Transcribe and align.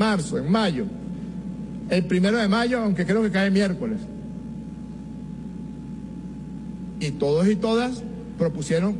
marzo, 0.00 0.38
en 0.38 0.50
mayo, 0.50 0.86
el 1.90 2.04
primero 2.06 2.38
de 2.38 2.48
mayo, 2.48 2.80
aunque 2.80 3.04
creo 3.04 3.22
que 3.22 3.30
cae 3.30 3.50
miércoles. 3.50 3.98
Y 7.00 7.10
todos 7.12 7.46
y 7.46 7.56
todas 7.56 8.02
propusieron 8.38 8.96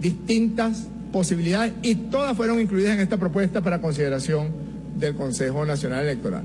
distintas 0.00 0.86
posibilidades 1.12 1.72
y 1.82 1.96
todas 1.96 2.36
fueron 2.36 2.60
incluidas 2.60 2.94
en 2.94 3.00
esta 3.00 3.16
propuesta 3.16 3.60
para 3.60 3.80
consideración 3.80 4.48
del 4.98 5.16
Consejo 5.16 5.66
Nacional 5.66 6.04
Electoral. 6.04 6.44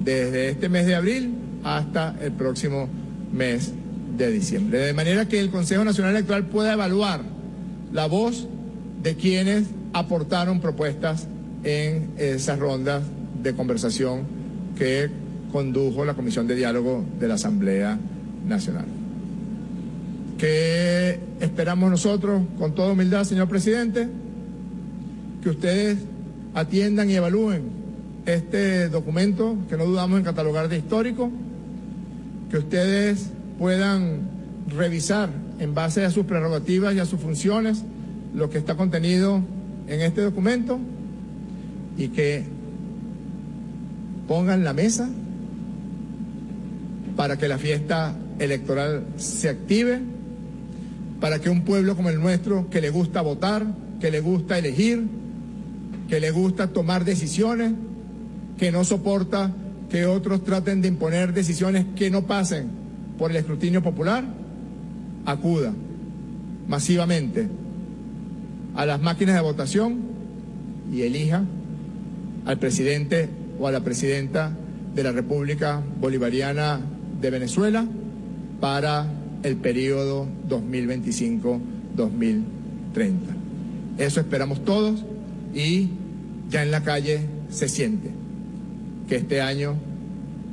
Desde 0.00 0.48
este 0.48 0.70
mes 0.70 0.86
de 0.86 0.94
abril 0.94 1.34
hasta 1.62 2.16
el 2.22 2.32
próximo 2.32 2.88
mes 3.32 3.72
de 4.16 4.30
diciembre. 4.30 4.78
De 4.78 4.94
manera 4.94 5.28
que 5.28 5.40
el 5.40 5.50
Consejo 5.50 5.84
Nacional 5.84 6.14
Electoral 6.14 6.46
pueda 6.46 6.72
evaluar 6.72 7.20
la 7.92 8.06
voz 8.06 8.48
de 9.02 9.14
quienes 9.16 9.66
aportaron 9.92 10.60
propuestas 10.60 11.26
en 11.64 12.10
esas 12.16 12.58
rondas 12.58 13.02
de 13.42 13.54
conversación 13.54 14.22
que 14.76 15.10
condujo 15.52 16.04
la 16.04 16.14
Comisión 16.14 16.46
de 16.46 16.54
Diálogo 16.54 17.04
de 17.18 17.28
la 17.28 17.34
Asamblea 17.34 17.98
Nacional. 18.46 18.86
¿Qué 20.38 21.20
esperamos 21.40 21.90
nosotros, 21.90 22.42
con 22.58 22.74
toda 22.74 22.92
humildad, 22.92 23.24
señor 23.24 23.48
presidente? 23.48 24.08
Que 25.42 25.50
ustedes 25.50 25.98
atiendan 26.54 27.10
y 27.10 27.14
evalúen 27.14 27.62
este 28.26 28.88
documento 28.88 29.56
que 29.68 29.76
no 29.76 29.84
dudamos 29.84 30.18
en 30.18 30.24
catalogar 30.24 30.68
de 30.68 30.78
histórico, 30.78 31.30
que 32.50 32.58
ustedes 32.58 33.30
puedan 33.58 34.20
revisar 34.68 35.30
en 35.58 35.74
base 35.74 36.04
a 36.04 36.10
sus 36.10 36.24
prerrogativas 36.24 36.94
y 36.94 37.00
a 37.00 37.06
sus 37.06 37.20
funciones 37.20 37.82
lo 38.34 38.48
que 38.48 38.58
está 38.58 38.76
contenido 38.76 39.42
en 39.88 40.00
este 40.00 40.22
documento 40.22 40.78
y 42.00 42.08
que 42.08 42.42
pongan 44.26 44.64
la 44.64 44.72
mesa 44.72 45.06
para 47.14 47.36
que 47.36 47.46
la 47.46 47.58
fiesta 47.58 48.14
electoral 48.38 49.04
se 49.18 49.50
active, 49.50 50.00
para 51.20 51.40
que 51.40 51.50
un 51.50 51.62
pueblo 51.62 51.94
como 51.96 52.08
el 52.08 52.18
nuestro, 52.18 52.70
que 52.70 52.80
le 52.80 52.88
gusta 52.88 53.20
votar, 53.20 53.66
que 54.00 54.10
le 54.10 54.20
gusta 54.20 54.58
elegir, 54.58 55.06
que 56.08 56.20
le 56.20 56.30
gusta 56.30 56.68
tomar 56.68 57.04
decisiones, 57.04 57.74
que 58.56 58.72
no 58.72 58.82
soporta 58.84 59.52
que 59.90 60.06
otros 60.06 60.42
traten 60.42 60.80
de 60.80 60.88
imponer 60.88 61.34
decisiones 61.34 61.84
que 61.96 62.10
no 62.10 62.22
pasen 62.22 62.68
por 63.18 63.30
el 63.30 63.36
escrutinio 63.36 63.82
popular, 63.82 64.24
acuda 65.26 65.74
masivamente 66.66 67.46
a 68.74 68.86
las 68.86 69.02
máquinas 69.02 69.34
de 69.34 69.42
votación 69.42 69.98
y 70.90 71.02
elija 71.02 71.44
al 72.46 72.58
presidente 72.58 73.28
o 73.58 73.66
a 73.66 73.72
la 73.72 73.80
presidenta 73.80 74.52
de 74.94 75.02
la 75.02 75.12
República 75.12 75.82
Bolivariana 76.00 76.80
de 77.20 77.30
Venezuela 77.30 77.86
para 78.60 79.06
el 79.42 79.56
periodo 79.56 80.26
2025-2030. 80.48 82.42
Eso 83.98 84.20
esperamos 84.20 84.64
todos 84.64 85.04
y 85.54 85.88
ya 86.50 86.62
en 86.62 86.70
la 86.70 86.82
calle 86.82 87.20
se 87.50 87.68
siente 87.68 88.10
que 89.08 89.16
este 89.16 89.40
año 89.40 89.74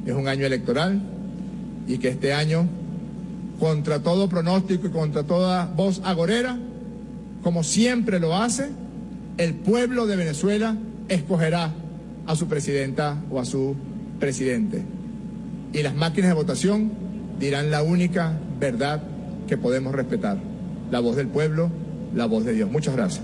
es 0.05 0.13
un 0.13 0.27
año 0.27 0.45
electoral 0.45 1.01
y 1.87 1.97
que 1.97 2.09
este 2.09 2.33
año, 2.33 2.67
contra 3.59 3.99
todo 3.99 4.27
pronóstico 4.29 4.87
y 4.87 4.89
contra 4.89 5.23
toda 5.23 5.65
voz 5.65 6.01
agorera, 6.03 6.57
como 7.43 7.63
siempre 7.63 8.19
lo 8.19 8.35
hace, 8.35 8.69
el 9.37 9.53
pueblo 9.53 10.07
de 10.07 10.15
Venezuela 10.15 10.75
escogerá 11.09 11.71
a 12.25 12.35
su 12.35 12.47
presidenta 12.47 13.17
o 13.29 13.39
a 13.39 13.45
su 13.45 13.75
presidente. 14.19 14.83
Y 15.73 15.81
las 15.83 15.95
máquinas 15.95 16.29
de 16.29 16.35
votación 16.35 16.91
dirán 17.39 17.71
la 17.71 17.83
única 17.83 18.37
verdad 18.59 19.01
que 19.47 19.57
podemos 19.57 19.93
respetar, 19.93 20.37
la 20.91 20.99
voz 20.99 21.15
del 21.15 21.27
pueblo, 21.27 21.69
la 22.15 22.25
voz 22.25 22.45
de 22.45 22.53
Dios. 22.53 22.69
Muchas 22.69 22.95
gracias. 22.95 23.23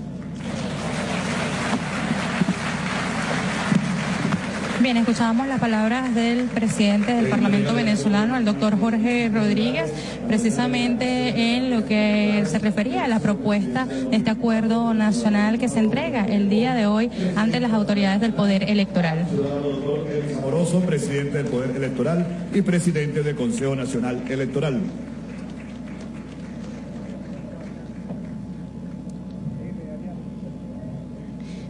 Bien, 4.84 4.98
escuchábamos 4.98 5.48
las 5.48 5.60
palabras 5.60 6.14
del 6.14 6.44
presidente 6.44 7.14
del 7.14 7.28
Parlamento 7.28 7.72
venezolano, 7.72 8.36
el 8.36 8.44
doctor 8.44 8.78
Jorge 8.78 9.30
Rodríguez, 9.32 9.90
precisamente 10.28 11.56
en 11.56 11.70
lo 11.70 11.86
que 11.86 12.44
se 12.44 12.58
refería 12.58 13.06
a 13.06 13.08
la 13.08 13.18
propuesta 13.18 13.86
de 13.86 14.14
este 14.14 14.28
acuerdo 14.28 14.92
nacional 14.92 15.58
que 15.58 15.70
se 15.70 15.78
entrega 15.78 16.26
el 16.26 16.50
día 16.50 16.74
de 16.74 16.84
hoy 16.84 17.10
ante 17.34 17.60
las 17.60 17.72
autoridades 17.72 18.20
del 18.20 18.34
Poder 18.34 18.68
Electoral. 18.68 19.26
Moroso, 20.42 20.80
presidente 20.80 21.38
del 21.38 21.46
Poder 21.46 21.74
Electoral 21.74 22.26
y 22.52 22.60
presidente 22.60 23.22
del 23.22 23.36
Consejo 23.36 23.74
Nacional 23.74 24.22
Electoral. 24.28 24.82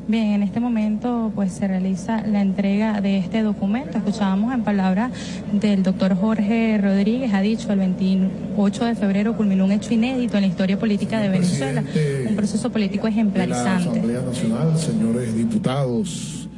Bien, 0.06 0.32
en 0.32 0.42
este 0.42 0.60
momento 0.60 1.32
pues 1.34 1.52
se 1.52 1.66
realiza 1.66 2.26
la 2.26 2.42
entrega 2.42 3.00
de 3.00 3.16
este 3.16 3.42
documento. 3.42 3.96
Escuchábamos 3.96 4.52
en 4.52 4.62
palabras 4.62 5.12
del 5.50 5.82
doctor 5.82 6.14
Jorge 6.14 6.76
Rodríguez, 6.76 7.32
ha 7.32 7.40
dicho 7.40 7.72
el 7.72 7.78
28 7.78 8.84
de 8.84 8.94
febrero 8.96 9.34
culminó 9.34 9.64
un 9.64 9.72
hecho 9.72 9.94
inédito 9.94 10.36
en 10.36 10.42
la 10.42 10.48
historia 10.48 10.78
política 10.78 11.20
de 11.20 11.30
Venezuela, 11.30 11.82
un 12.28 12.36
proceso 12.36 12.70
político 12.70 13.08
ejemplarizante. 13.08 14.00
De 14.00 14.06
la 14.06 14.20
Asamblea 14.20 14.20
Nacional, 14.20 14.78
señores 14.78 15.36
diputados, 15.36 16.48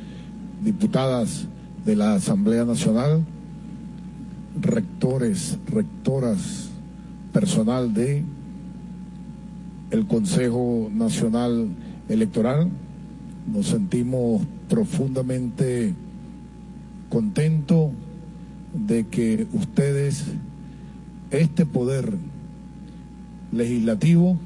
diputadas 0.61 1.47
de 1.85 1.95
la 1.95 2.15
Asamblea 2.15 2.65
Nacional, 2.65 3.25
rectores, 4.61 5.57
rectoras, 5.69 6.69
personal 7.33 7.95
de 7.95 8.25
el 9.93 10.07
Consejo 10.09 10.91
Nacional 10.93 11.69
Electoral, 12.09 12.71
nos 13.53 13.67
sentimos 13.69 14.43
profundamente 14.69 15.95
contentos 17.09 17.91
de 18.75 19.07
que 19.07 19.47
ustedes, 19.53 20.25
este 21.31 21.65
poder 21.65 22.15
legislativo, 23.53 24.39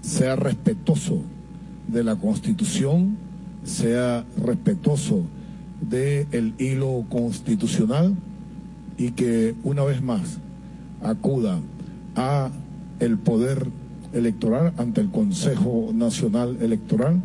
sea 0.00 0.36
respetuoso 0.36 1.22
de 1.88 2.04
la 2.04 2.16
Constitución, 2.16 3.16
sea 3.64 4.24
respetuoso 4.36 5.22
del 5.80 6.54
hilo 6.58 7.04
constitucional 7.08 8.14
y 8.96 9.10
que 9.10 9.54
una 9.64 9.84
vez 9.84 10.02
más 10.02 10.38
acuda 11.02 11.60
a 12.16 12.50
el 13.00 13.18
poder 13.18 13.68
electoral 14.12 14.72
ante 14.78 15.00
el 15.00 15.10
Consejo 15.10 15.90
Nacional 15.92 16.58
Electoral 16.60 17.20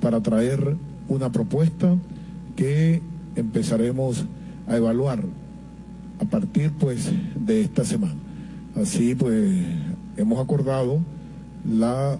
para 0.00 0.20
traer 0.20 0.76
una 1.08 1.30
propuesta 1.32 1.96
que 2.56 3.00
empezaremos 3.36 4.24
a 4.66 4.76
evaluar 4.76 5.22
a 6.20 6.24
partir 6.24 6.72
pues 6.78 7.10
de 7.34 7.62
esta 7.62 7.84
semana. 7.84 8.16
Así 8.76 9.14
pues 9.14 9.54
hemos 10.16 10.38
acordado 10.38 10.98
la 11.68 12.18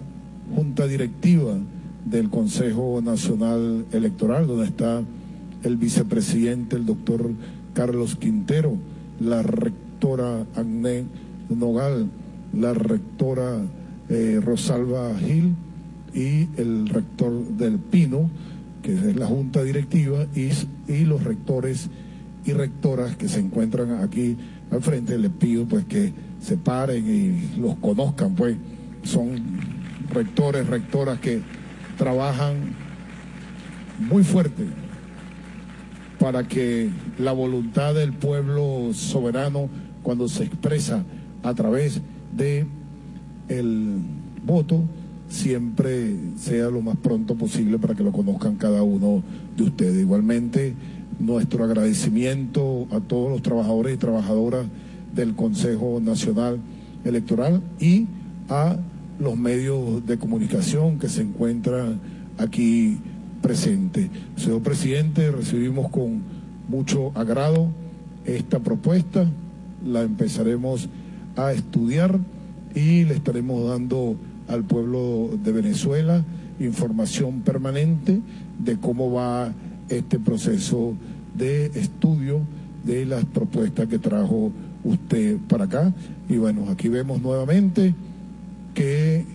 junta 0.55 0.87
directiva 0.87 1.55
del 2.05 2.29
Consejo 2.29 3.01
Nacional 3.03 3.85
Electoral, 3.91 4.47
donde 4.47 4.65
está 4.65 5.01
el 5.63 5.77
vicepresidente, 5.77 6.75
el 6.75 6.85
doctor 6.85 7.31
Carlos 7.73 8.15
Quintero, 8.15 8.77
la 9.19 9.43
rectora 9.43 10.45
Agné 10.55 11.03
Nogal, 11.49 12.09
la 12.53 12.73
rectora 12.73 13.61
eh, 14.09 14.39
Rosalba 14.43 15.13
Gil, 15.19 15.55
y 16.13 16.47
el 16.57 16.89
rector 16.89 17.31
del 17.31 17.79
Pino, 17.79 18.29
que 18.81 18.93
es 18.93 19.15
la 19.15 19.27
junta 19.27 19.63
directiva, 19.63 20.25
y, 20.35 20.49
y 20.91 21.05
los 21.05 21.23
rectores 21.23 21.89
y 22.45 22.53
rectoras 22.53 23.15
que 23.15 23.27
se 23.27 23.39
encuentran 23.39 24.01
aquí 24.01 24.37
al 24.71 24.81
frente, 24.81 25.17
les 25.17 25.31
pido 25.31 25.65
pues 25.65 25.85
que 25.85 26.13
se 26.41 26.57
paren 26.57 27.05
y 27.07 27.59
los 27.59 27.75
conozcan, 27.75 28.35
pues. 28.35 28.55
Son 29.03 29.29
rectores, 30.13 30.67
rectoras 30.67 31.19
que 31.19 31.41
trabajan 31.97 32.55
muy 33.99 34.23
fuerte 34.23 34.65
para 36.19 36.47
que 36.47 36.89
la 37.17 37.31
voluntad 37.31 37.93
del 37.93 38.13
pueblo 38.13 38.89
soberano 38.93 39.69
cuando 40.03 40.27
se 40.27 40.43
expresa 40.43 41.03
a 41.43 41.53
través 41.53 42.01
de 42.35 42.65
el 43.47 43.99
voto 44.45 44.83
siempre 45.29 46.15
sea 46.37 46.69
lo 46.69 46.81
más 46.81 46.97
pronto 46.97 47.35
posible 47.35 47.77
para 47.77 47.95
que 47.95 48.03
lo 48.03 48.11
conozcan 48.11 48.55
cada 48.55 48.83
uno 48.83 49.23
de 49.55 49.63
ustedes. 49.63 50.01
Igualmente, 50.01 50.73
nuestro 51.19 51.63
agradecimiento 51.63 52.87
a 52.91 52.99
todos 52.99 53.31
los 53.31 53.41
trabajadores 53.41 53.95
y 53.95 53.97
trabajadoras 53.97 54.65
del 55.13 55.35
Consejo 55.35 56.01
Nacional 56.03 56.59
Electoral 57.05 57.61
y 57.79 58.07
a 58.49 58.77
los 59.19 59.37
medios 59.37 60.05
de 60.05 60.17
comunicación 60.17 60.97
que 60.97 61.09
se 61.09 61.21
encuentran 61.21 61.99
aquí 62.37 62.97
presente. 63.41 64.09
Señor 64.35 64.61
presidente, 64.61 65.31
recibimos 65.31 65.89
con 65.89 66.21
mucho 66.67 67.11
agrado 67.15 67.69
esta 68.25 68.59
propuesta, 68.59 69.25
la 69.85 70.01
empezaremos 70.01 70.89
a 71.35 71.53
estudiar 71.53 72.19
y 72.75 73.05
le 73.05 73.15
estaremos 73.15 73.67
dando 73.69 74.15
al 74.49 74.63
pueblo 74.63 75.29
de 75.41 75.51
Venezuela 75.51 76.23
información 76.59 77.41
permanente 77.41 78.21
de 78.59 78.77
cómo 78.77 79.11
va 79.11 79.53
este 79.87 80.19
proceso 80.19 80.93
de 81.35 81.67
estudio 81.67 82.41
de 82.83 83.05
las 83.05 83.25
propuestas 83.25 83.87
que 83.87 83.99
trajo 83.99 84.51
usted 84.83 85.37
para 85.47 85.65
acá. 85.65 85.93
Y 86.27 86.37
bueno, 86.37 86.69
aquí 86.69 86.89
vemos 86.89 87.21
nuevamente 87.21 87.93
que 88.73 89.25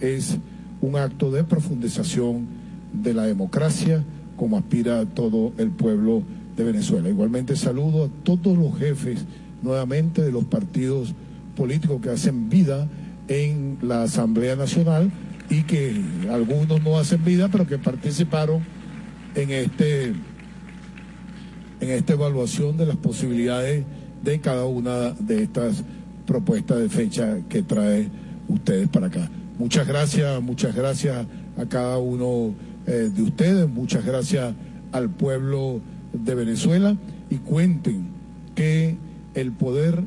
es 0.00 0.38
un 0.80 0.96
acto 0.96 1.30
de 1.30 1.44
profundización 1.44 2.46
de 2.92 3.14
la 3.14 3.24
democracia 3.24 4.02
como 4.36 4.56
aspira 4.56 5.04
todo 5.06 5.52
el 5.58 5.70
pueblo 5.70 6.22
de 6.56 6.64
Venezuela. 6.64 7.08
Igualmente 7.08 7.56
saludo 7.56 8.04
a 8.04 8.08
todos 8.24 8.56
los 8.56 8.78
jefes 8.78 9.24
nuevamente 9.62 10.22
de 10.22 10.32
los 10.32 10.44
partidos 10.44 11.14
políticos 11.56 12.00
que 12.00 12.10
hacen 12.10 12.48
vida 12.48 12.88
en 13.30 13.78
la 13.80 14.02
Asamblea 14.02 14.56
Nacional 14.56 15.10
y 15.48 15.62
que 15.62 15.94
algunos 16.30 16.82
no 16.82 16.98
hacen 16.98 17.24
vida, 17.24 17.48
pero 17.48 17.66
que 17.66 17.78
participaron 17.78 18.60
en 19.34 19.50
este 19.50 20.08
en 21.80 21.88
esta 21.88 22.12
evaluación 22.12 22.76
de 22.76 22.84
las 22.84 22.96
posibilidades 22.96 23.84
de 24.22 24.40
cada 24.40 24.66
una 24.66 25.12
de 25.12 25.44
estas 25.44 25.82
propuestas 26.26 26.78
de 26.80 26.88
fecha 26.90 27.38
que 27.48 27.62
trae 27.62 28.08
ustedes 28.48 28.88
para 28.88 29.06
acá. 29.06 29.30
Muchas 29.58 29.86
gracias, 29.86 30.42
muchas 30.42 30.74
gracias 30.74 31.24
a 31.56 31.66
cada 31.66 31.98
uno 31.98 32.52
eh, 32.86 33.10
de 33.14 33.22
ustedes, 33.22 33.68
muchas 33.68 34.04
gracias 34.04 34.54
al 34.92 35.08
pueblo 35.08 35.80
de 36.12 36.34
Venezuela 36.34 36.96
y 37.30 37.36
cuenten 37.36 38.08
que 38.54 38.96
el 39.34 39.52
poder 39.52 40.02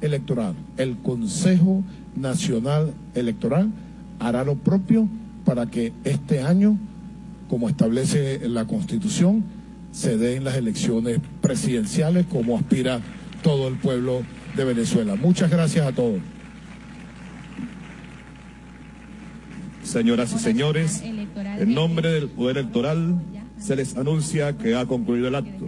electoral, 0.00 0.54
el 0.76 0.96
Consejo 0.98 1.82
Nacional 2.16 2.92
Electoral, 3.14 3.70
hará 4.18 4.44
lo 4.44 4.56
propio 4.56 5.08
para 5.44 5.66
que 5.66 5.92
este 6.04 6.42
año, 6.42 6.76
como 7.48 7.68
establece 7.68 8.48
la 8.48 8.66
Constitución, 8.66 9.44
se 9.92 10.16
den 10.16 10.44
las 10.44 10.56
elecciones 10.56 11.20
presidenciales 11.40 12.26
como 12.26 12.56
aspira 12.56 13.00
todo 13.42 13.68
el 13.68 13.76
pueblo 13.76 14.22
de 14.56 14.64
Venezuela. 14.64 15.16
Muchas 15.16 15.50
gracias 15.50 15.86
a 15.86 15.92
todos. 15.92 16.20
Señoras 19.82 20.34
y 20.34 20.38
señores, 20.38 21.02
en 21.02 21.72
nombre 21.72 22.10
del 22.10 22.28
Poder 22.28 22.58
Electoral 22.58 23.22
se 23.58 23.74
les 23.74 23.96
anuncia 23.96 24.56
que 24.58 24.74
ha 24.74 24.84
concluido 24.84 25.28
el 25.28 25.34
acto. 25.34 25.66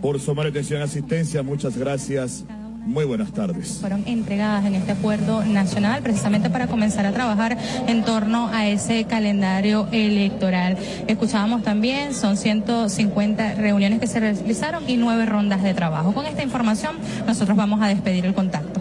Por 0.00 0.18
su 0.18 0.34
mala 0.34 0.48
atención 0.48 0.80
y 0.80 0.84
asistencia, 0.84 1.42
muchas 1.42 1.76
gracias. 1.76 2.46
Muy 2.86 3.04
buenas 3.04 3.32
tardes. 3.32 3.78
Fueron 3.80 4.04
entregadas 4.06 4.64
en 4.64 4.74
este 4.74 4.92
acuerdo 4.92 5.44
nacional 5.44 6.02
precisamente 6.02 6.50
para 6.50 6.66
comenzar 6.66 7.06
a 7.06 7.12
trabajar 7.12 7.58
en 7.86 8.04
torno 8.04 8.48
a 8.48 8.66
ese 8.66 9.04
calendario 9.04 9.86
electoral. 9.92 10.78
Escuchábamos 11.06 11.62
también, 11.62 12.14
son 12.14 12.36
150 12.36 13.54
reuniones 13.54 14.00
que 14.00 14.06
se 14.06 14.20
realizaron 14.20 14.88
y 14.88 14.96
nueve 14.96 15.26
rondas 15.26 15.62
de 15.62 15.74
trabajo. 15.74 16.12
Con 16.14 16.26
esta 16.26 16.42
información 16.42 16.96
nosotros 17.26 17.56
vamos 17.56 17.82
a 17.82 17.88
despedir 17.88 18.24
el 18.24 18.34
contacto. 18.34 18.80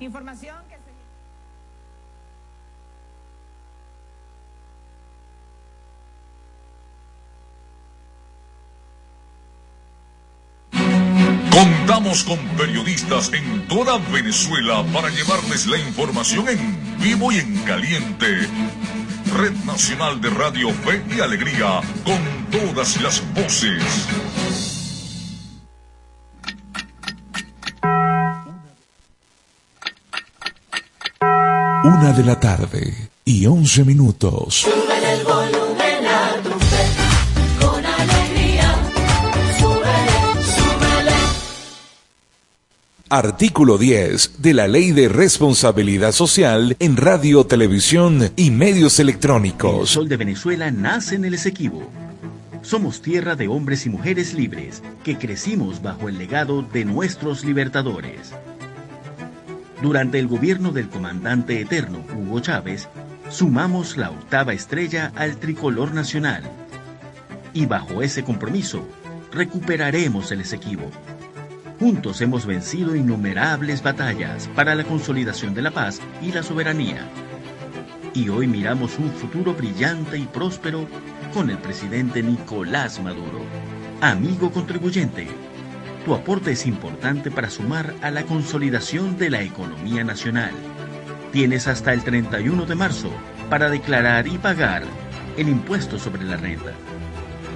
Información. 0.00 0.71
Con 12.12 12.38
periodistas 12.58 13.32
en 13.32 13.66
toda 13.68 13.96
Venezuela 14.12 14.84
para 14.92 15.08
llevarles 15.08 15.66
la 15.66 15.78
información 15.78 16.46
en 16.46 16.98
vivo 17.00 17.32
y 17.32 17.38
en 17.38 17.56
caliente. 17.64 18.26
Red 19.34 19.54
Nacional 19.64 20.20
de 20.20 20.28
Radio 20.28 20.68
Fe 20.84 21.02
y 21.16 21.20
Alegría, 21.20 21.80
con 22.04 22.20
todas 22.50 23.00
las 23.00 23.22
voces. 23.32 23.82
Una 31.82 32.12
de 32.12 32.24
la 32.24 32.38
tarde 32.38 33.10
y 33.24 33.46
once 33.46 33.84
minutos. 33.84 34.68
Artículo 43.14 43.76
10 43.76 44.36
de 44.38 44.54
la 44.54 44.66
Ley 44.68 44.92
de 44.92 45.06
Responsabilidad 45.06 46.12
Social 46.12 46.74
en 46.78 46.96
Radio, 46.96 47.44
Televisión 47.44 48.30
y 48.36 48.50
Medios 48.50 48.98
Electrónicos. 49.00 49.80
El 49.82 49.86
sol 49.86 50.08
de 50.08 50.16
Venezuela 50.16 50.70
nace 50.70 51.16
en 51.16 51.26
el 51.26 51.34
Esequibo. 51.34 51.90
Somos 52.62 53.02
tierra 53.02 53.36
de 53.36 53.48
hombres 53.48 53.84
y 53.84 53.90
mujeres 53.90 54.32
libres 54.32 54.82
que 55.04 55.18
crecimos 55.18 55.82
bajo 55.82 56.08
el 56.08 56.16
legado 56.16 56.62
de 56.62 56.86
nuestros 56.86 57.44
libertadores. 57.44 58.32
Durante 59.82 60.18
el 60.18 60.26
gobierno 60.26 60.72
del 60.72 60.88
comandante 60.88 61.60
eterno 61.60 62.02
Hugo 62.16 62.40
Chávez, 62.40 62.88
sumamos 63.28 63.98
la 63.98 64.08
octava 64.08 64.54
estrella 64.54 65.12
al 65.16 65.36
tricolor 65.36 65.92
nacional. 65.92 66.44
Y 67.52 67.66
bajo 67.66 68.00
ese 68.00 68.24
compromiso, 68.24 68.88
recuperaremos 69.32 70.32
el 70.32 70.40
Esequibo 70.40 70.90
Juntos 71.82 72.20
hemos 72.20 72.46
vencido 72.46 72.94
innumerables 72.94 73.82
batallas 73.82 74.46
para 74.54 74.76
la 74.76 74.84
consolidación 74.84 75.52
de 75.52 75.62
la 75.62 75.72
paz 75.72 76.00
y 76.22 76.30
la 76.30 76.44
soberanía. 76.44 77.08
Y 78.14 78.28
hoy 78.28 78.46
miramos 78.46 79.00
un 79.00 79.10
futuro 79.10 79.52
brillante 79.52 80.16
y 80.16 80.26
próspero 80.26 80.86
con 81.34 81.50
el 81.50 81.58
presidente 81.58 82.22
Nicolás 82.22 83.02
Maduro. 83.02 83.40
Amigo 84.00 84.52
contribuyente, 84.52 85.26
tu 86.04 86.14
aporte 86.14 86.52
es 86.52 86.66
importante 86.66 87.32
para 87.32 87.50
sumar 87.50 87.96
a 88.00 88.12
la 88.12 88.22
consolidación 88.22 89.18
de 89.18 89.30
la 89.30 89.42
economía 89.42 90.04
nacional. 90.04 90.52
Tienes 91.32 91.66
hasta 91.66 91.92
el 91.92 92.04
31 92.04 92.64
de 92.64 92.76
marzo 92.76 93.10
para 93.50 93.68
declarar 93.68 94.28
y 94.28 94.38
pagar 94.38 94.84
el 95.36 95.48
impuesto 95.48 95.98
sobre 95.98 96.22
la 96.22 96.36
renta. 96.36 96.74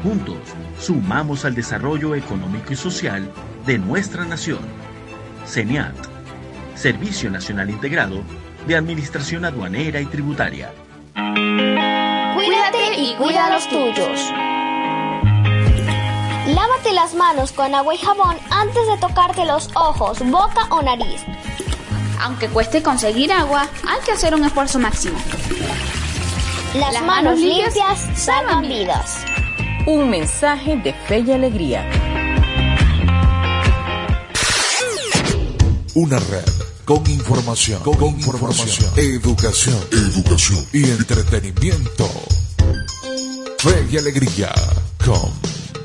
Juntos, 0.07 0.39
sumamos 0.79 1.45
al 1.45 1.57
desarrollo 1.57 2.15
económico 2.15 2.73
y 2.73 2.77
social 2.77 3.29
de 3.67 3.77
nuestra 3.77 4.25
nación. 4.25 4.61
CENIAT, 5.45 5.97
Servicio 6.77 7.29
Nacional 7.29 7.71
Integrado 7.71 8.23
de 8.69 8.77
Administración 8.77 9.45
Aduanera 9.45 10.01
y 10.01 10.07
Tributaria. 10.07 10.73
Cuídate 11.13 13.01
y 13.01 13.17
cuida 13.17 13.47
a 13.47 13.51
los 13.51 13.69
tuyos. 13.69 14.31
Lávate 16.55 16.93
las 16.93 17.13
manos 17.17 17.51
con 17.51 17.75
agua 17.75 17.93
y 17.93 17.99
jabón 17.99 18.37
antes 18.51 18.87
de 18.87 18.99
tocarte 18.99 19.45
los 19.45 19.75
ojos, 19.75 20.21
boca 20.31 20.69
o 20.71 20.83
nariz. 20.83 21.21
Aunque 22.21 22.49
cueste 22.49 22.81
conseguir 22.81 23.33
agua, 23.33 23.67
hay 23.89 24.01
que 24.05 24.13
hacer 24.13 24.37
un 24.37 24.45
esfuerzo 24.45 24.79
máximo. 24.79 25.19
Las, 26.75 27.03
manos, 27.03 27.41
limpias, 27.41 28.07
salvan 28.15 28.63
vidas. 28.63 29.25
Un 29.87 30.11
mensaje 30.11 30.77
de 30.77 30.93
fe 30.93 31.21
y 31.21 31.31
alegría. 31.31 31.89
Una 35.95 36.19
red 36.19 36.45
con 36.85 37.09
información, 37.09 37.81
con, 37.85 38.05
información, 38.07 38.93
educación, 38.97 39.79
educación 39.93 40.67
y 40.73 40.91
entretenimiento. 40.91 42.11
Fe 43.59 43.87
y 43.89 43.97
alegría 43.97 44.53
con 45.05 45.31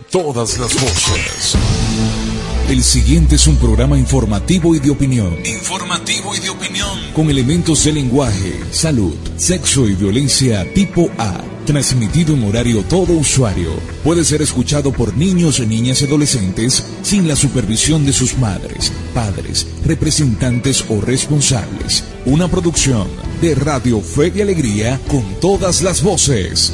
todas 0.10 0.58
las 0.58 0.74
voces. 0.82 2.31
El 2.70 2.84
siguiente 2.84 3.36
es 3.36 3.48
un 3.48 3.58
programa 3.58 3.98
informativo 3.98 4.76
y 4.76 4.80
de 4.80 4.90
opinión. 4.90 5.38
Informativo 5.46 6.36
y 6.36 6.40
de 6.40 6.50
opinión. 6.50 7.00
Con 7.14 7.30
elementos 7.30 7.84
de 7.84 7.94
lenguaje, 7.94 8.60
salud, 8.72 9.16
sexo 9.36 9.88
y 9.88 9.96
violencia 9.96 10.66
tipo 10.74 11.10
A 11.18 11.42
transmitido 11.66 12.34
en 12.34 12.44
horario 12.44 12.84
todo 12.84 13.14
usuario, 13.14 13.72
puede 14.04 14.26
ser 14.26 14.42
escuchado 14.42 14.92
por 14.92 15.16
niños, 15.16 15.60
niñas 15.60 16.02
y 16.02 16.06
adolescentes 16.06 16.84
sin 17.02 17.28
la 17.28 17.36
supervisión 17.36 18.06
de 18.06 18.14
sus 18.14 18.38
madres, 18.38 18.92
padres, 19.14 19.68
representantes 19.86 20.84
o 20.90 21.02
responsables. 21.02 22.04
Una 22.26 22.48
producción 22.48 23.08
de 23.42 23.56
Radio 23.56 24.02
Fe 24.02 24.32
y 24.36 24.42
Alegría 24.42 25.00
con 25.08 25.24
todas 25.40 25.82
las 25.82 26.04
voces. 26.04 26.74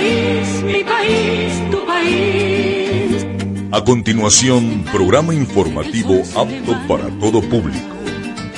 País, 0.00 0.62
mi 0.62 0.84
país, 0.84 1.70
tu 1.70 1.86
país. 1.86 3.26
A 3.72 3.84
continuación, 3.84 4.84
programa 4.90 5.34
informativo 5.34 6.22
apto 6.34 6.72
para 6.88 7.08
todo 7.18 7.42
público. 7.42 7.96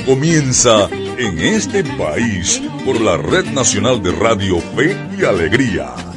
Comienza 0.06 0.88
en 1.18 1.38
este 1.38 1.84
país 1.84 2.62
por 2.84 3.00
la 3.00 3.16
Red 3.16 3.46
Nacional 3.46 4.02
de 4.02 4.12
Radio 4.12 4.60
Fe 4.74 4.96
y 5.18 5.24
Alegría. 5.24 6.11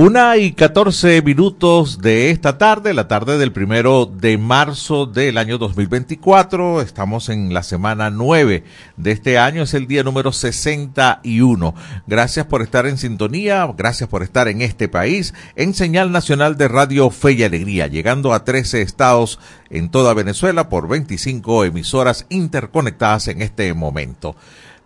Una 0.00 0.38
y 0.38 0.52
catorce 0.52 1.20
minutos 1.20 1.98
de 1.98 2.30
esta 2.30 2.56
tarde, 2.56 2.94
la 2.94 3.06
tarde 3.06 3.36
del 3.36 3.52
primero 3.52 4.06
de 4.06 4.38
marzo 4.38 5.04
del 5.04 5.36
año 5.36 5.58
2024. 5.58 6.80
Estamos 6.80 7.28
en 7.28 7.52
la 7.52 7.62
semana 7.62 8.08
nueve 8.08 8.64
de 8.96 9.12
este 9.12 9.36
año, 9.36 9.60
es 9.60 9.74
el 9.74 9.86
día 9.86 10.02
número 10.02 10.32
61. 10.32 11.74
Gracias 12.06 12.46
por 12.46 12.62
estar 12.62 12.86
en 12.86 12.96
sintonía, 12.96 13.70
gracias 13.76 14.08
por 14.08 14.22
estar 14.22 14.48
en 14.48 14.62
este 14.62 14.88
país, 14.88 15.34
en 15.54 15.74
señal 15.74 16.12
nacional 16.12 16.56
de 16.56 16.68
Radio 16.68 17.10
Fe 17.10 17.32
y 17.32 17.44
Alegría, 17.44 17.86
llegando 17.86 18.32
a 18.32 18.42
13 18.42 18.80
estados 18.80 19.38
en 19.68 19.90
toda 19.90 20.14
Venezuela 20.14 20.70
por 20.70 20.88
25 20.88 21.66
emisoras 21.66 22.24
interconectadas 22.30 23.28
en 23.28 23.42
este 23.42 23.74
momento. 23.74 24.34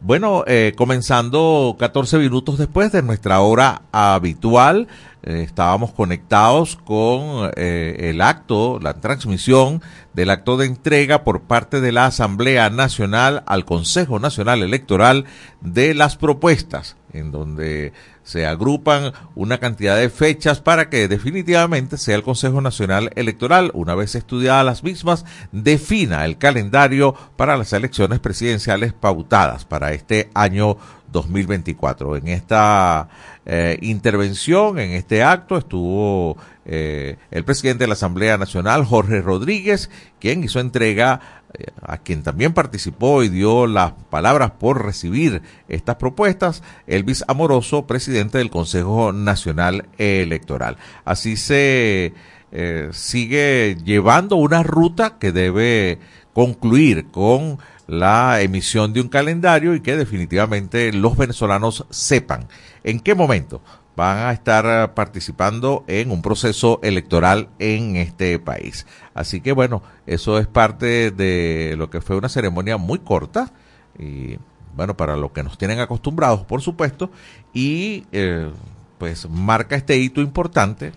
Bueno, 0.06 0.44
eh, 0.46 0.74
comenzando 0.76 1.76
14 1.78 2.18
minutos 2.18 2.58
después 2.58 2.92
de 2.92 3.00
nuestra 3.00 3.40
hora 3.40 3.84
habitual, 3.90 4.86
eh, 5.22 5.40
estábamos 5.42 5.92
conectados 5.92 6.76
con 6.76 7.50
eh, 7.56 8.10
el 8.10 8.20
acto, 8.20 8.78
la 8.82 9.00
transmisión 9.00 9.80
del 10.12 10.28
acto 10.28 10.58
de 10.58 10.66
entrega 10.66 11.24
por 11.24 11.44
parte 11.44 11.80
de 11.80 11.90
la 11.90 12.04
Asamblea 12.04 12.68
Nacional 12.68 13.44
al 13.46 13.64
Consejo 13.64 14.18
Nacional 14.18 14.62
Electoral 14.62 15.24
de 15.62 15.94
las 15.94 16.18
propuestas, 16.18 16.98
en 17.14 17.30
donde 17.30 17.92
se 18.22 18.46
agrupan 18.46 19.12
una 19.34 19.58
cantidad 19.58 19.96
de 19.96 20.10
fechas 20.10 20.60
para 20.60 20.90
que 20.90 21.08
definitivamente 21.08 21.96
sea 21.96 22.16
el 22.16 22.22
Consejo 22.22 22.60
Nacional 22.60 23.10
Electoral, 23.14 23.70
una 23.74 23.94
vez 23.94 24.14
estudiadas 24.14 24.64
las 24.64 24.82
mismas, 24.82 25.24
defina 25.52 26.24
el 26.24 26.38
calendario 26.38 27.14
para 27.36 27.56
las 27.56 27.72
elecciones 27.72 28.20
presidenciales 28.20 28.92
pautadas 28.92 29.64
para 29.64 29.92
este 29.92 30.30
año 30.34 30.76
2024. 31.12 32.16
En 32.16 32.28
esta 32.28 33.08
eh, 33.46 33.78
intervención, 33.82 34.78
en 34.78 34.92
este 34.92 35.22
acto, 35.22 35.56
estuvo 35.56 36.36
eh, 36.66 37.16
el 37.30 37.44
presidente 37.44 37.84
de 37.84 37.88
la 37.88 37.94
Asamblea 37.94 38.36
Nacional, 38.36 38.84
Jorge 38.84 39.20
Rodríguez, 39.20 39.90
quien 40.18 40.44
hizo 40.44 40.60
entrega 40.60 41.43
a 41.82 41.98
quien 41.98 42.22
también 42.22 42.52
participó 42.52 43.22
y 43.22 43.28
dio 43.28 43.66
las 43.66 43.92
palabras 44.10 44.52
por 44.52 44.84
recibir 44.84 45.42
estas 45.68 45.96
propuestas, 45.96 46.62
Elvis 46.86 47.24
Amoroso, 47.28 47.86
presidente 47.86 48.38
del 48.38 48.50
Consejo 48.50 49.12
Nacional 49.12 49.86
Electoral. 49.98 50.76
Así 51.04 51.36
se 51.36 52.14
eh, 52.52 52.88
sigue 52.92 53.76
llevando 53.84 54.36
una 54.36 54.62
ruta 54.62 55.18
que 55.18 55.32
debe 55.32 55.98
concluir 56.32 57.06
con 57.10 57.58
la 57.86 58.40
emisión 58.40 58.92
de 58.92 59.00
un 59.00 59.08
calendario 59.08 59.74
y 59.74 59.80
que 59.80 59.96
definitivamente 59.96 60.92
los 60.92 61.16
venezolanos 61.16 61.86
sepan 61.90 62.48
en 62.82 63.00
qué 63.00 63.14
momento 63.14 63.60
van 63.96 64.18
a 64.18 64.32
estar 64.32 64.64
eh, 64.66 64.88
participando 64.94 65.84
en 65.86 66.10
un 66.10 66.22
proceso 66.22 66.80
electoral 66.82 67.48
en 67.58 67.96
este 67.96 68.38
país. 68.38 68.86
Así 69.14 69.40
que 69.40 69.52
bueno, 69.52 69.82
eso 70.06 70.38
es 70.38 70.46
parte 70.46 71.10
de 71.10 71.74
lo 71.76 71.90
que 71.90 72.00
fue 72.00 72.16
una 72.16 72.28
ceremonia 72.28 72.76
muy 72.76 72.98
corta 72.98 73.52
y 73.98 74.38
bueno, 74.76 74.96
para 74.96 75.16
lo 75.16 75.32
que 75.32 75.44
nos 75.44 75.56
tienen 75.56 75.78
acostumbrados, 75.78 76.44
por 76.44 76.60
supuesto, 76.60 77.10
y 77.52 78.06
eh, 78.10 78.50
pues 78.98 79.28
marca 79.28 79.76
este 79.76 79.96
hito 79.98 80.20
importante. 80.20 80.92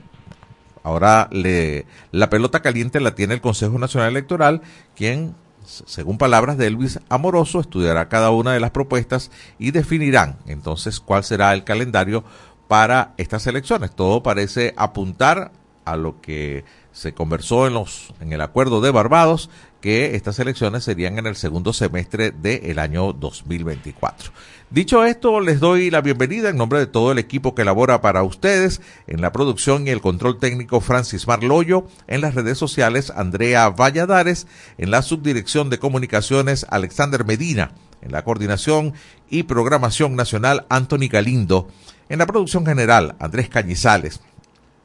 Ahora 0.83 1.27
le, 1.31 1.85
la 2.11 2.29
pelota 2.29 2.61
caliente 2.61 2.99
la 2.99 3.13
tiene 3.13 3.35
el 3.35 3.41
Consejo 3.41 3.77
Nacional 3.77 4.09
Electoral, 4.09 4.61
quien 4.95 5.35
según 5.67 6.17
palabras 6.17 6.57
de 6.57 6.67
Elvis 6.67 6.99
Amoroso, 7.09 7.59
estudiará 7.59 8.07
cada 8.07 8.31
una 8.31 8.53
de 8.53 8.59
las 8.59 8.71
propuestas 8.71 9.31
y 9.59 9.71
definirán 9.71 10.37
entonces 10.47 11.01
cuál 11.01 11.25
será 11.25 11.53
el 11.53 11.65
calendario 11.65 12.23
para 12.67 13.13
estas 13.17 13.47
elecciones. 13.47 13.91
Todo 13.91 14.23
parece 14.23 14.73
apuntar 14.77 15.51
a 15.85 15.95
lo 15.95 16.19
que 16.21 16.65
se 16.91 17.13
conversó 17.13 17.67
en 17.67 17.75
los 17.75 18.13
en 18.19 18.33
el 18.33 18.41
acuerdo 18.41 18.81
de 18.81 18.91
Barbados 18.91 19.49
que 19.81 20.15
estas 20.15 20.39
elecciones 20.39 20.83
serían 20.83 21.19
en 21.19 21.27
el 21.27 21.35
segundo 21.35 21.71
semestre 21.71 22.31
del 22.31 22.79
año 22.79 23.13
2024. 23.13 24.31
Dicho 24.69 25.05
esto, 25.05 25.39
les 25.39 25.59
doy 25.59 25.91
la 25.91 26.01
bienvenida 26.01 26.49
en 26.49 26.57
nombre 26.57 26.79
de 26.79 26.87
todo 26.87 27.11
el 27.11 27.19
equipo 27.19 27.55
que 27.55 27.61
elabora 27.61 28.01
para 28.01 28.23
ustedes 28.23 28.81
en 29.05 29.21
la 29.21 29.31
producción 29.31 29.87
y 29.87 29.91
el 29.91 30.01
control 30.01 30.39
técnico 30.39 30.81
Francis 30.81 31.27
Marloyo, 31.27 31.87
en 32.07 32.21
las 32.21 32.35
redes 32.35 32.57
sociales 32.57 33.13
Andrea 33.15 33.69
Valladares, 33.69 34.47
en 34.77 34.91
la 34.91 35.03
subdirección 35.03 35.69
de 35.69 35.79
comunicaciones 35.79 36.65
Alexander 36.69 37.23
Medina, 37.23 37.71
en 38.01 38.11
la 38.11 38.23
coordinación 38.23 38.93
y 39.29 39.43
programación 39.43 40.15
nacional 40.15 40.65
Anthony 40.69 41.07
Galindo, 41.09 41.67
en 42.09 42.19
la 42.19 42.25
producción 42.25 42.65
general, 42.65 43.15
Andrés 43.19 43.49
Cañizales. 43.49 44.19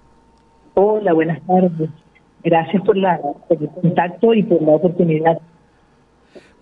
Hola, 0.78 1.14
buenas 1.14 1.40
tardes. 1.46 1.88
Gracias 2.44 2.82
por, 2.82 2.98
la, 2.98 3.18
el 3.48 3.70
contacto 3.70 4.34
y 4.34 4.42
por 4.42 4.60
la 4.60 4.72
oportunidad. 4.72 5.40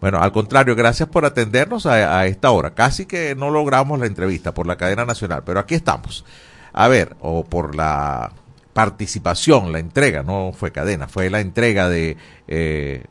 Bueno, 0.00 0.18
al 0.20 0.30
contrario, 0.30 0.76
gracias 0.76 1.08
por 1.08 1.24
atendernos 1.24 1.84
a, 1.86 2.24
esta 2.26 2.52
hora. 2.52 2.74
Casi 2.74 3.06
que 3.06 3.34
no 3.34 3.50
logramos 3.50 3.98
la 3.98 4.06
entrevista 4.06 4.54
por 4.54 4.68
la 4.68 4.76
cadena 4.76 5.04
nacional, 5.04 5.42
pero 5.44 5.58
aquí 5.58 5.74
estamos. 5.74 6.24
A 6.72 6.86
ver, 6.86 7.16
o 7.20 7.44
por 7.44 7.74
la 7.74 8.30
participación, 8.72 9.72
la 9.72 9.80
entrega, 9.80 10.22
no 10.22 10.52
fue 10.52 10.70
cadena, 10.70 11.08
fue 11.08 11.28
la 11.28 11.40
entrega 11.40 11.88
de 11.88 12.16
eh, 12.46 13.02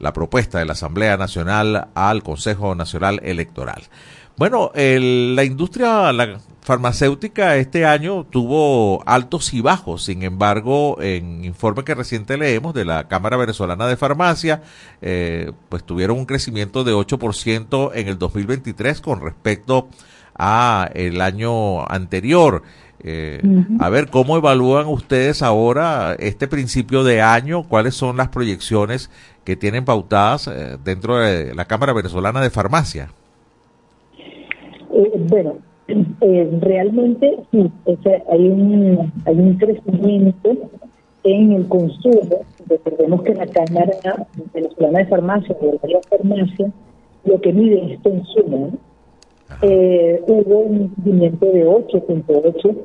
la 0.00 0.12
propuesta 0.12 0.58
de 0.58 0.64
la 0.64 0.72
Asamblea 0.72 1.16
Nacional 1.16 1.88
al 1.94 2.24
Consejo 2.24 2.74
Nacional 2.74 3.20
Electoral. 3.22 3.82
Bueno, 4.36 4.72
la 4.74 5.44
industria 5.44 6.12
la 6.12 6.40
farmacéutica 6.64 7.56
este 7.56 7.84
año 7.84 8.24
tuvo 8.24 9.02
altos 9.06 9.52
y 9.54 9.60
bajos. 9.60 10.04
Sin 10.04 10.22
embargo, 10.22 11.00
en 11.00 11.44
informe 11.44 11.84
que 11.84 11.94
reciente 11.94 12.36
leemos 12.36 12.74
de 12.74 12.84
la 12.84 13.06
Cámara 13.06 13.36
Venezolana 13.36 13.86
de 13.86 13.96
Farmacia, 13.96 14.62
eh, 15.02 15.52
pues 15.68 15.84
tuvieron 15.84 16.18
un 16.18 16.26
crecimiento 16.26 16.82
de 16.82 16.94
8% 16.94 17.92
en 17.94 18.08
el 18.08 18.18
2023 18.18 19.00
con 19.02 19.20
respecto 19.20 19.88
a 20.34 20.90
el 20.94 21.20
año 21.20 21.86
anterior. 21.86 22.62
Eh, 23.06 23.42
a 23.78 23.90
ver, 23.90 24.08
¿cómo 24.08 24.38
evalúan 24.38 24.86
ustedes 24.86 25.42
ahora 25.42 26.16
este 26.18 26.48
principio 26.48 27.04
de 27.04 27.20
año? 27.20 27.64
¿Cuáles 27.64 27.94
son 27.94 28.16
las 28.16 28.28
proyecciones 28.28 29.10
que 29.44 29.56
tienen 29.56 29.84
pautadas 29.84 30.48
eh, 30.48 30.78
dentro 30.82 31.18
de 31.18 31.54
la 31.54 31.66
Cámara 31.66 31.92
Venezolana 31.92 32.40
de 32.40 32.48
Farmacia? 32.48 33.10
Bueno, 35.28 35.54
Eh, 36.20 36.58
realmente 36.60 37.40
sí, 37.50 37.70
hay, 38.30 38.48
un, 38.48 39.12
hay 39.26 39.34
un 39.38 39.54
crecimiento 39.58 40.52
en 41.24 41.52
el 41.52 41.68
consumo. 41.68 42.40
Recordemos 42.66 43.22
que 43.22 43.34
la 43.34 43.46
Cámara 43.46 44.26
Venezolana 44.54 45.00
de 45.00 45.06
Farmacia, 45.06 45.56
de 45.60 45.88
la 45.88 46.00
farmacia, 46.08 46.72
lo 47.24 47.40
que 47.40 47.52
mide 47.52 47.92
es 47.92 48.00
consumo. 48.00 48.70
Eh, 49.60 50.22
hubo 50.26 50.60
un 50.60 50.88
crecimiento 50.88 51.46
de 51.46 51.66
8.8 51.66 52.76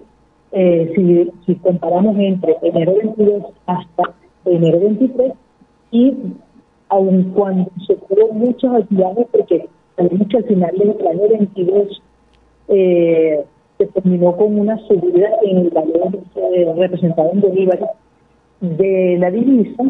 eh, 0.52 0.92
si, 0.96 1.32
si 1.46 1.56
comparamos 1.60 2.18
entre 2.18 2.58
enero 2.64 2.96
22 2.96 3.44
hasta 3.66 4.14
enero 4.46 4.80
23 4.82 5.34
y 5.92 6.14
aun 6.90 7.32
cuando 7.36 7.72
se 7.88 7.96
tuvo 7.96 8.34
muchas 8.34 8.76
actividades 8.76 9.28
porque 9.32 9.70
al 10.00 10.44
final 10.46 10.72
del 10.78 11.08
año 11.08 11.30
22 11.30 12.02
eh, 12.70 13.44
se 13.78 13.86
terminó 13.88 14.36
con 14.36 14.60
una 14.60 14.78
subida 14.88 15.30
en 15.44 15.58
el 15.58 15.70
valor 15.70 16.20
eh, 16.36 16.74
representado 16.78 17.32
en 17.32 17.42
bolívares 17.42 17.90
de 18.60 19.18
la 19.18 19.32
divisa, 19.32 19.84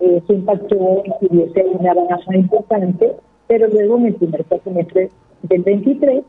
eh, 0.00 0.22
se 0.26 0.34
impactó 0.34 1.02
que 1.20 1.26
hubiese 1.28 1.64
una 1.64 1.92
baja 1.92 2.36
importante, 2.36 3.12
pero 3.48 3.66
luego 3.68 3.98
en 3.98 4.06
el 4.06 4.14
primer 4.14 4.44
semestre 4.62 5.10
del 5.42 5.62
23 5.62 6.24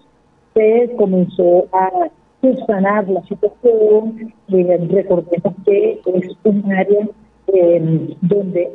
se 0.55 0.95
comenzó 0.97 1.67
a 1.71 2.09
subsanar 2.41 3.07
la 3.07 3.21
situación, 3.23 4.33
eh, 4.49 4.87
recordemos 4.89 5.53
que 5.65 6.01
es 6.05 6.37
un 6.43 6.71
área 6.71 7.07
em, 7.47 8.07
donde 8.21 8.71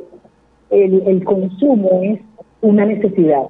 el 0.69 1.23
consumo 1.25 2.01
es 2.03 2.19
una 2.61 2.85
necesidad 2.85 3.49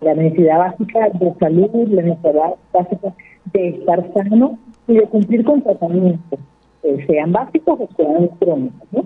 la 0.00 0.14
necesidad 0.14 0.58
básica 0.58 1.08
de 1.10 1.34
salud, 1.38 1.88
la 1.88 2.02
necesidad 2.02 2.54
básica 2.72 3.14
de 3.52 3.68
estar 3.68 4.12
sano 4.12 4.58
y 4.88 4.94
de 4.94 5.02
cumplir 5.02 5.44
con 5.44 5.62
tratamientos, 5.62 6.38
eh, 6.82 7.04
sean 7.06 7.32
básicos 7.32 7.80
o 7.80 7.88
sean 7.96 8.28
crónicos. 8.38 8.88
¿no? 8.92 9.04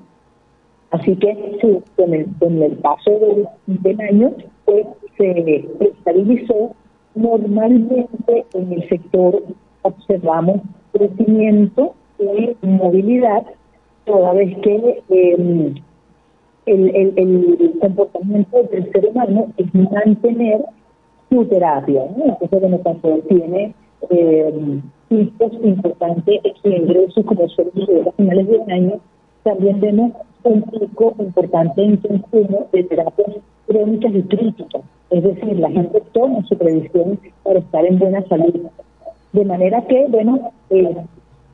Así 0.91 1.17
que 1.17 1.59
sí, 1.61 1.79
con 1.97 2.15
el, 2.15 2.27
con 2.39 2.63
el 2.63 2.73
paso 2.79 3.11
del, 3.11 3.49
del 3.67 4.01
año 4.01 4.33
pues, 4.65 4.87
se 5.17 5.69
estabilizó. 5.81 6.73
Normalmente 7.15 8.47
en 8.55 8.73
el 8.73 8.89
sector 8.89 9.43
observamos 9.83 10.61
crecimiento 10.93 11.95
y 12.19 12.57
movilidad, 12.67 13.45
toda 14.05 14.33
vez 14.35 14.57
que 14.59 15.03
eh, 15.09 15.75
el, 16.67 16.97
el, 16.97 17.15
el 17.17 17.79
comportamiento 17.81 18.63
del 18.65 18.93
ser 18.93 19.07
humano 19.07 19.49
es 19.57 19.75
mantener 19.75 20.65
su 21.31 21.45
terapia. 21.47 22.05
¿no? 22.17 22.25
Entonces, 22.25 22.61
bueno, 22.61 22.79
tanto 22.79 23.19
tiene 23.29 23.75
eh, 24.11 24.81
importantes 25.11 26.41
en 26.65 26.73
ingresos 26.73 27.25
como 27.25 27.49
servicios 27.49 28.07
a 28.07 28.13
finales 28.13 28.49
de 28.49 28.73
año, 28.73 29.01
también 29.43 29.81
vemos 29.81 30.13
un 30.43 30.63
pico 30.63 31.15
importante 31.19 31.83
en 31.83 31.97
consumo 31.97 32.67
de 32.73 32.85
terapias 32.85 33.37
crónicas 33.67 34.15
y 34.15 34.23
críticas. 34.23 34.83
Es 35.11 35.23
decir, 35.23 35.59
la 35.59 35.71
gente 35.71 36.03
toma 36.13 36.45
su 36.47 36.57
previsión 36.57 37.19
para 37.43 37.59
estar 37.59 37.85
en 37.85 37.99
buena 37.99 38.23
salud. 38.29 38.55
De 39.33 39.45
manera 39.45 39.83
que, 39.87 40.07
bueno, 40.09 40.53
eh, 40.71 40.97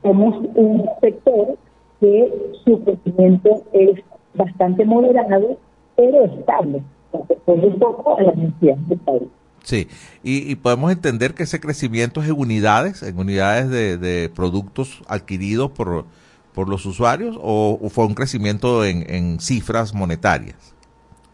somos 0.03 0.35
un 0.55 0.89
sector 1.01 1.57
que 1.99 2.51
su 2.63 2.83
crecimiento 2.83 3.63
es 3.73 3.99
bastante 4.35 4.85
moderado, 4.85 5.57
pero 5.95 6.25
estable, 6.25 6.83
responde 7.27 7.67
un 7.67 7.79
poco 7.79 8.17
a 8.17 8.21
la 8.21 8.31
necesidad 8.33 8.77
del 8.77 8.99
país. 8.99 9.36
Sí, 9.67 9.89
y, 10.23 10.55
podemos 10.55 10.93
entender 10.93 11.33
que 11.33 11.43
ese 11.43 11.59
crecimiento 11.59 12.21
es 12.21 12.29
en 12.29 12.39
unidades, 12.39 13.03
en 13.03 13.19
unidades 13.19 13.69
de, 13.69 14.31
productos 14.33 15.03
adquiridos 15.09 15.71
por, 15.71 16.05
por 16.53 16.69
los 16.69 16.85
usuarios 16.85 17.37
o, 17.37 17.77
fue 17.89 18.05
un 18.05 18.13
crecimiento 18.13 18.85
en, 18.85 19.41
cifras 19.41 19.93
monetarias? 19.93 20.73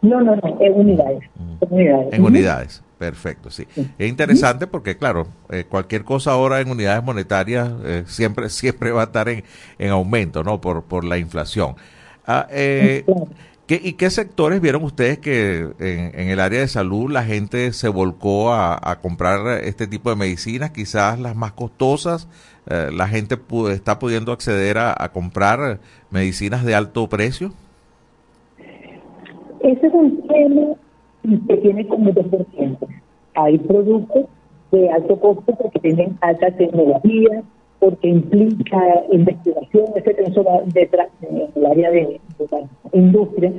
No, 0.01 0.19
no, 0.19 0.35
no, 0.35 0.57
en 0.59 0.73
unidades. 0.73 1.29
En 1.61 1.67
unidades, 1.69 2.07
en 2.11 2.23
unidades. 2.23 2.83
perfecto, 2.97 3.51
sí. 3.51 3.67
Es 3.99 4.09
interesante 4.09 4.65
porque, 4.65 4.97
claro, 4.97 5.27
eh, 5.51 5.65
cualquier 5.69 6.03
cosa 6.03 6.31
ahora 6.31 6.59
en 6.59 6.71
unidades 6.71 7.03
monetarias 7.03 7.71
eh, 7.85 8.03
siempre, 8.07 8.49
siempre 8.49 8.89
va 8.89 9.01
a 9.01 9.05
estar 9.05 9.29
en, 9.29 9.43
en 9.77 9.91
aumento, 9.91 10.43
¿no? 10.43 10.59
Por, 10.59 10.85
por 10.85 11.03
la 11.03 11.19
inflación. 11.19 11.75
Ah, 12.25 12.47
eh, 12.49 13.05
¿Y 13.69 13.93
qué 13.93 14.09
sectores 14.09 14.59
vieron 14.59 14.83
ustedes 14.83 15.19
que 15.19 15.69
en, 15.79 16.29
el 16.29 16.41
área 16.41 16.59
de 16.59 16.67
salud 16.67 17.09
la 17.09 17.23
gente 17.23 17.71
se 17.71 17.87
volcó 17.87 18.53
a, 18.53 18.99
comprar 19.01 19.63
este 19.63 19.87
tipo 19.87 20.09
de 20.09 20.17
medicinas, 20.17 20.71
quizás 20.71 21.17
las 21.17 21.35
más 21.35 21.53
costosas? 21.53 22.27
Eh, 22.69 22.89
¿La 22.93 23.07
gente 23.07 23.37
está 23.71 23.99
pudiendo 23.99 24.33
acceder 24.33 24.77
a, 24.77 25.09
comprar 25.13 25.79
medicinas 26.11 26.65
de 26.65 26.75
alto 26.75 27.07
precio? 27.07 27.53
Ese 29.61 29.87
es 29.87 29.93
un 29.93 30.27
tema 30.27 30.75
que 31.47 31.57
tiene 31.57 31.87
como 31.87 32.11
dos 32.11 32.29
vertientes. 32.29 32.89
Hay 33.33 33.57
productos 33.59 34.25
de 34.71 34.89
alto 34.91 35.17
costo 35.21 35.55
porque 35.55 35.79
tienen 35.79 36.17
alta 36.19 36.51
tecnología, 36.51 37.43
porque 37.83 38.07
implica 38.07 39.03
investigación, 39.11 39.87
etcétera, 39.93 40.29
eso 40.29 40.41
va 40.41 40.61
detrás 40.67 41.09
del 41.19 41.65
área 41.65 41.91
de, 41.91 42.21
la 42.49 42.59
industria. 42.93 43.51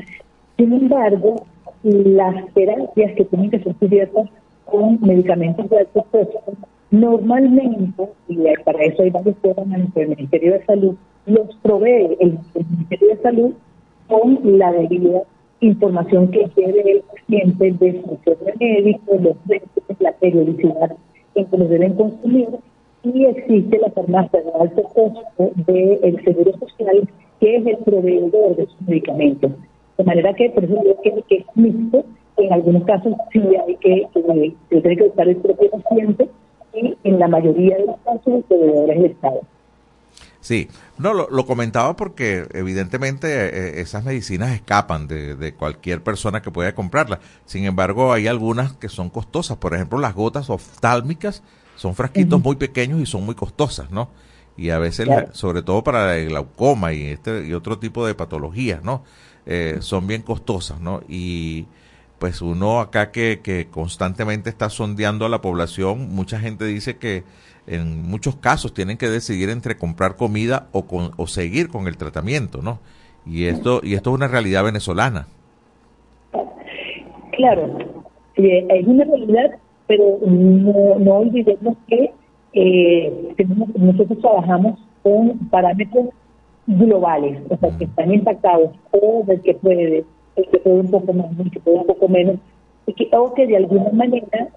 Sin 0.57 0.73
embargo, 0.73 1.45
las 1.83 2.35
terapias 2.55 3.13
que 3.17 3.27
tienen 3.27 3.51
que 3.51 3.59
ser 3.59 3.75
cubiertas 3.75 4.31
con 4.65 4.99
medicamentos 5.03 5.69
de 5.69 5.81
alto 5.81 6.07
costo, 6.11 6.41
normalmente, 6.91 8.09
y 8.29 8.39
para 8.65 8.85
eso 8.85 9.03
hay 9.03 9.11
varios 9.11 9.37
programas 9.43 9.93
del 9.93 10.09
Ministerio 10.09 10.55
de 10.55 10.65
Salud, 10.65 10.97
los 11.27 11.55
provee 11.57 12.17
el, 12.19 12.39
Ministerio 12.55 13.09
de 13.09 13.21
Salud 13.21 13.53
con 14.09 14.39
la 14.59 14.73
debida 14.73 15.21
información 15.61 16.31
que 16.31 16.45
quiere 16.55 16.81
el 16.93 17.03
paciente 17.03 17.73
de 17.73 18.03
su 18.03 18.37
médico, 18.59 19.19
los 19.21 19.37
precios, 19.47 20.01
la 20.01 20.13
periodicidad 20.13 20.97
en 21.35 21.45
que 21.45 21.59
los 21.59 21.69
deben 21.69 21.93
consumir 21.93 22.49
y 23.05 23.27
existe 23.27 23.79
la 23.79 23.91
farmacia 23.91 24.41
de 24.41 24.51
alto 24.61 24.83
costo 24.83 25.53
del 25.67 26.25
Seguro 26.25 26.53
Social, 26.59 27.09
que 27.41 27.57
es 27.57 27.67
el 27.67 27.77
proveedor 27.79 28.57
de 28.57 28.67
sus 28.67 28.81
medicamentos. 28.89 29.53
De 29.99 30.05
manera 30.05 30.33
que, 30.35 30.51
por 30.51 30.65
eso 30.65 30.75
digo 30.83 31.01
que, 31.03 31.23
que 31.29 31.37
es 31.37 31.47
mixto, 31.55 32.05
en 32.37 32.53
algunos 32.53 32.85
casos 32.85 33.15
sí 33.33 33.41
hay 33.41 33.77
que, 33.77 34.07
que, 34.13 34.81
tiene 34.81 34.97
que 34.97 35.05
buscar 35.05 35.29
el 35.29 35.37
propio 35.37 35.71
paciente 35.71 36.29
y 36.73 36.97
en 37.05 37.19
la 37.19 37.29
mayoría 37.29 37.77
de 37.77 37.87
los 37.87 37.97
casos 37.99 38.27
el 38.27 38.43
proveedor 38.43 38.91
es 38.91 38.97
el 38.97 39.05
Estado. 39.07 39.41
Sí, 40.41 40.69
no, 40.99 41.15
lo, 41.15 41.47
comentaba 41.47 41.97
porque 41.97 42.45
evidentemente 42.53 43.29
eh, 43.29 43.81
esas 43.81 44.05
medicinas 44.05 44.53
escapan 44.53 45.09
de, 45.09 45.37
de, 45.37 45.55
cualquier 45.55 46.03
persona 46.03 46.43
que 46.43 46.51
pueda 46.51 46.75
comprarlas. 46.75 47.21
Sin 47.47 47.65
embargo, 47.65 48.13
hay 48.13 48.27
algunas 48.27 48.75
que 48.75 48.91
son 48.91 49.09
costosas. 49.09 49.57
Por 49.57 49.75
ejemplo, 49.75 49.99
las 49.99 50.15
gotas 50.15 50.51
oftálmicas 50.51 51.43
son 51.77 51.95
frasquitos 51.95 52.43
muy 52.43 52.57
pequeños 52.57 53.01
y 53.01 53.07
son 53.07 53.25
muy 53.25 53.35
costosas, 53.35 53.91
¿no? 53.91 54.09
Y 54.57 54.71
a 54.71 54.79
veces, 54.79 55.09
sobre 55.33 55.63
todo 55.63 55.83
para 55.83 56.17
el 56.17 56.29
glaucoma 56.29 56.93
y, 56.93 57.07
este, 57.07 57.47
y 57.47 57.55
otro 57.55 57.79
tipo 57.79 58.07
de 58.07 58.15
patologías, 58.15 58.85
¿no? 58.85 59.03
Eh, 59.47 59.79
son 59.81 60.07
bien 60.07 60.23
costosas, 60.23 60.81
¿no? 60.81 61.03
Y 61.09 61.67
pues 62.19 62.41
uno 62.41 62.81
acá 62.81 63.11
que, 63.11 63.41
que 63.43 63.67
constantemente 63.67 64.49
está 64.49 64.71
sondeando 64.71 65.27
a 65.27 65.29
la 65.29 65.41
población, 65.41 66.15
mucha 66.15 66.39
gente 66.39 66.65
dice 66.65 66.97
que 66.97 67.25
en 67.67 68.03
muchos 68.09 68.37
casos 68.37 68.73
tienen 68.73 68.97
que 68.97 69.09
decidir 69.09 69.51
entre 69.51 69.77
comprar 69.77 70.17
comida 70.17 70.69
o, 70.73 70.87
con, 70.87 71.11
o 71.17 71.27
seguir 71.27 71.69
con 71.69 71.89
el 71.89 71.97
tratamiento, 71.97 72.63
¿no? 72.63 72.79
Y 73.27 73.47
esto, 73.47 73.81
y 73.83 73.95
esto 73.95 74.11
es 74.11 74.17
una 74.17 74.29
realidad 74.29 74.65
venezolana. 74.65 75.27
Claro, 77.33 77.79
es 78.37 78.87
una 78.87 79.05
realidad 79.05 79.59
pero 79.87 80.19
no, 80.25 80.99
no 80.99 81.15
olvidemos 81.15 81.77
que 81.87 82.13
eh, 82.55 83.35
nosotros 83.77 84.19
trabajamos 84.21 84.79
con 85.03 85.39
parámetros 85.51 86.09
globales, 86.67 87.43
o 87.51 87.57
sea, 87.57 87.77
que 87.77 87.85
están 87.85 88.13
impactados, 88.13 88.71
o 88.93 89.25
el 89.29 89.41
que 89.43 89.55
puede, 89.55 90.05
el 90.37 90.49
que 90.49 90.59
puede 90.59 90.81
un 90.81 90.91
poco 90.91 91.13
más, 91.13 91.27
el 91.39 91.51
que 91.51 91.61
puede 91.61 91.79
un 91.79 91.87
poco 91.87 92.09
menos, 92.09 92.37
y 92.87 92.93
que, 92.95 93.09
o 93.17 93.35
que 93.35 93.47
de 93.47 93.57
alguna 93.57 93.91
manera 93.93 94.49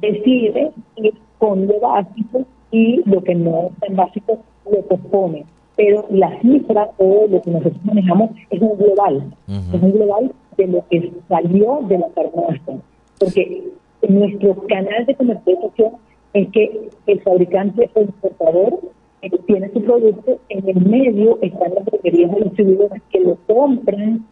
decide 0.00 0.72
ir 0.96 1.14
con 1.38 1.66
lo 1.66 1.80
básico 1.80 2.44
y 2.70 3.02
lo 3.08 3.22
que 3.22 3.34
no 3.34 3.68
es 3.68 3.80
tan 3.80 3.96
básico 3.96 4.38
lo 4.70 4.80
pospone. 4.82 5.44
Pero 5.76 6.06
la 6.10 6.38
cifra 6.40 6.90
o 6.98 7.26
lo 7.28 7.40
que 7.40 7.50
nosotros 7.50 7.84
manejamos 7.84 8.30
es 8.50 8.60
un 8.60 8.76
global, 8.76 9.34
es 9.48 9.82
un 9.82 9.92
global 9.92 10.32
de 10.56 10.66
lo 10.66 10.84
que 10.88 11.12
salió 11.28 11.80
de 11.88 11.98
la 11.98 12.08
farmacia. 12.10 12.76
Porque 13.18 13.64
nuestro 14.08 14.54
canal 14.66 15.06
de 15.06 15.14
comercialización 15.14 15.92
es 16.34 16.48
que 16.50 16.88
el 17.06 17.20
fabricante 17.20 17.90
o 17.94 18.00
importador 18.00 18.80
eh, 19.22 19.30
tiene 19.46 19.70
su 19.72 19.82
producto, 19.82 20.40
en 20.48 20.68
el 20.68 20.84
medio 20.84 21.38
están 21.42 21.74
las 21.74 21.84
droguerías 21.84 22.32
de 22.32 22.40
distribuidores 22.42 23.02
que 23.10 23.20
lo 23.20 23.36
compran 23.46 24.26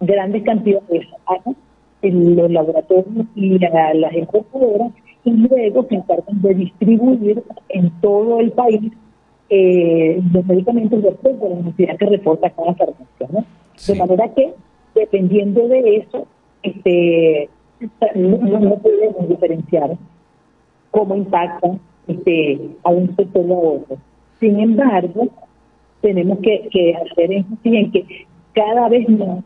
grandes 0.00 0.42
cantidades 0.44 1.06
en 2.02 2.36
los 2.36 2.50
laboratorios 2.50 3.26
y 3.34 3.64
a 3.64 3.94
las 3.94 4.14
importadoras 4.14 4.92
y 5.24 5.30
luego 5.30 5.84
se 5.88 5.96
encargan 5.96 6.42
de 6.42 6.54
distribuir 6.54 7.42
en 7.70 7.90
todo 8.00 8.40
el 8.40 8.52
país 8.52 8.92
eh, 9.48 10.20
los 10.32 10.46
medicamentos 10.46 11.02
de 11.02 11.08
acuerdo 11.08 11.46
a 11.46 11.48
la 11.50 11.56
necesidad 11.56 11.96
que 11.96 12.06
reporta 12.06 12.50
cada 12.50 12.74
farmacia. 12.74 13.28
¿no? 13.30 13.44
De 13.86 13.94
manera 13.94 14.34
que, 14.34 14.54
dependiendo 14.94 15.66
de 15.68 15.96
eso, 15.96 16.26
este, 16.62 17.48
no, 18.14 18.76
podemos 18.76 19.28
diferenciar 19.28 19.96
cómo 20.90 21.16
impacta 21.16 21.76
este, 22.06 22.70
a 22.84 22.90
un 22.90 23.14
sector 23.16 23.44
o 23.48 23.54
a 23.54 23.72
otro. 23.74 23.98
Sin 24.40 24.60
embargo, 24.60 25.28
tenemos 26.00 26.38
que, 26.38 26.94
hacer 26.94 27.32
énfasis 27.32 27.72
en 27.74 27.90
que 27.92 28.26
cada 28.54 28.88
vez 28.88 29.08
más 29.08 29.44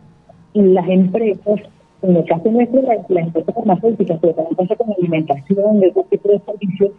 las 0.55 0.89
empresas, 0.89 1.61
en 2.03 2.17
el 2.17 2.25
caso 2.25 2.51
nuestro, 2.51 2.83
las, 2.83 3.09
las 3.09 3.27
empresas 3.27 3.55
farmacéuticas, 3.55 4.19
pero 4.21 4.35
también 4.35 4.57
pasa 4.57 4.77
con 4.77 4.93
alimentación, 4.93 5.83
el 5.83 5.93
tipo 5.93 6.29
de 6.29 6.41
servicios, 6.41 6.93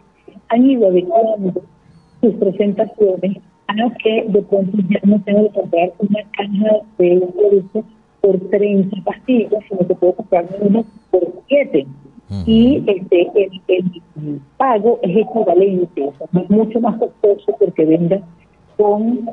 han 0.48 0.66
ido 0.66 0.88
adecuando 0.88 1.62
sus 2.20 2.34
presentaciones 2.34 3.38
a 3.68 3.74
que 4.02 4.24
de 4.28 4.42
pronto 4.42 4.78
ya 4.88 5.00
no 5.04 5.20
tengo 5.22 5.44
que 5.44 5.60
comprar 5.60 5.92
una 5.98 6.20
caja 6.32 6.76
de 6.98 7.18
un 7.18 7.32
producto 7.32 7.84
por 8.22 8.38
30 8.38 8.96
pastillas, 9.04 9.62
sino 9.68 9.86
que 9.86 9.94
puedo 9.94 10.14
comprar 10.14 10.46
uno 10.60 10.84
por 11.10 11.22
7. 11.48 11.86
Y 12.46 12.82
este, 12.86 13.30
el, 13.34 13.60
el, 13.68 14.40
pago 14.56 14.98
es 15.02 15.14
equivalente, 15.14 16.02
o 16.02 16.14
sea, 16.16 16.42
es 16.42 16.48
mucho 16.48 16.80
más 16.80 16.96
costoso 16.96 17.54
porque 17.58 17.84
venda 17.84 18.22
con 18.78 19.28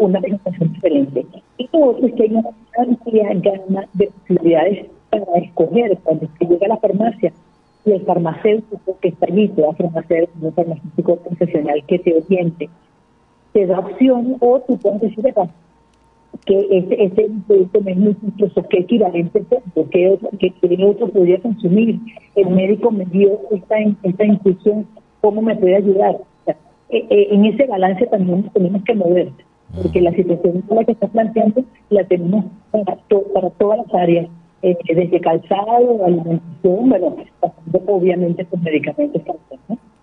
una 0.00 0.20
presentación 0.20 0.72
diferente. 0.72 1.26
Y 1.58 1.68
lo 1.72 1.90
otro 1.90 2.06
es 2.06 2.14
que 2.14 2.24
hay 2.24 2.30
una 2.30 2.50
amplia 2.76 3.28
gama 3.34 3.84
de 3.92 4.08
posibilidades 4.08 4.86
para 5.10 5.38
escoger 5.38 5.96
cuando 6.02 6.26
se 6.38 6.44
llega 6.44 6.66
a 6.66 6.70
la 6.70 6.76
farmacia 6.78 7.32
y 7.84 7.92
el 7.92 8.00
farmacéutico 8.02 8.98
que 9.00 9.08
está 9.08 9.26
allí, 9.26 9.48
te 9.48 9.62
va 9.62 9.68
a 9.68 9.70
un 9.70 10.52
farmacéutico 10.52 11.16
profesional 11.16 11.84
que 11.86 11.98
te 11.98 12.14
oriente, 12.16 12.70
te 13.52 13.66
da 13.66 13.78
opción 13.78 14.36
o 14.40 14.60
tú 14.60 14.76
puedes 14.78 15.02
decir 15.02 15.26
que 16.46 16.66
ese, 16.70 17.04
ese 17.04 17.30
producto 17.46 17.80
es 17.86 17.96
muy 17.96 18.14
costoso, 18.14 18.68
que 18.68 18.78
equivalente 18.80 19.44
que 19.90 20.08
otro, 20.10 20.30
que, 20.38 20.84
otro 20.84 21.08
podría 21.08 21.40
consumir. 21.40 21.98
El 22.34 22.50
médico 22.50 22.90
me 22.90 23.04
dio 23.06 23.40
esta, 23.50 23.76
esta 24.02 24.24
instrucción, 24.24 24.86
¿cómo 25.20 25.42
me 25.42 25.56
puede 25.56 25.76
ayudar? 25.76 26.18
Eh, 26.46 27.06
eh, 27.10 27.28
en 27.30 27.44
ese 27.46 27.66
balance 27.66 28.06
también 28.06 28.50
tenemos 28.52 28.82
que 28.84 28.94
mover, 28.94 29.32
porque 29.82 30.00
la 30.00 30.12
situación 30.12 30.62
la 30.70 30.84
que 30.84 30.92
está 30.92 31.08
planteando 31.08 31.64
la 31.90 32.04
tenemos 32.04 32.44
para, 32.70 32.96
para 33.32 33.50
todas 33.50 33.78
las 33.78 33.94
áreas, 33.94 34.28
eh, 34.62 34.76
desde 34.86 35.20
calzado, 35.20 36.04
alimentación, 36.04 36.88
bueno, 36.88 37.16
obviamente 37.86 38.44
con 38.44 38.62
medicamentos. 38.62 39.22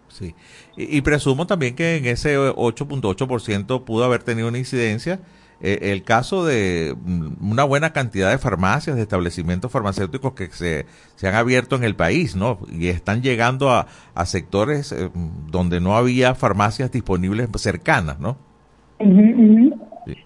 Sí, 0.08 0.36
y, 0.76 0.98
y, 0.98 1.02
presumo 1.02 1.48
también 1.48 1.74
que 1.74 1.96
en 1.96 2.06
ese 2.06 2.38
8.8% 2.38 3.84
pudo 3.86 4.04
haber 4.04 4.24
tenido 4.24 4.50
una 4.50 4.58
incidencia 4.58 5.22
eh, 5.64 5.92
el 5.92 6.04
caso 6.04 6.44
de 6.44 6.96
mm, 7.06 7.52
una 7.52 7.64
buena 7.64 7.94
cantidad 7.94 8.32
de 8.32 8.38
farmacias, 8.38 8.96
de 8.96 9.04
establecimientos 9.04 9.72
farmacéuticos 9.72 10.34
que 10.34 10.48
se, 10.48 10.86
se 11.16 11.28
han 11.28 11.36
abierto 11.36 11.76
en 11.76 11.84
el 11.84 11.96
país, 11.96 12.36
¿no? 12.36 12.58
Y 12.72 12.88
están 12.88 13.22
llegando 13.22 13.70
a, 13.70 13.86
a 14.16 14.26
sectores 14.26 14.92
eh, 14.92 15.10
donde 15.52 15.80
no 15.80 15.96
había 15.96 16.34
farmacias 16.34 16.92
disponibles 16.92 17.50
cercanas, 17.58 18.20
¿no? 18.20 18.38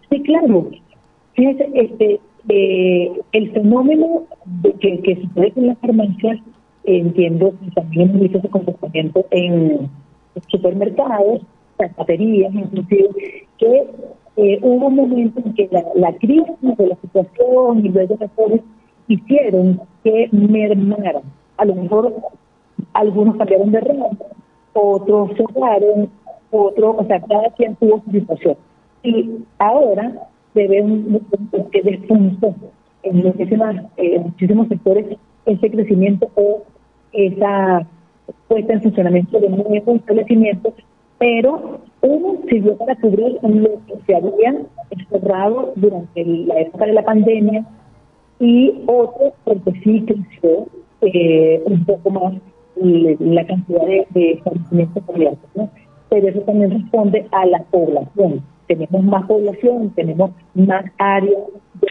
Sí. 0.10 0.21
claro. 0.24 0.71
Fíjate, 1.34 1.69
este, 1.74 2.19
eh, 2.48 3.12
el 3.34 3.52
fenómeno 3.52 4.24
de 4.45 4.74
que, 4.74 5.00
que 5.02 5.21
sucede 5.21 5.52
con 5.52 5.67
las 5.67 5.78
farmacias, 5.80 6.39
entiendo 6.86 7.54
que 7.62 7.71
también 7.71 8.10
hemos 8.10 8.21
visto 8.21 8.38
ese 8.38 8.50
comportamiento 8.50 9.26
en 9.32 9.89
supermercados, 10.48 11.41
zapaterías, 11.78 12.54
inclusive, 12.54 13.48
que 13.58 13.84
eh, 14.38 14.60
hubo 14.62 14.88
un 14.88 14.95
momento 14.95 15.41
en 15.45 15.54
que 15.54 15.69
la, 15.95 16.13
crisis 16.13 16.45
de 16.62 16.88
la 16.88 16.95
situación 16.98 17.86
y 17.86 17.89
de 17.89 18.08
todo 18.08 18.60
hicieron 19.08 19.80
que 20.04 20.30
mermaran. 20.32 21.24
A 21.58 21.65
lo 21.65 21.76
mejor 21.76 22.13
algunos 22.93 23.38
cambiaron 23.38 23.71
de 23.71 23.80
ramo, 23.80 24.17
otros 24.74 25.32
cerraron, 25.38 26.10
otros, 26.52 26.95
o 26.98 27.06
sea, 27.06 27.21
cada 27.21 27.50
quien 27.52 27.76
tuvo 27.76 28.02
su 28.06 28.12
situación. 28.12 28.58
Y 29.04 29.30
ahora 29.60 30.28
se 30.54 30.67
ve 30.67 30.82
un, 30.82 31.21
que 31.71 31.82
despuntó 31.82 32.54
en 33.04 33.17
muchísimas, 33.17 33.86
eh, 33.98 34.19
muchísimos 34.19 34.67
sectores 34.67 35.17
ese 35.45 35.69
crecimiento 35.69 36.30
o 36.36 36.63
esa 37.13 37.88
puesta 38.48 38.74
en 38.74 38.82
funcionamiento 38.82 39.39
de 39.39 39.50
nuevos 39.50 39.95
establecimientos, 39.95 40.74
pero 41.19 41.80
uno 42.06 42.39
sirvió 42.50 42.78
para 42.78 42.96
cubrir 42.96 43.39
lo 43.41 43.70
que 43.88 43.96
se 44.06 44.15
había 44.15 44.56
cerrado 45.10 45.74
durante 45.76 46.24
la 46.24 46.62
época 46.62 46.86
de 46.86 46.94
la 46.94 47.04
pandemia 47.04 47.65
y 48.39 48.84
otro 48.86 49.34
porque 49.44 49.72
sí 49.84 50.06
creció 50.06 50.68
eh, 51.02 51.63
un 51.65 51.86
poco 51.86 52.10
más 52.12 52.34
la 52.76 53.46
cantidad 53.46 53.86
de, 53.86 54.08
de 54.12 54.32
establecimientos 54.34 55.04
abiertos. 55.10 55.70
Pero 56.10 56.28
eso 56.28 56.41
también 56.41 56.72
responde 56.72 57.26
a 57.32 57.46
la 57.46 57.63
población. 57.63 58.41
Tenemos 58.68 59.04
más 59.04 59.26
población, 59.26 59.91
tenemos 59.96 60.32
más 60.54 60.86
áreas 60.98 61.41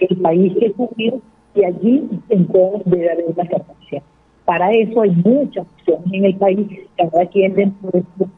del 0.01 0.19
país 0.19 0.53
que 0.59 0.73
cubrir 0.73 1.15
y 1.55 1.65
allí 1.65 2.09
entonces 2.29 2.83
debe 2.85 3.11
haber 3.11 3.25
una 3.27 3.49
capacidad. 3.49 4.03
Para 4.45 4.71
eso 4.73 5.01
hay 5.01 5.11
muchas 5.11 5.67
opciones 5.67 6.13
en 6.13 6.25
el 6.25 6.37
país, 6.37 6.69
cada 6.97 7.27
quien 7.27 7.55
dentro 7.55 7.91
de 7.91 8.03
su 8.19 8.29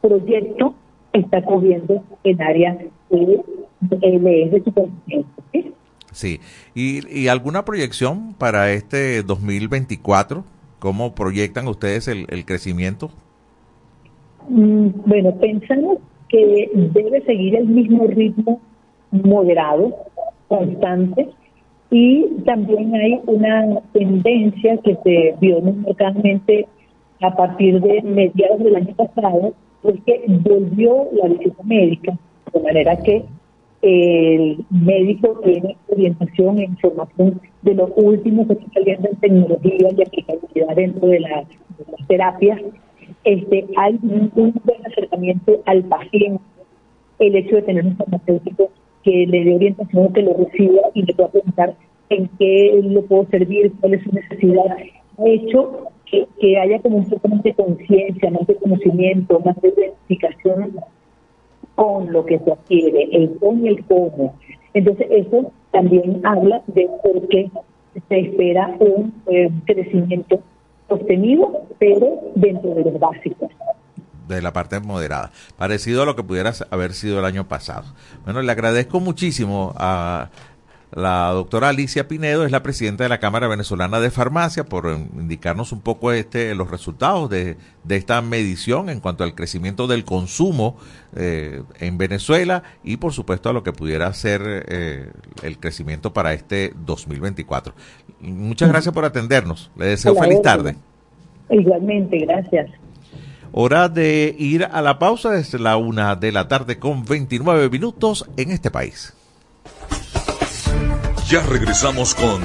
proyecto 0.00 0.74
está 1.14 1.42
cubriendo 1.42 2.02
en 2.24 2.42
área 2.42 2.76
de, 3.10 3.40
de, 3.80 4.60
de 4.60 5.24
Sí, 6.12 6.40
¿Y, 6.74 7.00
¿Y 7.08 7.28
alguna 7.28 7.64
proyección 7.64 8.34
para 8.34 8.70
este 8.72 9.22
2024? 9.22 10.44
¿Cómo 10.78 11.14
proyectan 11.14 11.66
ustedes 11.66 12.08
el, 12.08 12.26
el 12.28 12.44
crecimiento? 12.44 13.10
Mm, 14.48 14.88
bueno, 15.06 15.34
pensamos 15.40 15.98
que 16.28 16.70
debe 16.74 17.22
seguir 17.22 17.56
el 17.56 17.66
mismo 17.66 18.06
ritmo 18.06 18.60
moderado, 19.10 19.94
constante, 20.48 21.28
y 21.90 22.26
también 22.44 22.94
hay 22.94 23.20
una 23.26 23.80
tendencia 23.92 24.76
que 24.78 24.96
se 25.04 25.34
vio 25.40 25.60
localmente 25.86 26.66
a 27.22 27.34
partir 27.34 27.80
de 27.80 28.02
mediados 28.02 28.58
del 28.58 28.76
año 28.76 28.94
pasado, 28.94 29.54
es 29.90 30.00
que 30.04 30.24
volvió 30.28 31.08
la 31.12 31.28
visita 31.28 31.62
médica, 31.64 32.18
de 32.52 32.60
manera 32.60 32.96
que 33.02 33.24
el 33.82 34.64
médico 34.70 35.40
tiene 35.44 35.76
orientación 35.88 36.58
e 36.58 36.64
información 36.64 37.40
de 37.62 37.74
lo 37.74 37.86
último 37.96 38.46
que 38.46 38.54
está 38.54 38.66
saliendo 38.72 39.08
en 39.10 39.16
tecnología 39.16 39.88
y 39.94 40.02
aplicabilidad 40.02 40.76
dentro 40.76 41.08
de, 41.08 41.20
la, 41.20 41.44
las 41.90 42.08
terapias. 42.08 42.60
Este, 43.24 43.66
hay 43.76 43.98
un, 44.02 44.30
buen 44.34 44.86
acercamiento 44.86 45.60
al 45.66 45.84
paciente, 45.84 46.42
el 47.18 47.36
hecho 47.36 47.56
de 47.56 47.62
tener 47.62 47.84
un 47.84 47.96
farmacéutico 47.96 48.70
que 49.02 49.26
le 49.26 49.44
dé 49.44 49.54
orientación, 49.54 50.12
que 50.14 50.22
lo 50.22 50.34
reciba 50.34 50.80
y 50.94 51.02
le 51.02 51.14
pueda 51.14 51.30
preguntar 51.30 51.74
en 52.08 52.30
qué 52.38 52.80
lo 52.82 53.02
puedo 53.02 53.26
servir, 53.30 53.72
cuál 53.80 53.94
es 53.94 54.02
su 54.02 54.12
necesidad, 54.12 54.64
ha 55.18 55.28
hecho 55.28 55.90
que, 56.40 56.58
haya 56.58 56.80
como 56.80 56.98
un 56.98 57.08
poco 57.08 57.28
de 57.42 57.54
conciencia, 57.54 58.30
más 58.30 58.46
de 58.46 58.56
conocimiento, 58.56 59.40
más 59.40 59.60
de 59.60 59.68
identificación 59.68 60.76
con 61.74 62.12
lo 62.12 62.24
que 62.24 62.38
se 62.38 62.52
adquiere, 62.52 63.08
el 63.12 63.36
con 63.38 63.64
y 63.64 63.68
el 63.68 63.84
cómo. 63.84 64.34
Entonces 64.74 65.06
eso 65.10 65.52
también 65.70 66.20
habla 66.24 66.62
de 66.66 66.88
por 67.02 67.28
qué 67.28 67.50
se 68.08 68.18
espera 68.20 68.76
un 68.80 69.12
eh, 69.26 69.50
crecimiento 69.64 70.40
sostenido, 70.88 71.62
pero 71.78 72.20
dentro 72.34 72.74
de 72.74 72.84
los 72.84 72.98
básicos 72.98 73.50
de 74.28 74.40
la 74.40 74.52
parte 74.52 74.80
moderada, 74.80 75.30
parecido 75.58 76.02
a 76.02 76.06
lo 76.06 76.16
que 76.16 76.22
pudiera 76.22 76.52
haber 76.70 76.94
sido 76.94 77.18
el 77.18 77.24
año 77.24 77.46
pasado. 77.46 77.84
Bueno, 78.24 78.40
le 78.42 78.50
agradezco 78.50 79.00
muchísimo 79.00 79.74
a 79.76 80.30
la 80.94 81.30
doctora 81.30 81.70
Alicia 81.70 82.06
Pinedo 82.06 82.46
es 82.46 82.52
la 82.52 82.62
presidenta 82.62 83.02
de 83.02 83.08
la 83.08 83.18
Cámara 83.18 83.48
Venezolana 83.48 83.98
de 83.98 84.12
Farmacia 84.12 84.64
por 84.64 84.86
indicarnos 85.18 85.72
un 85.72 85.80
poco 85.80 86.12
este, 86.12 86.54
los 86.54 86.70
resultados 86.70 87.28
de, 87.28 87.56
esta 87.88 88.22
medición 88.22 88.88
en 88.88 89.00
cuanto 89.00 89.24
al 89.24 89.34
crecimiento 89.34 89.88
del 89.88 90.04
consumo 90.04 90.76
eh, 91.16 91.62
en 91.80 91.98
Venezuela 91.98 92.62
y 92.84 92.98
por 92.98 93.12
supuesto 93.12 93.50
a 93.50 93.52
lo 93.52 93.64
que 93.64 93.72
pudiera 93.72 94.12
ser 94.12 94.42
eh, 94.68 95.10
el 95.42 95.58
crecimiento 95.58 96.12
para 96.12 96.32
este 96.32 96.72
2024. 96.86 97.74
Muchas 98.20 98.68
gracias 98.68 98.94
por 98.94 99.04
atendernos. 99.04 99.72
Le 99.76 99.86
deseo 99.86 100.14
feliz 100.14 100.42
tarde. 100.42 100.76
Igualmente, 101.50 102.18
gracias. 102.18 102.70
Hora 103.50 103.88
de 103.88 104.34
ir 104.38 104.64
a 104.64 104.80
la 104.80 105.00
pausa 105.00 105.30
desde 105.30 105.58
la 105.58 105.76
una 105.76 106.14
de 106.14 106.30
la 106.30 106.46
tarde 106.46 106.78
con 106.78 107.04
29 107.04 107.68
minutos 107.68 108.28
en 108.36 108.52
este 108.52 108.70
país. 108.70 109.12
Ya 111.34 111.42
regresamos 111.42 112.14
con 112.14 112.40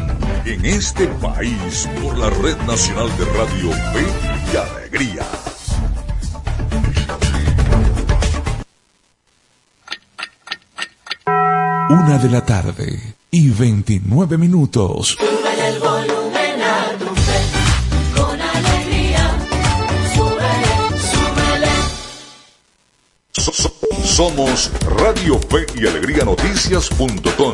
En 0.45 0.65
este 0.65 1.05
país 1.21 1.87
por 2.01 2.17
la 2.17 2.31
Red 2.31 2.57
Nacional 2.65 3.07
de 3.19 3.25
Radio 3.25 3.69
P 3.93 4.03
y 4.51 4.57
alegría. 4.57 5.27
Una 11.89 12.17
de 12.17 12.29
la 12.29 12.43
tarde 12.43 13.15
y 13.29 13.49
29 13.51 14.39
minutos. 14.39 15.15
el 15.19 15.79
volumen 15.79 16.59
a 16.59 16.97
tu 16.97 17.13
fe, 17.13 17.41
con 18.15 18.41
alegría. 18.41 19.37
Súbele, 20.15 20.73
súbele. 21.11 21.73
Somos 24.03 24.71
Radio 24.83 25.39
Fe 25.47 25.67
y 25.75 25.85
Alegría 25.85 26.25
Noticias.com. 26.25 27.53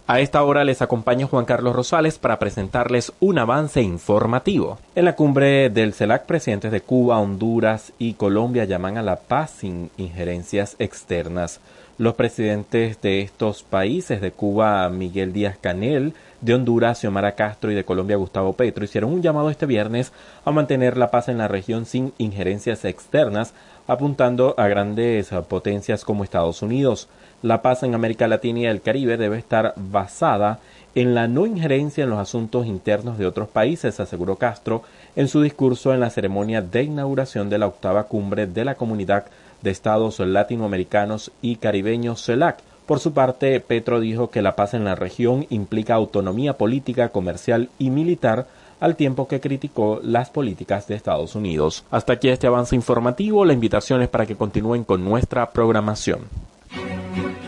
A 0.11 0.19
esta 0.19 0.43
hora 0.43 0.65
les 0.65 0.81
acompaña 0.81 1.25
Juan 1.25 1.45
Carlos 1.45 1.73
Rosales 1.73 2.19
para 2.19 2.37
presentarles 2.37 3.13
un 3.21 3.39
avance 3.39 3.81
informativo. 3.81 4.77
En 4.93 5.05
la 5.05 5.15
cumbre 5.15 5.69
del 5.69 5.93
CELAC, 5.93 6.25
presidentes 6.25 6.73
de 6.73 6.81
Cuba, 6.81 7.17
Honduras 7.17 7.93
y 7.97 8.15
Colombia 8.15 8.65
llaman 8.65 8.97
a 8.97 9.03
la 9.03 9.15
paz 9.15 9.51
sin 9.51 9.89
injerencias 9.95 10.75
externas. 10.79 11.61
Los 11.97 12.15
presidentes 12.15 12.99
de 12.99 13.21
estos 13.21 13.63
países, 13.63 14.19
de 14.19 14.33
Cuba, 14.33 14.89
Miguel 14.89 15.31
Díaz 15.31 15.57
Canel, 15.61 16.13
de 16.41 16.55
Honduras, 16.55 16.99
Xiomara 16.99 17.35
Castro 17.35 17.71
y 17.71 17.75
de 17.75 17.85
Colombia, 17.85 18.17
Gustavo 18.17 18.51
Petro, 18.51 18.83
hicieron 18.83 19.13
un 19.13 19.21
llamado 19.21 19.49
este 19.49 19.65
viernes 19.65 20.11
a 20.43 20.51
mantener 20.51 20.97
la 20.97 21.09
paz 21.09 21.29
en 21.29 21.37
la 21.37 21.47
región 21.47 21.85
sin 21.85 22.11
injerencias 22.17 22.83
externas, 22.83 23.53
apuntando 23.87 24.55
a 24.57 24.67
grandes 24.67 25.29
potencias 25.47 26.03
como 26.03 26.25
Estados 26.25 26.61
Unidos. 26.61 27.07
La 27.43 27.63
paz 27.63 27.81
en 27.81 27.95
América 27.95 28.27
Latina 28.27 28.59
y 28.59 28.65
el 28.65 28.81
Caribe 28.81 29.17
debe 29.17 29.39
estar 29.39 29.73
basada 29.75 30.59
en 30.93 31.15
la 31.15 31.27
no 31.27 31.47
injerencia 31.47 32.03
en 32.03 32.11
los 32.11 32.19
asuntos 32.19 32.67
internos 32.67 33.17
de 33.17 33.25
otros 33.25 33.49
países, 33.49 33.99
aseguró 33.99 34.35
Castro 34.35 34.83
en 35.15 35.27
su 35.27 35.41
discurso 35.41 35.91
en 35.91 36.01
la 36.01 36.11
ceremonia 36.11 36.61
de 36.61 36.83
inauguración 36.83 37.49
de 37.49 37.57
la 37.57 37.65
octava 37.65 38.03
cumbre 38.03 38.45
de 38.45 38.63
la 38.63 38.75
Comunidad 38.75 39.25
de 39.63 39.71
Estados 39.71 40.19
Latinoamericanos 40.19 41.31
y 41.41 41.55
Caribeños 41.55 42.23
CELAC. 42.23 42.59
Por 42.85 42.99
su 42.99 43.13
parte, 43.13 43.59
Petro 43.59 43.99
dijo 43.99 44.29
que 44.29 44.43
la 44.43 44.55
paz 44.55 44.75
en 44.75 44.83
la 44.83 44.93
región 44.93 45.47
implica 45.49 45.95
autonomía 45.95 46.57
política, 46.57 47.09
comercial 47.09 47.69
y 47.79 47.89
militar, 47.89 48.45
al 48.79 48.95
tiempo 48.95 49.27
que 49.27 49.39
criticó 49.39 49.99
las 50.03 50.29
políticas 50.29 50.87
de 50.87 50.95
Estados 50.95 51.35
Unidos. 51.35 51.85
Hasta 51.89 52.13
aquí 52.13 52.29
este 52.29 52.47
avance 52.47 52.75
informativo. 52.75 53.45
La 53.45 53.53
invitación 53.53 54.01
es 54.01 54.09
para 54.09 54.25
que 54.25 54.35
continúen 54.35 54.83
con 54.83 55.05
nuestra 55.05 55.51
programación. 55.51 56.21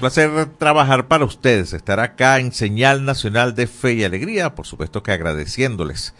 Placer 0.00 0.46
trabajar 0.56 1.08
para 1.08 1.26
ustedes, 1.26 1.74
estar 1.74 2.00
acá 2.00 2.38
en 2.40 2.52
Señal 2.52 3.04
Nacional 3.04 3.54
de 3.54 3.66
Fe 3.66 3.92
y 3.92 4.04
Alegría, 4.04 4.54
por 4.54 4.66
supuesto 4.66 5.02
que 5.02 5.12
agradeciéndoles 5.12 6.14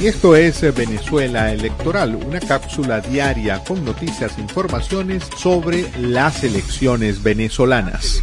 Y 0.00 0.06
esto 0.06 0.36
es 0.36 0.62
Venezuela 0.76 1.52
Electoral, 1.52 2.14
una 2.14 2.38
cápsula 2.38 3.00
diaria 3.00 3.58
con 3.64 3.84
noticias 3.84 4.38
e 4.38 4.40
informaciones 4.40 5.24
sobre 5.36 5.90
las 5.98 6.44
elecciones 6.44 7.20
venezolanas. 7.20 8.22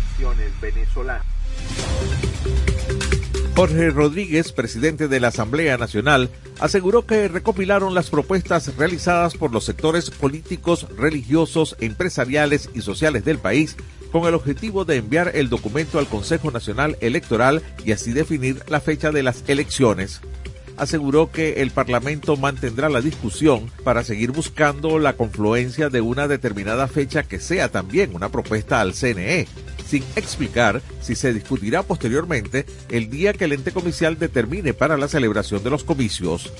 Jorge 3.57 3.89
Rodríguez, 3.89 4.53
presidente 4.53 5.09
de 5.09 5.19
la 5.19 5.27
Asamblea 5.27 5.77
Nacional, 5.77 6.29
aseguró 6.61 7.05
que 7.05 7.27
recopilaron 7.27 7.93
las 7.93 8.09
propuestas 8.09 8.73
realizadas 8.77 9.35
por 9.35 9.51
los 9.51 9.65
sectores 9.65 10.11
políticos, 10.11 10.87
religiosos, 10.97 11.75
empresariales 11.81 12.69
y 12.73 12.83
sociales 12.83 13.25
del 13.25 13.39
país 13.39 13.75
con 14.13 14.25
el 14.27 14.33
objetivo 14.33 14.85
de 14.85 14.95
enviar 14.95 15.31
el 15.35 15.49
documento 15.49 15.99
al 15.99 16.07
Consejo 16.07 16.51
Nacional 16.51 16.95
Electoral 17.01 17.61
y 17.83 17.91
así 17.91 18.13
definir 18.13 18.63
la 18.69 18.79
fecha 18.79 19.11
de 19.11 19.23
las 19.23 19.43
elecciones 19.49 20.21
aseguró 20.77 21.31
que 21.31 21.61
el 21.61 21.71
Parlamento 21.71 22.37
mantendrá 22.37 22.89
la 22.89 23.01
discusión 23.01 23.71
para 23.83 24.03
seguir 24.03 24.31
buscando 24.31 24.99
la 24.99 25.13
confluencia 25.13 25.89
de 25.89 26.01
una 26.01 26.27
determinada 26.27 26.87
fecha 26.87 27.23
que 27.23 27.39
sea 27.39 27.69
también 27.69 28.15
una 28.15 28.29
propuesta 28.29 28.81
al 28.81 28.93
CNE, 28.93 29.47
sin 29.87 30.03
explicar 30.15 30.81
si 31.01 31.15
se 31.15 31.33
discutirá 31.33 31.83
posteriormente 31.83 32.65
el 32.89 33.09
día 33.09 33.33
que 33.33 33.45
el 33.45 33.53
ente 33.53 33.71
comicial 33.71 34.17
determine 34.17 34.73
para 34.73 34.97
la 34.97 35.07
celebración 35.07 35.63
de 35.63 35.69
los 35.69 35.83
comicios. 35.83 36.51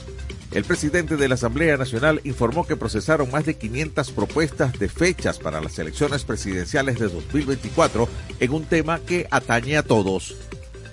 El 0.51 0.63
presidente 0.63 1.17
de 1.17 1.28
la 1.28 1.36
Asamblea 1.36 1.75
Nacional 1.75 2.21
informó 2.23 2.65
que 2.65 2.78
procesaron 2.78 3.30
más 3.30 3.45
de 3.45 3.58
500 3.58 4.12
propuestas 4.12 4.80
de 4.80 4.88
fechas 4.88 5.38
para 5.38 5.60
las 5.60 5.78
elecciones 5.80 6.23
presidenciales 6.23 6.97
de 6.97 7.10
2024 7.10 8.08
en 8.39 8.54
un 8.54 8.63
tema 8.63 8.99
que 8.99 9.28
atañe 9.32 9.75
a 9.75 9.84
todos. 9.84 10.36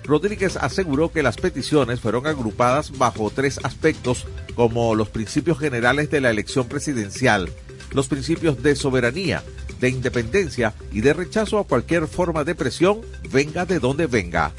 Rodríguez 0.05 0.57
aseguró 0.57 1.11
que 1.11 1.23
las 1.23 1.37
peticiones 1.37 1.99
fueron 1.99 2.27
agrupadas 2.27 2.97
bajo 2.97 3.31
tres 3.33 3.59
aspectos 3.63 4.25
como 4.55 4.95
los 4.95 5.09
principios 5.09 5.59
generales 5.59 6.09
de 6.09 6.21
la 6.21 6.29
elección 6.29 6.67
presidencial, 6.67 7.49
los 7.91 8.07
principios 8.07 8.61
de 8.61 8.75
soberanía, 8.75 9.43
de 9.79 9.89
independencia 9.89 10.73
y 10.91 11.01
de 11.01 11.13
rechazo 11.13 11.59
a 11.59 11.65
cualquier 11.65 12.07
forma 12.07 12.43
de 12.43 12.55
presión, 12.55 13.01
venga 13.31 13.65
de 13.65 13.79
donde 13.79 14.07
venga. 14.07 14.51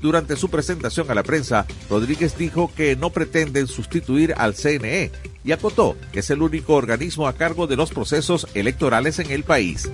Durante 0.00 0.36
su 0.36 0.50
presentación 0.50 1.10
a 1.10 1.14
la 1.14 1.22
prensa, 1.22 1.64
Rodríguez 1.88 2.36
dijo 2.36 2.72
que 2.74 2.96
no 2.96 3.10
pretenden 3.10 3.68
sustituir 3.68 4.34
al 4.36 4.54
CNE 4.54 5.12
y 5.44 5.52
acotó 5.52 5.96
que 6.12 6.20
es 6.20 6.30
el 6.30 6.42
único 6.42 6.74
organismo 6.74 7.28
a 7.28 7.34
cargo 7.34 7.66
de 7.66 7.76
los 7.76 7.90
procesos 7.90 8.48
electorales 8.54 9.20
en 9.20 9.30
el 9.30 9.44
país. 9.44 9.88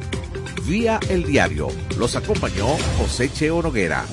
Vía 0.66 0.98
el 1.08 1.24
diario, 1.24 1.68
los 1.98 2.16
acompañó 2.16 2.66
José 2.98 3.30
Cheo 3.32 3.62
Noguera. 3.62 4.06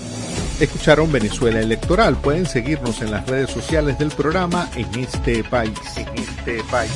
Escucharon 0.60 1.12
Venezuela 1.12 1.60
Electoral. 1.60 2.16
Pueden 2.16 2.46
seguirnos 2.46 3.02
en 3.02 3.12
las 3.12 3.28
redes 3.28 3.50
sociales 3.50 4.00
del 4.00 4.10
programa 4.10 4.70
en 4.76 4.88
este 5.00 5.44
país. 5.44 5.78
En 5.98 6.08
este 6.18 6.64
país. 6.72 6.92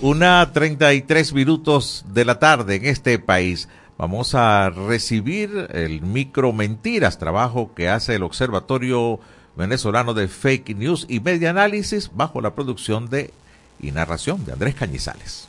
Una 0.00 0.50
33 0.52 1.32
minutos 1.32 2.04
de 2.12 2.24
la 2.24 2.40
tarde 2.40 2.74
en 2.74 2.86
este 2.86 3.20
país. 3.20 3.68
Vamos 3.98 4.34
a 4.34 4.68
recibir 4.70 5.68
el 5.72 6.02
micro 6.02 6.52
mentiras, 6.52 7.18
trabajo 7.18 7.72
que 7.74 7.88
hace 7.88 8.16
el 8.16 8.24
Observatorio 8.24 9.20
Venezolano 9.56 10.12
de 10.12 10.26
Fake 10.26 10.76
News 10.76 11.06
y 11.08 11.20
Media 11.20 11.50
Análisis 11.50 12.10
bajo 12.14 12.40
la 12.40 12.54
producción 12.54 13.08
de 13.08 13.32
y 13.80 13.92
narración 13.92 14.44
de 14.44 14.52
Andrés 14.52 14.74
Cañizales. 14.74 15.48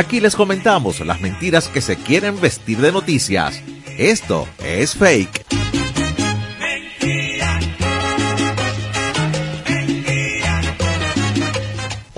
Aquí 0.00 0.18
les 0.18 0.34
comentamos 0.34 1.00
las 1.00 1.20
mentiras 1.20 1.68
que 1.68 1.82
se 1.82 1.94
quieren 1.94 2.40
vestir 2.40 2.78
de 2.78 2.90
noticias. 2.90 3.62
Esto 3.98 4.48
es 4.64 4.94
fake. 4.94 5.49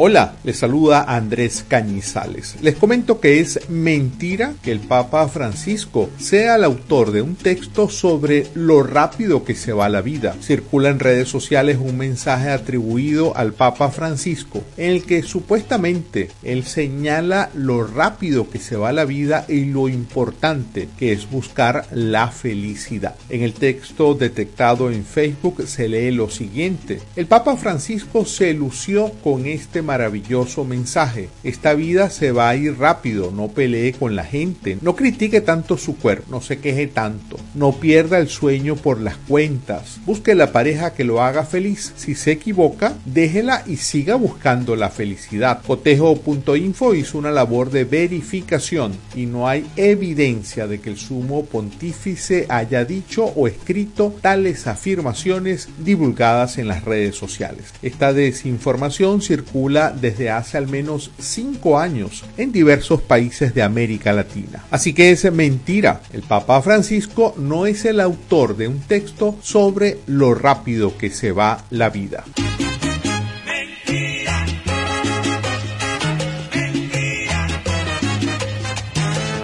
Hola, 0.05 0.35
les 0.43 0.59
saluda 0.59 1.05
Andrés 1.05 1.65
Cañizales. 1.69 2.57
Les 2.61 2.75
comento 2.75 3.21
que 3.21 3.39
es 3.39 3.61
mentira 3.69 4.55
que 4.61 4.73
el 4.73 4.81
Papa 4.81 5.29
Francisco 5.29 6.11
sea 6.19 6.57
el 6.57 6.65
autor 6.65 7.13
de 7.13 7.23
un 7.23 7.37
texto 7.37 7.89
sobre 7.89 8.49
lo 8.55 8.83
rápido 8.83 9.45
que 9.45 9.55
se 9.55 9.73
va 9.73 9.89
la 9.89 10.01
vida. 10.01 10.35
Circula 10.43 10.89
en 10.89 10.99
redes 10.99 11.29
sociales 11.29 11.79
un 11.81 11.99
mensaje 11.99 12.51
atribuido 12.51 13.37
al 13.37 13.53
Papa 13.53 13.93
Francisco 13.93 14.65
en 14.77 14.91
el 14.91 15.05
que 15.05 15.23
supuestamente 15.23 16.31
él 16.43 16.65
señala 16.65 17.51
lo 17.55 17.87
rápido 17.87 18.51
que 18.51 18.59
se 18.59 18.75
va 18.75 18.91
la 18.91 19.05
vida 19.05 19.45
y 19.49 19.67
lo 19.67 19.89
importante 19.89 20.89
que 20.99 21.13
es 21.13 21.31
buscar 21.31 21.87
la 21.93 22.27
felicidad. 22.27 23.15
En 23.29 23.43
el 23.43 23.53
texto 23.53 24.15
detectado 24.15 24.91
en 24.91 25.05
Facebook 25.05 25.63
se 25.69 25.89
lee 25.89 26.11
lo 26.11 26.29
siguiente. 26.29 27.01
El 27.15 27.27
Papa 27.27 27.57
Francisco 27.57 28.25
se 28.25 28.53
lució 28.53 29.13
con 29.23 29.47
este 29.47 29.81
maravilloso 29.93 30.65
mensaje. 30.65 31.29
Esta 31.45 31.75
vida 31.75 32.09
se 32.09 32.33
va 32.33 32.49
a 32.49 32.57
ir 32.57 32.79
rápido, 32.79 33.31
no 33.31 33.49
pelee 33.49 33.93
con 33.93 34.17
la 34.17 34.25
gente, 34.25 34.79
no 34.81 34.97
critique 34.97 35.43
tanto 35.43 35.77
su 35.77 35.99
cuerpo, 35.99 36.29
no 36.31 36.41
se 36.41 36.61
queje 36.61 36.87
tanto, 36.87 37.37
no 37.55 37.73
pierda 37.73 38.17
el 38.19 38.29
sueño 38.29 38.77
por 38.77 38.99
las 39.03 39.19
cuentas, 39.19 40.01
busque 40.07 40.35
la 40.35 40.51
pareja 40.51 40.95
que 40.95 41.05
lo 41.05 41.21
haga 41.21 41.45
feliz. 41.45 41.93
Si 41.97 42.15
se 42.15 42.33
equivoca, 42.33 42.95
déjela 43.05 43.65
y 43.67 43.77
siga 43.77 44.15
buscando 44.15 44.77
la 44.77 44.89
felicidad. 44.89 45.61
Cotejo.info 45.67 46.95
hizo 46.95 47.19
una 47.19 47.31
labor 47.31 47.71
de 47.71 47.85
verificación 47.85 48.95
y 49.15 49.27
no 49.27 49.47
hay 49.47 49.67
evidencia 49.77 50.67
de 50.67 50.81
que 50.81 50.89
el 50.89 50.97
sumo 50.97 51.45
pontífice 51.45 52.47
haya 52.49 52.87
dicho 52.87 53.27
o 53.27 53.47
escrito 53.47 54.15
tales 54.23 54.67
afirmaciones 54.67 55.69
divulgadas 55.85 56.57
en 56.57 56.69
las 56.69 56.83
redes 56.83 57.15
sociales. 57.15 57.75
Esta 57.83 58.15
desinformación 58.15 59.21
circula 59.21 59.72
desde 59.73 60.31
hace 60.31 60.59
al 60.59 60.69
menos 60.69 61.11
cinco 61.19 61.79
años 61.79 62.25
en 62.37 62.53
diversos 62.53 63.01
países 63.01 63.55
de 63.55 63.63
América 63.63 64.13
Latina. 64.13 64.65
Así 64.71 64.93
que 64.93 65.11
es 65.11 65.31
mentira. 65.33 66.03
El 66.13 66.23
Papa 66.23 66.61
Francisco 66.63 67.35
no 67.39 67.67
es 67.67 67.85
el 67.85 68.01
autor 68.01 68.57
de 68.57 68.69
un 68.69 68.81
texto 68.81 69.37
sobre 69.43 69.99
lo 70.07 70.35
rápido 70.35 70.97
que 70.99 71.11
se 71.11 71.33
va 71.33 71.65
la 71.71 71.91
vida. 71.91 72.25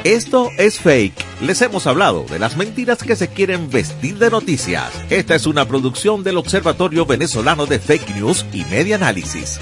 Esto 0.08 0.48
es 0.56 0.78
fake. 0.78 1.28
Les 1.42 1.60
hemos 1.60 1.86
hablado 1.86 2.24
de 2.24 2.38
las 2.38 2.56
mentiras 2.56 3.02
que 3.02 3.14
se 3.14 3.28
quieren 3.28 3.68
vestir 3.68 4.16
de 4.16 4.30
noticias. 4.30 4.90
Esta 5.10 5.34
es 5.34 5.46
una 5.46 5.68
producción 5.68 6.24
del 6.24 6.38
Observatorio 6.38 7.04
Venezolano 7.04 7.66
de 7.66 7.78
Fake 7.78 8.16
News 8.16 8.46
y 8.52 8.64
Media 8.64 8.96
Análisis. 8.96 9.60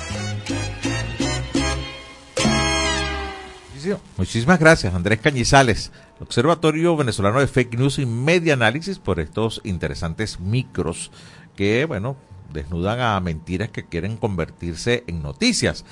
Muchísimas 4.16 4.58
gracias, 4.58 4.94
Andrés 4.94 5.20
Cañizales, 5.20 5.92
Observatorio 6.20 6.96
Venezolano 6.96 7.40
de 7.40 7.46
Fake 7.46 7.78
News 7.78 7.98
y 7.98 8.06
Media 8.06 8.54
Análisis, 8.54 8.98
por 8.98 9.20
estos 9.20 9.60
interesantes 9.64 10.40
micros 10.40 11.10
que, 11.54 11.84
bueno, 11.84 12.16
desnudan 12.52 13.00
a 13.00 13.20
mentiras 13.20 13.70
que 13.70 13.84
quieren 13.84 14.16
convertirse 14.16 15.04
en 15.06 15.22
noticias. 15.22 15.84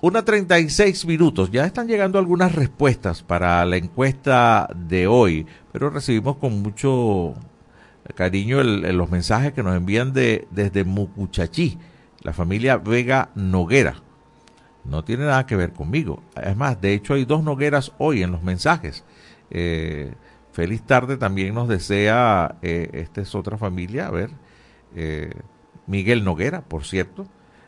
Una 0.00 0.24
36 0.24 1.06
minutos. 1.06 1.50
Ya 1.50 1.64
están 1.64 1.88
llegando 1.88 2.18
algunas 2.18 2.54
respuestas 2.54 3.22
para 3.22 3.64
la 3.64 3.76
encuesta 3.76 4.68
de 4.74 5.06
hoy, 5.06 5.46
pero 5.72 5.90
recibimos 5.90 6.36
con 6.36 6.62
mucho 6.62 7.34
cariño 8.14 8.62
los 8.62 9.10
mensajes 9.10 9.52
que 9.52 9.62
nos 9.62 9.76
envían 9.76 10.12
de, 10.12 10.46
desde 10.50 10.84
Mucuchachí, 10.84 11.78
la 12.22 12.32
familia 12.32 12.76
Vega 12.76 13.30
Noguera 13.34 14.05
no 14.88 15.04
tiene 15.04 15.24
nada 15.24 15.46
que 15.46 15.56
ver 15.56 15.72
conmigo. 15.72 16.22
Es 16.40 16.56
más, 16.56 16.80
de 16.80 16.94
hecho 16.94 17.14
hay 17.14 17.24
dos 17.24 17.42
Nogueras 17.42 17.92
hoy 17.98 18.22
en 18.22 18.32
los 18.32 18.42
mensajes. 18.42 19.04
Eh, 19.50 20.14
feliz 20.52 20.82
tarde 20.82 21.16
también 21.16 21.54
nos 21.54 21.68
desea, 21.68 22.56
eh, 22.62 22.90
esta 22.92 23.20
es 23.20 23.34
otra 23.34 23.58
familia, 23.58 24.06
a 24.06 24.10
ver, 24.10 24.30
eh, 24.94 25.30
Miguel 25.86 26.24
Noguera, 26.24 26.62
por 26.62 26.84
cierto, 26.84 27.26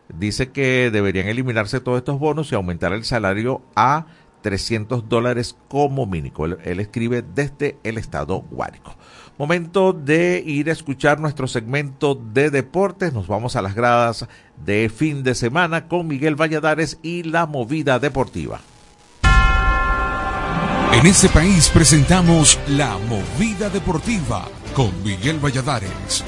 dice 0.09 0.51
que 0.51 0.91
deberían 0.91 1.29
eliminarse 1.29 1.81
todos 1.81 1.99
estos 1.99 2.19
bonos 2.19 2.51
y 2.51 2.55
aumentar 2.55 2.93
el 2.93 3.05
salario 3.05 3.63
a 3.77 4.07
300 4.43 5.09
dólares 5.09 5.57
como 5.69 6.07
mínimo. 6.07 6.47
Él, 6.47 6.81
escribe 6.81 7.23
desde 7.23 7.79
el 7.85 7.99
estado 7.99 8.41
Guárico. 8.51 8.97
Momento 9.39 9.93
de 9.93 10.43
ir 10.45 10.69
a 10.69 10.73
escuchar 10.73 11.21
nuestro 11.21 11.47
segmento 11.47 12.17
de 12.17 12.51
deportes. 12.51 13.13
Nos 13.13 13.29
vamos 13.29 13.55
a 13.55 13.63
las 13.63 13.77
gradas 13.77 14.27
de 14.65 14.91
fin 14.93 15.23
de 15.23 15.37
semana 15.37 15.87
con 15.87 16.09
Miguel 16.09 16.35
Valladares 16.35 16.99
y 17.05 17.23
la 17.23 17.47
movida 17.47 18.01
deportiva. 18.01 18.61
En 20.93 21.07
este 21.07 21.29
país 21.29 21.69
presentamos 21.69 22.59
la 22.67 22.99
movida 22.99 23.71
deportiva 23.71 24.49
con 24.75 24.91
Miguel 25.05 25.39
Valladares. 25.39 26.25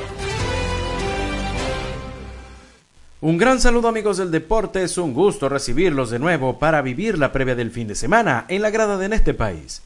Un 3.21 3.39
gran 3.39 3.61
saludo 3.61 3.89
amigos 3.89 4.19
del 4.19 4.31
deporte, 4.31 4.85
es 4.85 4.97
un 4.99 5.15
gusto 5.15 5.49
recibirlos 5.49 6.11
de 6.11 6.21
nuevo 6.21 6.61
para 6.61 6.81
vivir 6.81 7.19
la 7.19 7.33
previa 7.33 7.57
del 7.57 7.73
fin 7.73 7.89
de 7.89 7.97
semana 7.97 8.45
en 8.47 8.63
la 8.63 8.71
grada 8.71 8.97
de 8.97 9.07
en 9.07 9.13
este 9.15 9.35
país. 9.35 9.83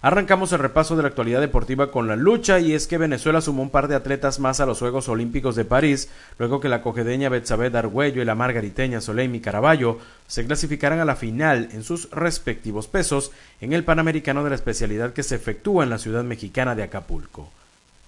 Arrancamos 0.00 0.52
el 0.52 0.60
repaso 0.60 0.94
de 0.94 1.02
la 1.02 1.08
actualidad 1.08 1.40
deportiva 1.40 1.90
con 1.90 2.06
la 2.06 2.14
lucha 2.14 2.60
y 2.60 2.72
es 2.72 2.86
que 2.86 2.98
Venezuela 2.98 3.40
sumó 3.40 3.62
un 3.62 3.70
par 3.70 3.88
de 3.88 3.96
atletas 3.96 4.38
más 4.38 4.60
a 4.60 4.66
los 4.66 4.78
Juegos 4.78 5.08
Olímpicos 5.08 5.56
de 5.56 5.64
París, 5.64 6.08
luego 6.38 6.60
que 6.60 6.68
la 6.68 6.82
cogedeña 6.82 7.28
Betsabe 7.28 7.76
Argüello 7.76 8.22
y 8.22 8.24
la 8.24 8.36
margariteña 8.36 9.00
Soleimi 9.00 9.40
Caraballo 9.40 9.98
se 10.28 10.46
clasificaran 10.46 11.00
a 11.00 11.04
la 11.04 11.16
final 11.16 11.70
en 11.72 11.82
sus 11.82 12.10
respectivos 12.12 12.86
pesos 12.86 13.32
en 13.60 13.72
el 13.72 13.82
Panamericano 13.82 14.44
de 14.44 14.50
la 14.50 14.56
especialidad 14.56 15.12
que 15.12 15.24
se 15.24 15.34
efectúa 15.34 15.82
en 15.82 15.90
la 15.90 15.98
ciudad 15.98 16.22
mexicana 16.22 16.76
de 16.76 16.84
Acapulco. 16.84 17.50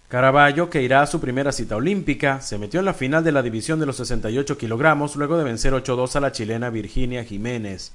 Caraballo, 0.08 0.70
que 0.70 0.82
irá 0.82 1.02
a 1.02 1.06
su 1.06 1.20
primera 1.20 1.50
cita 1.50 1.76
olímpica, 1.76 2.40
se 2.40 2.58
metió 2.58 2.80
en 2.80 2.86
la 2.86 2.94
final 2.94 3.24
de 3.24 3.32
la 3.32 3.42
división 3.42 3.80
de 3.80 3.86
los 3.86 3.96
68 3.96 4.58
kilogramos 4.58 5.16
luego 5.16 5.38
de 5.38 5.44
vencer 5.44 5.72
8-2 5.72 6.16
a 6.16 6.20
la 6.20 6.32
chilena 6.32 6.70
Virginia 6.70 7.24
Jiménez. 7.24 7.92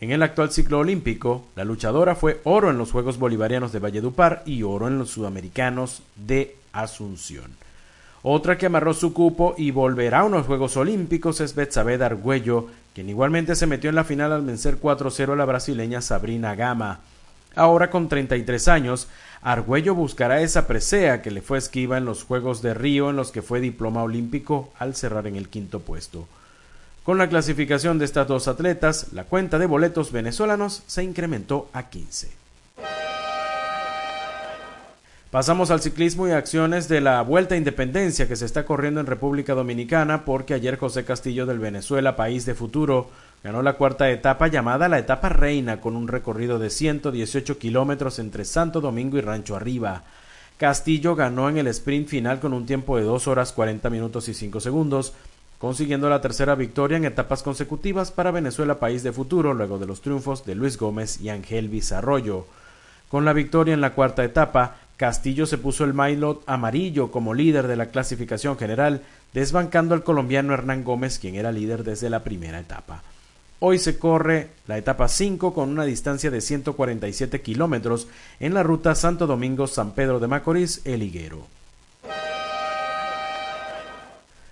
En 0.00 0.12
el 0.12 0.22
actual 0.22 0.50
ciclo 0.50 0.78
olímpico, 0.78 1.44
la 1.56 1.64
luchadora 1.64 2.14
fue 2.14 2.40
oro 2.44 2.70
en 2.70 2.78
los 2.78 2.90
Juegos 2.90 3.18
Bolivarianos 3.18 3.70
de 3.70 3.80
Valledupar 3.80 4.42
y 4.46 4.62
oro 4.62 4.88
en 4.88 4.98
los 4.98 5.10
Sudamericanos 5.10 6.02
de 6.16 6.56
Asunción. 6.72 7.50
Otra 8.22 8.56
que 8.56 8.64
amarró 8.64 8.94
su 8.94 9.12
cupo 9.12 9.54
y 9.58 9.72
volverá 9.72 10.20
a 10.20 10.24
unos 10.24 10.46
Juegos 10.46 10.78
Olímpicos 10.78 11.42
es 11.42 11.54
Betsabe 11.54 12.02
Argüello, 12.02 12.68
quien 12.94 13.10
igualmente 13.10 13.54
se 13.54 13.66
metió 13.66 13.90
en 13.90 13.96
la 13.96 14.04
final 14.04 14.32
al 14.32 14.42
vencer 14.42 14.80
4-0 14.80 15.34
a 15.34 15.36
la 15.36 15.44
brasileña 15.44 16.00
Sabrina 16.00 16.54
Gama. 16.54 17.00
Ahora 17.54 17.90
con 17.90 18.08
33 18.08 18.68
años, 18.68 19.06
Argüello 19.42 19.94
buscará 19.94 20.40
esa 20.40 20.66
presea 20.66 21.20
que 21.20 21.30
le 21.30 21.42
fue 21.42 21.58
esquiva 21.58 21.98
en 21.98 22.06
los 22.06 22.24
Juegos 22.24 22.62
de 22.62 22.72
Río 22.72 23.10
en 23.10 23.16
los 23.16 23.32
que 23.32 23.42
fue 23.42 23.60
diploma 23.60 24.02
olímpico 24.02 24.72
al 24.78 24.94
cerrar 24.94 25.26
en 25.26 25.36
el 25.36 25.50
quinto 25.50 25.80
puesto. 25.80 26.26
Con 27.10 27.18
la 27.18 27.28
clasificación 27.28 27.98
de 27.98 28.04
estas 28.04 28.28
dos 28.28 28.46
atletas, 28.46 29.08
la 29.12 29.24
cuenta 29.24 29.58
de 29.58 29.66
boletos 29.66 30.12
venezolanos 30.12 30.84
se 30.86 31.02
incrementó 31.02 31.68
a 31.72 31.88
15. 31.90 32.28
Pasamos 35.32 35.72
al 35.72 35.80
ciclismo 35.80 36.28
y 36.28 36.30
acciones 36.30 36.86
de 36.88 37.00
la 37.00 37.20
Vuelta 37.22 37.56
a 37.56 37.58
Independencia 37.58 38.28
que 38.28 38.36
se 38.36 38.44
está 38.44 38.64
corriendo 38.64 39.00
en 39.00 39.06
República 39.06 39.54
Dominicana 39.54 40.24
porque 40.24 40.54
ayer 40.54 40.78
José 40.78 41.04
Castillo 41.04 41.46
del 41.46 41.58
Venezuela, 41.58 42.14
país 42.14 42.46
de 42.46 42.54
futuro, 42.54 43.10
ganó 43.42 43.60
la 43.60 43.72
cuarta 43.72 44.08
etapa 44.08 44.46
llamada 44.46 44.88
la 44.88 45.00
etapa 45.00 45.30
reina 45.30 45.80
con 45.80 45.96
un 45.96 46.06
recorrido 46.06 46.60
de 46.60 46.70
118 46.70 47.58
kilómetros 47.58 48.20
entre 48.20 48.44
Santo 48.44 48.80
Domingo 48.80 49.18
y 49.18 49.22
Rancho 49.22 49.56
Arriba. 49.56 50.04
Castillo 50.58 51.16
ganó 51.16 51.48
en 51.48 51.56
el 51.56 51.66
sprint 51.68 52.06
final 52.06 52.38
con 52.38 52.52
un 52.52 52.66
tiempo 52.66 52.98
de 52.98 53.02
2 53.02 53.26
horas 53.26 53.50
40 53.52 53.90
minutos 53.90 54.28
y 54.28 54.34
5 54.34 54.60
segundos, 54.60 55.14
consiguiendo 55.60 56.08
la 56.08 56.22
tercera 56.22 56.54
victoria 56.54 56.96
en 56.96 57.04
etapas 57.04 57.42
consecutivas 57.42 58.10
para 58.10 58.30
Venezuela 58.30 58.80
País 58.80 59.02
de 59.02 59.12
Futuro 59.12 59.52
luego 59.52 59.78
de 59.78 59.86
los 59.86 60.00
triunfos 60.00 60.46
de 60.46 60.54
Luis 60.54 60.78
Gómez 60.78 61.20
y 61.20 61.28
Ángel 61.28 61.68
Vizarroyo. 61.68 62.46
Con 63.10 63.26
la 63.26 63.34
victoria 63.34 63.74
en 63.74 63.82
la 63.82 63.92
cuarta 63.92 64.24
etapa, 64.24 64.76
Castillo 64.96 65.44
se 65.44 65.58
puso 65.58 65.84
el 65.84 65.92
maillot 65.92 66.42
amarillo 66.46 67.10
como 67.10 67.34
líder 67.34 67.66
de 67.66 67.76
la 67.76 67.86
clasificación 67.90 68.56
general, 68.56 69.02
desbancando 69.34 69.94
al 69.94 70.02
colombiano 70.02 70.54
Hernán 70.54 70.82
Gómez, 70.82 71.18
quien 71.18 71.34
era 71.34 71.52
líder 71.52 71.84
desde 71.84 72.08
la 72.08 72.24
primera 72.24 72.58
etapa. 72.58 73.02
Hoy 73.58 73.78
se 73.78 73.98
corre 73.98 74.48
la 74.66 74.78
etapa 74.78 75.08
5 75.08 75.52
con 75.52 75.68
una 75.68 75.84
distancia 75.84 76.30
de 76.30 76.40
147 76.40 77.42
kilómetros 77.42 78.08
en 78.40 78.54
la 78.54 78.62
ruta 78.62 78.94
Santo 78.94 79.26
Domingo-San 79.26 79.92
Pedro 79.92 80.20
de 80.20 80.26
Macorís, 80.26 80.80
El 80.86 81.02
Higuero. 81.02 81.59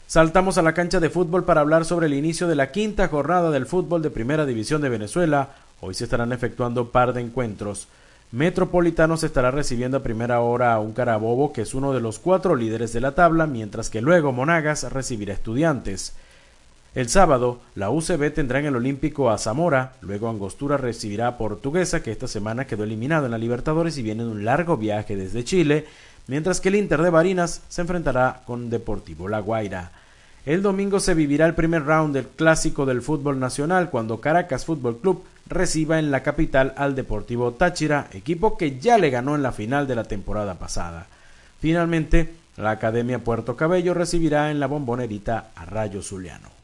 Saltamos 0.09 0.57
a 0.57 0.63
la 0.63 0.73
cancha 0.73 1.01
de 1.01 1.11
fútbol 1.11 1.45
para 1.45 1.61
hablar 1.61 1.85
sobre 1.85 2.07
el 2.07 2.15
inicio 2.15 2.49
de 2.49 2.55
la 2.55 2.73
quinta 2.73 3.09
jornada 3.09 3.51
del 3.51 3.67
fútbol 3.67 4.01
de 4.01 4.09
Primera 4.09 4.47
División 4.47 4.81
de 4.81 4.89
Venezuela, 4.89 5.51
Hoy 5.83 5.93
se 5.93 6.05
estarán 6.05 6.33
efectuando 6.33 6.91
par 6.91 7.13
de 7.13 7.21
encuentros. 7.21 7.89
Metropolitanos 8.33 9.23
estará 9.23 9.51
recibiendo 9.51 9.99
a 9.99 10.03
primera 10.03 10.41
hora 10.41 10.73
a 10.73 10.81
un 10.81 10.95
Carabobo 10.95 11.53
que 11.53 11.61
es 11.61 11.75
uno 11.75 11.93
de 11.93 12.01
los 12.01 12.19
cuatro 12.19 12.57
líderes 12.57 12.95
de 12.95 13.03
la 13.03 13.15
tabla, 13.15 13.47
mientras 13.47 13.91
que 13.91 14.01
luego 14.01 14.33
Monagas 14.33 14.91
recibirá 14.91 15.35
estudiantes. 15.35 16.15
El 16.95 17.11
sábado, 17.11 17.61
la 17.75 17.91
UCB 17.91 18.33
tendrá 18.33 18.61
en 18.61 18.67
el 18.67 18.77
Olímpico 18.77 19.31
a 19.31 19.37
Zamora, 19.37 19.93
luego 20.01 20.31
Angostura 20.31 20.79
recibirá 20.79 21.29
a 21.29 21.37
Portuguesa, 21.37 22.03
que 22.03 22.13
esta 22.13 22.27
semana 22.27 22.67
quedó 22.67 22.85
eliminado 22.85 23.27
en 23.27 23.33
la 23.33 23.39
Libertadores 23.39 23.99
y 23.99 24.03
viene 24.03 24.25
de 24.25 24.31
un 24.31 24.47
largo 24.47 24.79
viaje 24.79 25.17
desde 25.17 25.45
Chile, 25.45 25.85
mientras 26.29 26.61
que 26.61 26.69
el 26.69 26.77
Inter 26.77 27.03
de 27.03 27.11
Barinas 27.11 27.63
se 27.69 27.81
enfrentará 27.81 28.43
con 28.47 28.71
Deportivo 28.71 29.29
La 29.29 29.41
Guaira. 29.41 29.91
El 30.47 30.63
domingo 30.63 31.01
se 31.01 31.15
vivirá 31.15 31.47
el 31.47 31.55
primer 31.55 31.85
round 31.85 32.15
del 32.15 32.29
clásico 32.29 32.87
del 32.87 33.03
fútbol 33.03 33.41
nacional 33.41 33.91
cuando 33.91 34.21
Caracas 34.21 34.65
Fútbol 34.65 34.99
Club 34.99 35.25
reciba 35.49 35.99
en 35.99 36.11
la 36.11 36.23
capital 36.23 36.75
al 36.77 36.95
Deportivo 36.95 37.53
Táchira, 37.53 38.09
equipo 38.13 38.57
que 38.57 38.79
ya 38.79 38.99
le 38.99 39.11
ganó 39.11 39.35
en 39.35 39.43
la 39.43 39.53
final 39.53 39.87
de 39.89 39.97
la 39.97 40.05
temporada 40.05 40.55
pasada. 40.55 41.07
Finalmente, 41.61 42.33
la 42.57 42.71
Academia 42.71 43.19
Puerto 43.19 43.57
Cabello 43.57 43.95
recibirá 43.95 44.51
en 44.51 44.61
la 44.61 44.67
bombonerita 44.67 45.49
a 45.55 45.65
Rayo 45.65 46.03
Zuliano. 46.03 46.58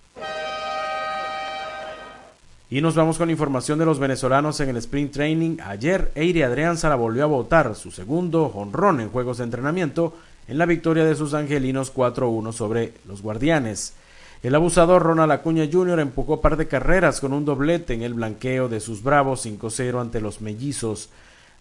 Y 2.71 2.81
nos 2.81 2.95
vamos 2.95 3.19
con 3.19 3.31
información 3.31 3.79
de 3.79 3.85
los 3.85 3.99
venezolanos 3.99 4.59
en 4.61 4.71
el 4.71 4.79
sprint 4.79 5.12
training. 5.12 5.59
Ayer, 5.65 6.11
Eire 6.15 6.45
Adrianza 6.45 6.95
volvió 6.95 7.25
a 7.25 7.27
votar 7.27 7.75
su 7.75 7.91
segundo 7.91 8.47
honrón 8.47 9.01
en 9.01 9.11
juegos 9.11 9.39
de 9.39 9.45
entrenamiento 9.45 10.15
en 10.49 10.59
la 10.59 10.67
victoria 10.67 11.05
de 11.05 11.15
sus 11.15 11.35
angelinos 11.35 11.95
4-1 11.95 12.53
sobre 12.53 12.95
los 13.07 13.23
guardianes. 13.23 13.95
El 14.43 14.55
abusador 14.55 15.03
Ronald 15.03 15.33
Acuña 15.33 15.69
Jr. 15.71 16.01
empujó 16.01 16.41
par 16.41 16.57
de 16.57 16.69
carreras 16.69 17.21
con 17.21 17.33
un 17.33 17.45
doblete 17.45 17.95
en 17.95 18.03
el 18.03 18.15
blanqueo 18.15 18.69
de 18.69 18.81
sus 18.81 19.03
bravos 19.03 19.47
5-0 19.47 20.01
ante 20.01 20.21
los 20.21 20.41
mellizos. 20.41 21.11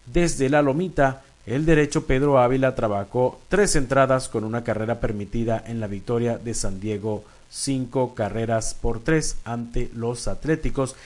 Desde 0.06 0.48
la 0.48 0.62
lomita, 0.62 1.22
el 1.46 1.66
derecho 1.66 2.06
Pedro 2.06 2.38
Ávila 2.38 2.74
trabajó 2.74 3.40
tres 3.48 3.76
entradas 3.76 4.28
con 4.28 4.44
una 4.44 4.64
carrera 4.64 5.00
permitida 5.00 5.62
en 5.66 5.80
la 5.80 5.86
victoria 5.86 6.38
de 6.38 6.54
San 6.54 6.80
Diego, 6.80 7.24
cinco 7.50 8.14
carreras 8.14 8.74
por 8.74 9.00
tres 9.00 9.36
ante 9.44 9.90
los 9.94 10.28
Atléticos. 10.28 10.96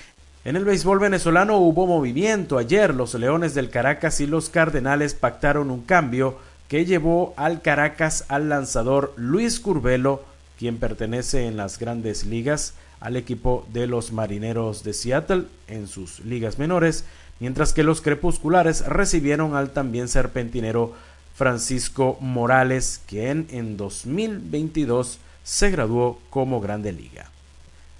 En 0.45 0.57
el 0.57 0.65
béisbol 0.65 0.99
venezolano 0.99 1.59
hubo 1.59 1.87
movimiento. 1.87 2.59
Ayer 2.59 2.95
los 2.95 3.15
Leones 3.15 3.55
del 3.55 3.71
Caracas 3.71 4.21
y 4.21 4.27
los 4.27 4.49
Cardenales 4.49 5.15
pactaron 5.15 5.71
un 5.71 5.83
cambio 5.83 6.39
que 6.69 6.85
llevó 6.85 7.35
al 7.37 7.63
Caracas 7.63 8.25
al 8.29 8.49
lanzador 8.49 9.13
Luis 9.17 9.61
Curvelo 9.61 10.23
quien 10.59 10.79
pertenece 10.79 11.47
en 11.47 11.57
las 11.57 11.79
grandes 11.79 12.27
ligas 12.27 12.75
al 13.01 13.17
equipo 13.17 13.65
de 13.73 13.87
los 13.87 14.13
Marineros 14.13 14.83
de 14.83 14.93
Seattle 14.93 15.45
en 15.69 15.87
sus 15.87 16.21
ligas 16.21 16.59
menores, 16.59 17.05
mientras 17.39 17.73
que 17.73 17.85
los 17.85 18.01
crepusculares 18.01 18.85
recibieron 18.85 19.55
al 19.55 19.71
también 19.71 20.09
serpentinero 20.09 20.95
Francisco 21.37 22.19
Morales, 22.21 23.01
quien 23.07 23.47
en 23.51 23.77
2022 23.77 25.21
se 25.49 25.71
graduó 25.71 26.19
como 26.31 26.61
Grande 26.61 26.93
Liga. 26.93 27.31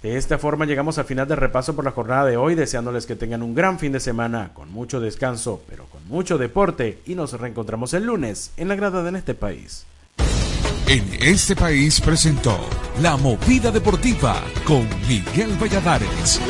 De 0.03 0.17
esta 0.17 0.37
forma 0.37 0.65
llegamos 0.65 0.97
al 0.97 1.05
final 1.05 1.27
del 1.27 1.37
repaso 1.37 1.75
por 1.75 1.83
la 1.83 1.91
jornada 1.91 2.25
de 2.25 2.37
hoy, 2.37 2.55
deseándoles 2.55 3.05
que 3.05 3.15
tengan 3.15 3.41
un 3.41 3.55
gran 3.55 3.79
fin 3.79 3.91
de 3.91 3.99
semana, 3.99 4.51
con 4.53 4.71
mucho 4.71 4.99
descanso, 4.99 5.61
pero 5.67 5.85
con 5.85 6.07
mucho 6.07 6.37
deporte, 6.37 6.99
y 7.05 7.15
nos 7.15 7.33
reencontramos 7.33 7.93
el 7.93 8.05
lunes 8.05 8.51
en 8.55 8.67
la 8.67 8.75
grada 8.75 9.03
de 9.03 9.17
este 9.17 9.33
país 9.33 9.85
en 10.89 11.05
este 11.21 11.55
país 11.55 12.01
presentó 12.01 12.59
La 12.99 13.15
Movida 13.15 13.69
Deportiva 13.69 14.41
con 14.63 14.87
Miguel 15.07 15.55
Valladares. 15.61 16.41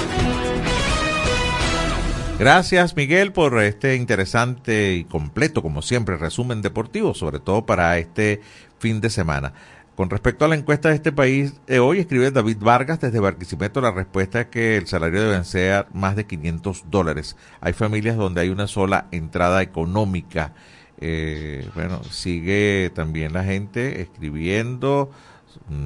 Gracias 2.40 2.96
Miguel 2.96 3.34
por 3.34 3.62
este 3.62 3.98
interesante 3.98 4.94
y 4.94 5.04
completo, 5.04 5.62
como 5.62 5.82
siempre, 5.82 6.16
resumen 6.16 6.62
deportivo, 6.62 7.14
sobre 7.14 7.42
todo 7.42 7.66
para 7.66 7.98
este 7.98 8.40
fin 8.80 9.02
de 9.02 9.10
semana. 9.10 9.52
Con 10.00 10.10
respecto 10.10 10.46
a 10.46 10.48
la 10.48 10.56
encuesta 10.56 10.88
de 10.88 10.96
este 10.96 11.12
país, 11.12 11.56
eh, 11.68 11.80
hoy 11.80 12.00
escribe 12.00 12.32
David 12.32 12.60
Vargas 12.62 13.02
desde 13.02 13.20
Barquisimeto, 13.20 13.82
la 13.82 13.92
respuesta 13.92 14.40
es 14.40 14.48
que 14.48 14.78
el 14.78 14.88
salario 14.88 15.22
debe 15.22 15.44
ser 15.44 15.88
más 15.92 16.16
de 16.16 16.26
500 16.26 16.86
dólares. 16.90 17.36
Hay 17.60 17.74
familias 17.74 18.16
donde 18.16 18.40
hay 18.40 18.48
una 18.48 18.68
sola 18.68 19.10
entrada 19.12 19.62
económica 19.62 20.54
eh, 21.02 21.68
bueno, 21.76 22.02
sigue 22.06 22.94
también 22.96 23.34
la 23.34 23.44
gente 23.44 24.00
escribiendo. 24.00 25.12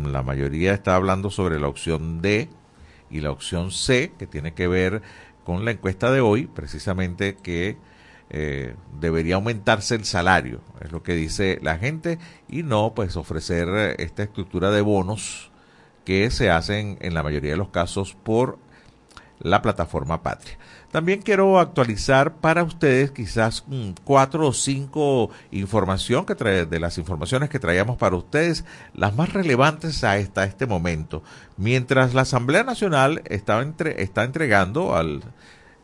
La 0.06 0.22
mayoría 0.22 0.76
está 0.76 0.96
hablando 0.96 1.32
sobre 1.32 1.60
la 1.60 1.68
opción 1.68 2.22
D 2.22 2.50
y 3.10 3.22
la 3.22 3.32
opción 3.32 3.72
C, 3.72 4.12
que 4.20 4.28
tiene 4.28 4.54
que 4.54 4.68
ver 4.68 5.02
con 5.44 5.66
la 5.66 5.72
encuesta 5.72 6.12
de 6.12 6.22
hoy, 6.22 6.46
precisamente 6.46 7.36
que 7.36 7.78
eh, 8.34 8.76
debería 9.00 9.36
aumentarse 9.36 9.94
el 9.94 10.06
salario, 10.06 10.60
es 10.82 10.92
lo 10.92 11.04
que 11.04 11.14
dice 11.14 11.60
la 11.62 11.78
gente, 11.78 12.18
y 12.50 12.64
no 12.64 12.94
pues 12.96 13.16
ofrecer 13.16 13.96
esta 14.00 14.24
estructura 14.24 14.72
de 14.72 14.82
bonos 14.82 15.52
que 16.04 16.30
se 16.32 16.50
hacen 16.50 16.98
en 17.02 17.14
la 17.14 17.22
mayoría 17.22 17.52
de 17.52 17.58
los 17.58 17.70
casos 17.70 18.18
por 18.24 18.58
la 19.40 19.62
plataforma 19.62 20.24
Patria. 20.24 20.58
También 20.92 21.22
quiero 21.22 21.60
actualizar 21.60 22.36
para 22.36 22.64
ustedes 22.64 23.12
quizás 23.12 23.66
cuatro 24.04 24.48
o 24.48 24.54
cinco 24.54 25.30
información 25.52 26.26
que 26.26 26.36
de 26.36 26.80
las 26.80 26.98
informaciones 26.98 27.50
que 27.50 27.60
traíamos 27.60 27.98
para 27.98 28.16
ustedes, 28.16 28.64
las 28.94 29.16
más 29.16 29.34
relevantes 29.34 30.04
hasta 30.04 30.44
este 30.46 30.66
momento. 30.66 31.24
Mientras 31.58 32.14
la 32.14 32.22
Asamblea 32.22 32.64
Nacional 32.64 33.22
entre, 33.26 34.02
está 34.02 34.24
entregando 34.24 34.96
al 34.96 35.22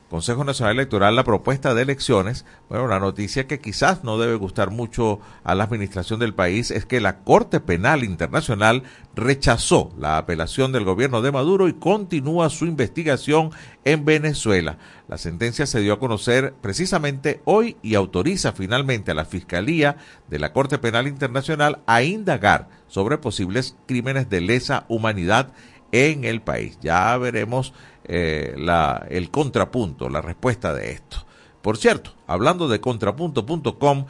Consejo 0.10 0.44
Nacional 0.44 0.76
Electoral 0.76 1.16
la 1.16 1.24
propuesta 1.24 1.76
de 1.76 1.84
elecciones, 1.84 2.44
bueno, 2.68 2.88
la 2.88 3.00
noticia 3.00 3.46
que 3.46 3.60
quizás 3.60 4.04
no 4.04 4.18
debe 4.18 4.34
gustar 4.36 4.72
mucho 4.72 5.20
a 5.44 5.54
la 5.54 5.66
administración 5.66 6.20
del 6.20 6.34
país 6.34 6.72
es 6.72 6.86
que 6.86 7.00
la 7.00 7.20
Corte 7.20 7.60
Penal 7.60 8.04
Internacional 8.04 8.82
rechazó 9.16 9.92
la 10.00 10.18
apelación 10.18 10.72
del 10.72 10.84
gobierno 10.84 11.22
de 11.22 11.32
Maduro 11.32 11.68
y 11.68 11.74
continúa 11.74 12.50
su 12.50 12.66
investigación 12.66 13.52
en 13.86 14.04
Venezuela. 14.04 14.80
La 15.08 15.20
sentencia 15.20 15.68
se 15.68 15.80
dio 15.80 15.94
a 15.94 16.00
conocer 16.00 16.56
precisamente 16.60 17.42
hoy 17.46 17.78
y 17.84 17.94
autoriza 17.94 18.52
finalmente 18.52 19.12
a 19.12 19.16
la 19.16 19.26
Fiscalía 19.26 19.98
de 20.28 20.40
la 20.40 20.54
Corte 20.54 20.80
Penal 20.80 21.08
Internacional 21.08 21.82
a 21.86 22.02
indagar 22.02 22.68
sobre 22.88 23.20
posibles 23.20 23.76
crímenes 23.86 24.28
de 24.28 24.42
lesa 24.42 24.86
humanidad 24.88 25.52
en 25.92 26.24
el 26.24 26.42
país. 26.42 26.78
Ya 26.82 27.16
veremos 27.18 27.74
eh, 28.12 28.56
la, 28.58 29.06
el 29.10 29.30
contrapunto, 29.30 30.10
la 30.10 30.22
respuesta 30.22 30.74
de 30.74 30.92
esto. 30.92 31.26
Por 31.62 31.78
cierto, 31.78 32.14
hablando 32.26 32.68
de 32.68 32.82
contrapunto.com, 32.82 34.06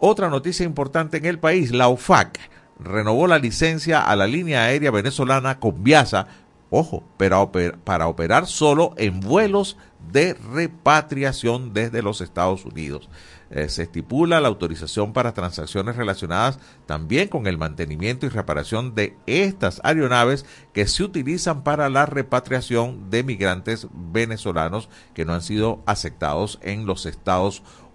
otra 0.00 0.28
noticia 0.28 0.66
importante 0.66 1.18
en 1.18 1.26
el 1.26 1.38
país, 1.38 1.70
la 1.70 1.88
UFAC 1.88 2.40
renovó 2.80 3.28
la 3.28 3.38
licencia 3.38 4.02
a 4.02 4.16
la 4.16 4.26
línea 4.26 4.64
aérea 4.64 4.90
venezolana 4.90 5.60
Conviasa, 5.60 6.26
ojo, 6.70 7.04
pero 7.16 7.50
para 7.84 8.08
operar 8.08 8.46
solo 8.46 8.94
en 8.96 9.20
vuelos 9.20 9.76
de 10.12 10.34
repatriación 10.34 11.72
desde 11.72 12.02
los 12.02 12.20
Estados 12.20 12.64
Unidos. 12.64 13.08
Eh, 13.48 13.68
se 13.68 13.84
estipula 13.84 14.40
la 14.40 14.48
autorización 14.48 15.12
para 15.12 15.32
transacciones 15.32 15.94
relacionadas 15.94 16.58
también 16.86 17.28
con 17.28 17.46
el 17.46 17.58
mantenimiento 17.58 18.26
y 18.26 18.28
reparación 18.28 18.96
de 18.96 19.16
estas 19.26 19.80
aeronaves 19.84 20.44
que 20.72 20.88
se 20.88 21.04
utilizan 21.04 21.62
para 21.62 21.88
la 21.88 22.06
repatriación 22.06 23.08
de 23.08 23.22
migrantes 23.22 23.86
venezolanos 23.92 24.88
que 25.14 25.24
no 25.24 25.32
han 25.32 25.42
sido 25.42 25.80
aceptados 25.86 26.58
en 26.62 26.86
los 26.86 27.06
Estados 27.06 27.60
Unidos. 27.60 27.85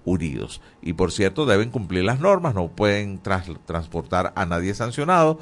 Y 0.82 0.94
por 0.94 1.12
cierto, 1.12 1.46
deben 1.46 1.70
cumplir 1.70 2.04
las 2.04 2.20
normas, 2.20 2.56
no 2.56 2.70
pueden 2.70 3.20
transportar 3.20 4.34
a 4.36 4.46
nadie 4.46 4.74
sancionado, 4.74 5.40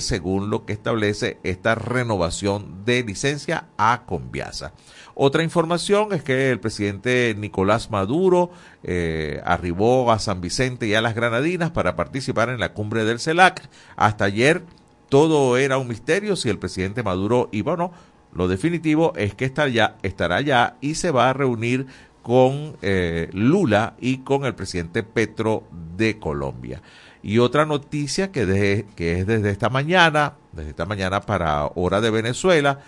según 0.00 0.50
lo 0.50 0.64
que 0.64 0.72
establece 0.72 1.38
esta 1.42 1.74
renovación 1.74 2.84
de 2.84 3.02
licencia 3.02 3.66
a 3.76 4.04
Conviasa. 4.06 4.72
Otra 5.20 5.42
información 5.42 6.12
es 6.12 6.22
que 6.22 6.52
el 6.52 6.60
presidente 6.60 7.34
Nicolás 7.36 7.90
Maduro 7.90 8.50
eh, 8.84 9.40
arribó 9.44 10.12
a 10.12 10.20
San 10.20 10.40
Vicente 10.40 10.86
y 10.86 10.94
a 10.94 11.02
las 11.02 11.16
Granadinas 11.16 11.72
para 11.72 11.96
participar 11.96 12.50
en 12.50 12.60
la 12.60 12.72
cumbre 12.72 13.04
del 13.04 13.18
CELAC. 13.18 13.68
Hasta 13.96 14.26
ayer 14.26 14.62
todo 15.08 15.56
era 15.56 15.76
un 15.76 15.88
misterio 15.88 16.36
si 16.36 16.48
el 16.50 16.60
presidente 16.60 17.02
Maduro 17.02 17.48
iba 17.50 17.72
o 17.72 17.76
no. 17.76 17.92
Lo 18.32 18.46
definitivo 18.46 19.12
es 19.16 19.34
que 19.34 19.46
estará 19.46 19.68
ya, 19.68 19.96
estará 20.02 20.36
allá 20.36 20.76
y 20.80 20.94
se 20.94 21.10
va 21.10 21.30
a 21.30 21.32
reunir 21.32 21.86
con 22.28 22.76
eh, 22.82 23.30
Lula 23.32 23.94
y 23.98 24.18
con 24.18 24.44
el 24.44 24.54
presidente 24.54 25.02
Petro 25.02 25.64
de 25.96 26.18
Colombia. 26.18 26.82
Y 27.22 27.38
otra 27.38 27.64
noticia 27.64 28.30
que, 28.30 28.84
que 28.94 29.20
es 29.20 29.26
desde 29.26 29.48
esta 29.48 29.70
mañana, 29.70 30.34
desde 30.52 30.68
esta 30.68 30.84
mañana 30.84 31.22
para 31.22 31.64
hora 31.74 32.02
de 32.02 32.10
Venezuela, 32.10 32.80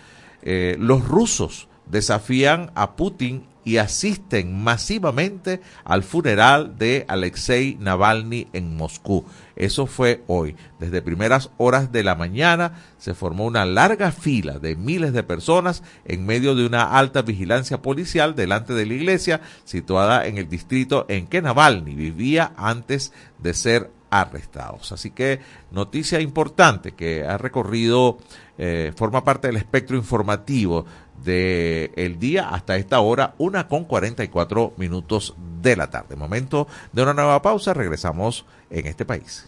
eh, 0.43 0.75
los 0.77 1.07
rusos 1.07 1.67
desafían 1.87 2.69
a 2.75 2.95
Putin 2.95 3.47
y 3.65 3.77
asisten 3.77 4.61
masivamente 4.61 5.59
al 5.85 6.03
funeral 6.03 6.77
de 6.77 7.05
Alexei 7.07 7.77
Navalny 7.79 8.47
en 8.53 8.75
Moscú. 8.75 9.25
Eso 9.55 9.85
fue 9.87 10.23
hoy. 10.27 10.55
Desde 10.79 11.01
primeras 11.01 11.51
horas 11.57 11.91
de 11.91 12.03
la 12.03 12.15
mañana 12.15 12.73
se 12.97 13.13
formó 13.13 13.45
una 13.45 13.65
larga 13.65 14.11
fila 14.11 14.59
de 14.59 14.75
miles 14.75 15.13
de 15.13 15.23
personas 15.23 15.83
en 16.05 16.25
medio 16.25 16.55
de 16.55 16.65
una 16.65 16.97
alta 16.97 17.21
vigilancia 17.21 17.81
policial 17.81 18.35
delante 18.35 18.73
de 18.73 18.85
la 18.85 18.93
iglesia 18.93 19.41
situada 19.63 20.25
en 20.25 20.37
el 20.37 20.49
distrito 20.49 21.05
en 21.09 21.27
que 21.27 21.41
Navalny 21.41 21.95
vivía 21.95 22.53
antes 22.57 23.13
de 23.39 23.53
ser 23.53 23.91
arrestados. 24.11 24.91
Así 24.91 25.09
que 25.11 25.39
noticia 25.71 26.19
importante 26.19 26.91
que 26.91 27.25
ha 27.25 27.37
recorrido, 27.37 28.19
eh, 28.57 28.91
forma 28.95 29.23
parte 29.23 29.47
del 29.47 29.57
espectro 29.57 29.95
informativo 29.95 30.85
del 31.23 31.91
el 31.95 32.19
día 32.19 32.49
hasta 32.49 32.77
esta 32.77 32.99
hora, 32.99 33.35
una 33.37 33.67
con 33.67 33.85
44 33.85 34.73
minutos 34.77 35.35
de 35.61 35.75
la 35.75 35.89
tarde. 35.89 36.15
Momento 36.15 36.67
de 36.91 37.03
una 37.03 37.13
nueva 37.13 37.41
pausa, 37.41 37.73
regresamos 37.73 38.45
en 38.69 38.87
este 38.87 39.05
país. 39.05 39.47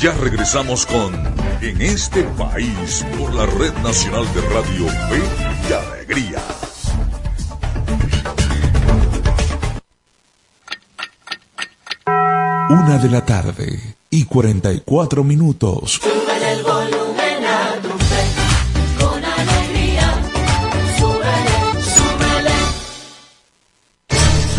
Ya 0.00 0.12
regresamos 0.14 0.86
con 0.86 1.14
En 1.60 1.82
este 1.82 2.22
país 2.22 3.04
por 3.18 3.34
la 3.34 3.44
Red 3.44 3.74
Nacional 3.82 4.24
de 4.32 4.40
Radio 4.48 4.86
Fe 4.88 5.22
y 5.68 5.72
Alegría. 5.74 6.40
Una 12.70 12.96
de 12.96 13.10
la 13.10 13.26
tarde 13.26 13.78
y 14.08 14.24
44 14.24 15.22
minutos. 15.22 16.00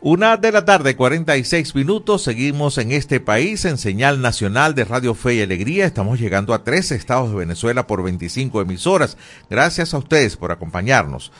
Una 0.00 0.36
de 0.36 0.52
la 0.52 0.64
tarde, 0.64 0.94
46 0.94 1.74
minutos. 1.74 2.22
Seguimos 2.22 2.78
en 2.78 2.92
este 2.92 3.18
país 3.18 3.64
en 3.64 3.78
señal 3.78 4.20
nacional 4.20 4.76
de 4.76 4.84
Radio 4.84 5.12
Fe 5.12 5.34
y 5.34 5.42
Alegría. 5.42 5.86
Estamos 5.86 6.20
llegando 6.20 6.54
a 6.54 6.62
13 6.62 6.94
estados 6.94 7.30
de 7.30 7.36
Venezuela 7.38 7.88
por 7.88 8.04
25 8.04 8.60
emisoras. 8.60 9.16
Gracias 9.50 9.94
a 9.94 9.98
ustedes 9.98 10.36
por 10.36 10.52
acompañarnos. 10.52 11.32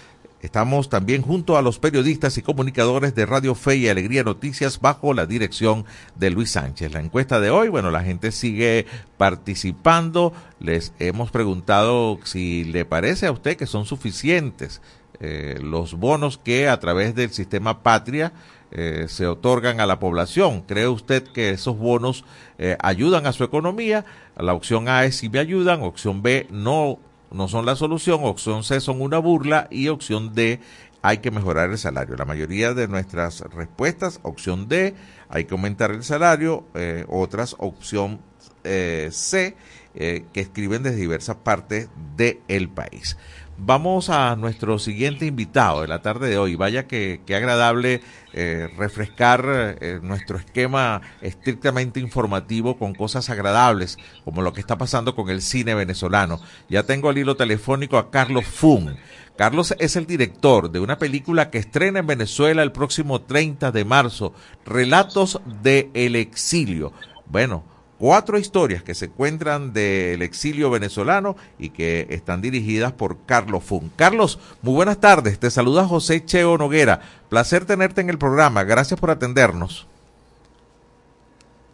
Estamos 0.42 0.88
también 0.88 1.22
junto 1.22 1.56
a 1.56 1.62
los 1.62 1.78
periodistas 1.78 2.36
y 2.36 2.42
comunicadores 2.42 3.14
de 3.14 3.26
Radio 3.26 3.54
Fe 3.54 3.76
y 3.76 3.88
Alegría 3.88 4.24
Noticias 4.24 4.80
bajo 4.80 5.14
la 5.14 5.26
dirección 5.26 5.84
de 6.16 6.30
Luis 6.30 6.50
Sánchez. 6.50 6.92
La 6.92 7.00
encuesta 7.00 7.38
de 7.38 7.50
hoy, 7.50 7.68
bueno, 7.68 7.92
la 7.92 8.02
gente 8.02 8.32
sigue 8.32 8.86
participando. 9.16 10.32
Les 10.58 10.92
hemos 10.98 11.30
preguntado 11.30 12.18
si 12.24 12.64
le 12.64 12.84
parece 12.84 13.28
a 13.28 13.32
usted 13.32 13.56
que 13.56 13.66
son 13.66 13.84
suficientes 13.84 14.80
eh, 15.20 15.58
los 15.62 15.94
bonos 15.94 16.38
que 16.38 16.68
a 16.68 16.78
través 16.78 17.14
del 17.14 17.30
sistema 17.30 17.82
Patria 17.82 18.32
eh, 18.70 19.06
se 19.08 19.26
otorgan 19.26 19.80
a 19.80 19.86
la 19.86 19.98
población. 19.98 20.60
¿Cree 20.60 20.88
usted 20.88 21.24
que 21.24 21.50
esos 21.50 21.78
bonos 21.78 22.24
eh, 22.58 22.76
ayudan 22.80 23.26
a 23.26 23.32
su 23.32 23.42
economía? 23.42 24.04
La 24.36 24.52
opción 24.52 24.88
A 24.88 25.04
es 25.06 25.16
si 25.16 25.30
me 25.30 25.38
ayudan, 25.38 25.82
opción 25.82 26.22
B 26.22 26.46
no, 26.50 26.98
no 27.30 27.48
son 27.48 27.64
la 27.64 27.76
solución, 27.76 28.20
opción 28.24 28.64
C 28.64 28.80
son 28.80 29.00
una 29.00 29.18
burla 29.18 29.68
y 29.70 29.88
opción 29.88 30.34
D 30.34 30.60
hay 31.00 31.18
que 31.18 31.30
mejorar 31.30 31.70
el 31.70 31.78
salario. 31.78 32.16
La 32.16 32.24
mayoría 32.24 32.74
de 32.74 32.88
nuestras 32.88 33.40
respuestas, 33.40 34.20
opción 34.22 34.68
D, 34.68 34.94
hay 35.28 35.44
que 35.44 35.54
aumentar 35.54 35.92
el 35.92 36.02
salario, 36.02 36.66
eh, 36.74 37.06
otras 37.08 37.54
opción 37.58 38.20
C, 38.64 39.56
que 39.94 40.28
escriben 40.34 40.82
desde 40.82 40.98
diversas 40.98 41.36
partes 41.36 41.88
del 42.16 42.68
país. 42.68 43.16
Vamos 43.60 44.08
a 44.08 44.36
nuestro 44.36 44.78
siguiente 44.78 45.26
invitado 45.26 45.82
de 45.82 45.88
la 45.88 46.00
tarde 46.00 46.28
de 46.28 46.38
hoy. 46.38 46.54
Vaya 46.54 46.86
que, 46.86 47.22
que 47.26 47.34
agradable 47.34 48.02
eh, 48.32 48.68
refrescar 48.76 49.76
eh, 49.80 49.98
nuestro 50.00 50.38
esquema 50.38 51.02
estrictamente 51.20 51.98
informativo 51.98 52.78
con 52.78 52.94
cosas 52.94 53.28
agradables, 53.30 53.98
como 54.24 54.42
lo 54.42 54.52
que 54.52 54.60
está 54.60 54.78
pasando 54.78 55.16
con 55.16 55.28
el 55.28 55.42
cine 55.42 55.74
venezolano. 55.74 56.40
Ya 56.68 56.84
tengo 56.84 57.08
al 57.08 57.18
hilo 57.18 57.36
telefónico 57.36 57.98
a 57.98 58.12
Carlos 58.12 58.46
Fun. 58.46 58.96
Carlos 59.36 59.74
es 59.80 59.96
el 59.96 60.06
director 60.06 60.70
de 60.70 60.78
una 60.78 60.98
película 60.98 61.50
que 61.50 61.58
estrena 61.58 61.98
en 61.98 62.06
Venezuela 62.06 62.62
el 62.62 62.70
próximo 62.70 63.22
30 63.22 63.72
de 63.72 63.84
marzo, 63.84 64.34
Relatos 64.66 65.40
de 65.62 65.90
el 65.94 66.14
Exilio. 66.14 66.92
Bueno, 67.26 67.64
cuatro 67.98 68.38
historias 68.38 68.82
que 68.82 68.94
se 68.94 69.06
encuentran 69.06 69.72
del 69.72 70.22
exilio 70.22 70.70
venezolano 70.70 71.36
y 71.58 71.70
que 71.70 72.06
están 72.10 72.40
dirigidas 72.40 72.92
por 72.92 73.18
Carlos 73.26 73.64
Fun. 73.64 73.90
Carlos, 73.96 74.38
muy 74.62 74.74
buenas 74.74 74.98
tardes. 74.98 75.38
Te 75.38 75.50
saluda 75.50 75.86
José 75.86 76.24
Cheo 76.24 76.56
Noguera. 76.56 77.00
Placer 77.28 77.64
tenerte 77.64 78.00
en 78.00 78.10
el 78.10 78.18
programa. 78.18 78.64
Gracias 78.64 78.98
por 78.98 79.10
atendernos. 79.10 79.86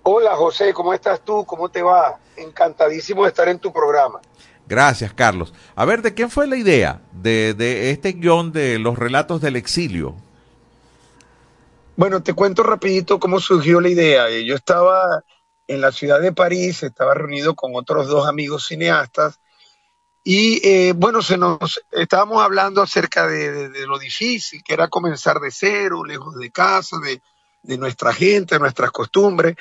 Hola 0.02 0.34
José, 0.36 0.74
¿cómo 0.74 0.92
estás 0.92 1.20
tú? 1.20 1.44
¿Cómo 1.46 1.68
te 1.68 1.82
va? 1.82 2.18
Encantadísimo 2.36 3.22
de 3.22 3.28
estar 3.28 3.48
en 3.48 3.58
tu 3.58 3.72
programa. 3.72 4.20
Gracias, 4.66 5.12
Carlos. 5.12 5.52
A 5.74 5.84
ver, 5.84 6.02
¿de 6.02 6.14
quién 6.14 6.30
fue 6.30 6.46
la 6.46 6.56
idea 6.56 7.00
de, 7.12 7.54
de 7.54 7.90
este 7.90 8.12
guion 8.12 8.52
de 8.52 8.78
los 8.78 8.98
relatos 8.98 9.40
del 9.40 9.56
exilio? 9.56 10.14
Bueno, 11.96 12.22
te 12.22 12.32
cuento 12.34 12.62
rapidito 12.62 13.20
cómo 13.20 13.40
surgió 13.40 13.80
la 13.80 13.88
idea. 13.88 14.24
Yo 14.44 14.54
estaba 14.54 15.22
en 15.66 15.80
la 15.80 15.92
ciudad 15.92 16.20
de 16.20 16.32
París, 16.32 16.82
estaba 16.82 17.14
reunido 17.14 17.54
con 17.54 17.72
otros 17.74 18.08
dos 18.08 18.28
amigos 18.28 18.66
cineastas 18.66 19.40
y 20.22 20.66
eh, 20.66 20.92
bueno, 20.96 21.20
se 21.22 21.36
nos 21.36 21.84
estábamos 21.92 22.42
hablando 22.42 22.80
acerca 22.80 23.26
de, 23.26 23.68
lo 23.86 23.98
difícil 23.98 24.62
que 24.64 24.72
era 24.72 24.88
comenzar 24.88 25.38
de 25.38 25.50
cero, 25.50 26.04
lejos 26.04 26.34
de 26.36 26.50
casa, 26.50 26.96
de, 26.98 27.20
de 27.62 27.78
nuestra 27.78 28.12
gente, 28.12 28.58
nuestras 28.58 28.90
costumbres 28.90 29.56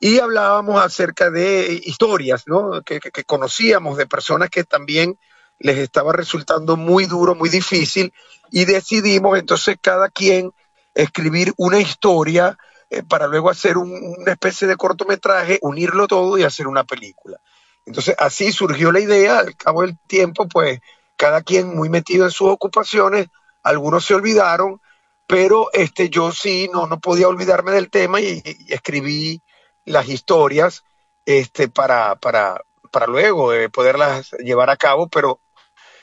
y 0.00 0.18
hablábamos 0.18 0.82
acerca 0.82 1.30
de 1.30 1.80
historias, 1.84 2.44
¿no? 2.46 2.82
Que- 2.82 3.00
que 3.00 3.24
conocíamos 3.24 3.96
de 3.96 4.06
personas 4.06 4.50
que 4.50 4.64
también 4.64 5.18
les 5.60 5.78
estaba 5.78 6.12
resultando 6.12 6.76
muy 6.76 7.06
duro, 7.06 7.34
muy 7.34 7.48
difícil 7.48 8.12
y 8.50 8.64
decidimos 8.64 9.38
entonces 9.38 9.76
cada 9.80 10.08
quien 10.08 10.52
escribir 10.94 11.52
una 11.56 11.80
historia 11.80 12.58
eh, 12.90 13.02
para 13.02 13.26
luego 13.26 13.50
hacer 13.50 13.76
un- 13.78 14.16
una 14.18 14.32
especie 14.32 14.66
de 14.68 14.76
cortometraje, 14.76 15.58
unirlo 15.62 16.06
todo 16.06 16.38
y 16.38 16.44
hacer 16.44 16.66
una 16.66 16.84
película. 16.84 17.38
Entonces 17.84 18.14
así 18.18 18.52
surgió 18.52 18.92
la 18.92 19.00
idea, 19.00 19.38
al 19.38 19.56
cabo 19.56 19.82
del 19.82 19.98
tiempo, 20.06 20.46
pues 20.48 20.80
cada 21.16 21.42
quien 21.42 21.74
muy 21.74 21.88
metido 21.88 22.24
en 22.24 22.30
sus 22.30 22.48
ocupaciones, 22.48 23.28
algunos 23.62 24.04
se 24.04 24.14
olvidaron, 24.14 24.80
pero 25.26 25.68
este, 25.72 26.08
yo 26.10 26.32
sí 26.32 26.70
no, 26.72 26.86
no 26.86 27.00
podía 27.00 27.28
olvidarme 27.28 27.72
del 27.72 27.90
tema 27.90 28.20
y, 28.20 28.42
escribí 28.68 29.42
las 29.84 30.08
historias 30.08 30.84
este, 31.26 31.68
para, 31.68 32.16
para, 32.16 32.62
para 32.90 33.06
luego 33.06 33.52
eh, 33.52 33.68
poderlas 33.68 34.30
llevar 34.38 34.70
a 34.70 34.76
cabo, 34.76 35.08
pero 35.08 35.40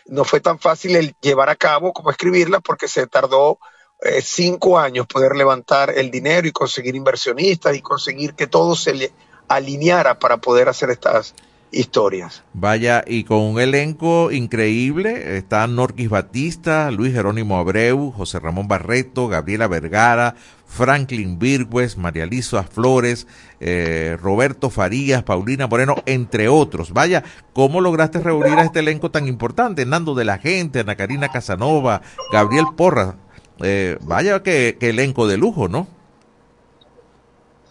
no 0.07 0.23
fue 0.23 0.39
tan 0.39 0.59
fácil 0.59 0.95
el 0.95 1.15
llevar 1.21 1.49
a 1.49 1.55
cabo 1.55 1.93
como 1.93 2.11
escribirlas 2.11 2.61
porque 2.61 2.87
se 2.87 3.07
tardó 3.07 3.59
eh, 4.01 4.21
cinco 4.21 4.77
años 4.77 5.07
poder 5.07 5.35
levantar 5.35 5.91
el 5.95 6.11
dinero 6.11 6.47
y 6.47 6.51
conseguir 6.51 6.95
inversionistas 6.95 7.75
y 7.75 7.81
conseguir 7.81 8.33
que 8.33 8.47
todo 8.47 8.75
se 8.75 8.93
le 8.93 9.11
alineara 9.47 10.19
para 10.19 10.37
poder 10.37 10.69
hacer 10.69 10.89
estas 10.89 11.35
historias. 11.71 12.43
Vaya, 12.53 13.03
y 13.05 13.25
con 13.25 13.41
un 13.41 13.59
elenco 13.59 14.31
increíble, 14.31 15.37
está 15.37 15.67
Norquis 15.67 16.09
Batista, 16.09 16.89
Luis 16.89 17.13
Jerónimo 17.13 17.57
Abreu, 17.57 18.11
José 18.11 18.39
Ramón 18.39 18.67
Barreto, 18.67 19.27
Gabriela 19.27 19.67
Vergara, 19.67 20.35
Franklin 20.65 21.37
Virgües, 21.37 21.97
María 21.97 22.25
Lisa 22.25 22.63
Flores, 22.63 23.27
eh, 23.59 24.17
Roberto 24.21 24.69
Farías, 24.69 25.23
Paulina 25.23 25.67
Moreno, 25.67 25.95
entre 26.05 26.47
otros. 26.47 26.91
Vaya, 26.91 27.23
¿cómo 27.53 27.81
lograste 27.81 28.19
reunir 28.19 28.57
a 28.57 28.63
este 28.63 28.79
elenco 28.79 29.11
tan 29.11 29.27
importante? 29.27 29.85
Nando 29.85 30.15
de 30.15 30.25
la 30.25 30.37
Gente, 30.37 30.79
Ana 30.79 30.95
Karina 30.95 31.29
Casanova, 31.29 32.01
Gabriel 32.31 32.65
Porra. 32.75 33.17
Eh, 33.61 33.97
vaya 34.01 34.43
que, 34.43 34.77
elenco 34.81 35.27
de 35.27 35.37
lujo, 35.37 35.67
¿no? 35.67 35.87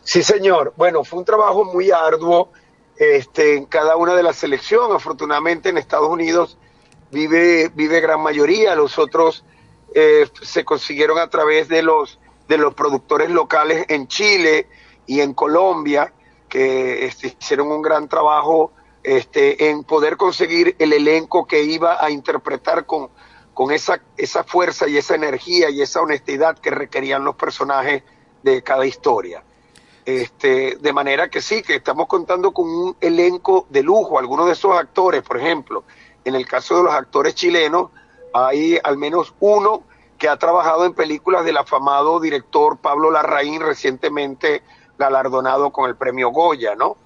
Sí, 0.02 0.22
señor. 0.22 0.72
Bueno, 0.76 1.04
fue 1.04 1.18
un 1.18 1.24
trabajo 1.24 1.64
muy 1.64 1.90
arduo 1.90 2.50
este, 2.96 3.56
en 3.56 3.66
cada 3.66 3.96
una 3.96 4.14
de 4.14 4.22
las 4.22 4.36
selecciones. 4.36 4.96
Afortunadamente 4.96 5.68
en 5.68 5.78
Estados 5.78 6.08
Unidos 6.08 6.58
vive, 7.10 7.70
vive 7.74 8.00
gran 8.00 8.20
mayoría, 8.20 8.74
los 8.74 8.98
otros 8.98 9.44
eh, 9.94 10.28
se 10.42 10.64
consiguieron 10.64 11.18
a 11.18 11.28
través 11.28 11.68
de 11.68 11.82
los, 11.82 12.18
de 12.48 12.58
los 12.58 12.74
productores 12.74 13.30
locales 13.30 13.86
en 13.88 14.08
Chile 14.08 14.68
y 15.06 15.20
en 15.20 15.34
Colombia, 15.34 16.12
que 16.48 17.06
este, 17.06 17.36
hicieron 17.38 17.70
un 17.70 17.82
gran 17.82 18.08
trabajo 18.08 18.72
este, 19.02 19.70
en 19.70 19.84
poder 19.84 20.16
conseguir 20.16 20.76
el 20.78 20.92
elenco 20.92 21.46
que 21.46 21.62
iba 21.62 22.02
a 22.02 22.10
interpretar 22.10 22.86
con, 22.86 23.10
con 23.54 23.72
esa, 23.72 24.00
esa 24.16 24.44
fuerza 24.44 24.88
y 24.88 24.98
esa 24.98 25.14
energía 25.14 25.70
y 25.70 25.80
esa 25.80 26.00
honestidad 26.00 26.58
que 26.58 26.70
requerían 26.70 27.24
los 27.24 27.36
personajes 27.36 28.02
de 28.42 28.62
cada 28.62 28.84
historia. 28.84 29.42
Este, 30.04 30.76
de 30.76 30.92
manera 30.92 31.30
que 31.30 31.40
sí, 31.40 31.62
que 31.62 31.76
estamos 31.76 32.06
contando 32.08 32.52
con 32.52 32.68
un 32.68 32.96
elenco 33.00 33.66
de 33.70 33.82
lujo. 33.82 34.18
Algunos 34.18 34.46
de 34.46 34.52
esos 34.52 34.76
actores, 34.76 35.22
por 35.22 35.38
ejemplo, 35.38 35.84
en 36.24 36.34
el 36.34 36.46
caso 36.46 36.76
de 36.76 36.82
los 36.82 36.92
actores 36.92 37.34
chilenos, 37.34 37.90
hay 38.34 38.78
al 38.82 38.98
menos 38.98 39.32
uno 39.40 39.84
que 40.18 40.28
ha 40.28 40.36
trabajado 40.36 40.84
en 40.84 40.92
películas 40.92 41.44
del 41.44 41.56
afamado 41.56 42.20
director 42.20 42.76
Pablo 42.76 43.10
Larraín, 43.10 43.60
recientemente 43.60 44.62
galardonado 44.98 45.70
con 45.70 45.88
el 45.88 45.96
premio 45.96 46.30
Goya, 46.30 46.74
¿no? 46.74 46.96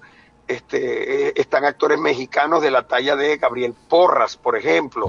Este, 0.47 1.27
eh, 1.27 1.33
están 1.35 1.63
actores 1.63 1.99
mexicanos 1.99 2.61
de 2.61 2.71
la 2.71 2.87
talla 2.87 3.15
de 3.15 3.37
Gabriel 3.37 3.75
Porras, 3.87 4.35
por 4.35 4.57
ejemplo, 4.57 5.07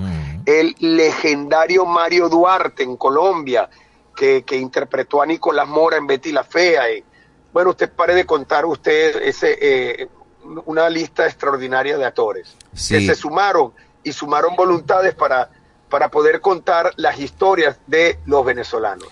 el 0.51 0.75
legendario 0.79 1.85
Mario 1.87 2.29
Duarte 2.29 2.83
en 2.83 2.97
Colombia, 2.97 3.69
que, 4.17 4.43
que 4.43 4.57
interpretó 4.57 5.23
a 5.23 5.27
Nicolás 5.27 5.69
Mora 5.69 5.97
en 5.97 6.07
Betty 6.07 6.33
la 6.33 6.45
Fea, 6.45 6.91
y, 6.93 7.05
bueno, 7.53 7.71
usted 7.71 7.91
pare 7.93 8.15
de 8.15 8.27
contar 8.27 8.65
usted 8.67 9.23
ese, 9.23 9.59
eh, 9.61 10.09
una 10.67 10.89
lista 10.89 11.27
extraordinaria 11.27 11.97
de 11.99 12.05
actores 12.05 12.57
Sí. 12.73 12.95
que 12.95 13.07
se 13.07 13.15
sumaron 13.15 13.73
y 14.03 14.13
sumaron 14.13 14.57
voluntades 14.57 15.15
para, 15.15 15.51
para 15.89 16.11
poder 16.11 16.41
contar 16.41 16.93
las 16.97 17.19
historias 17.19 17.79
de 17.87 18.19
los 18.27 18.45
venezolanos. 18.45 19.09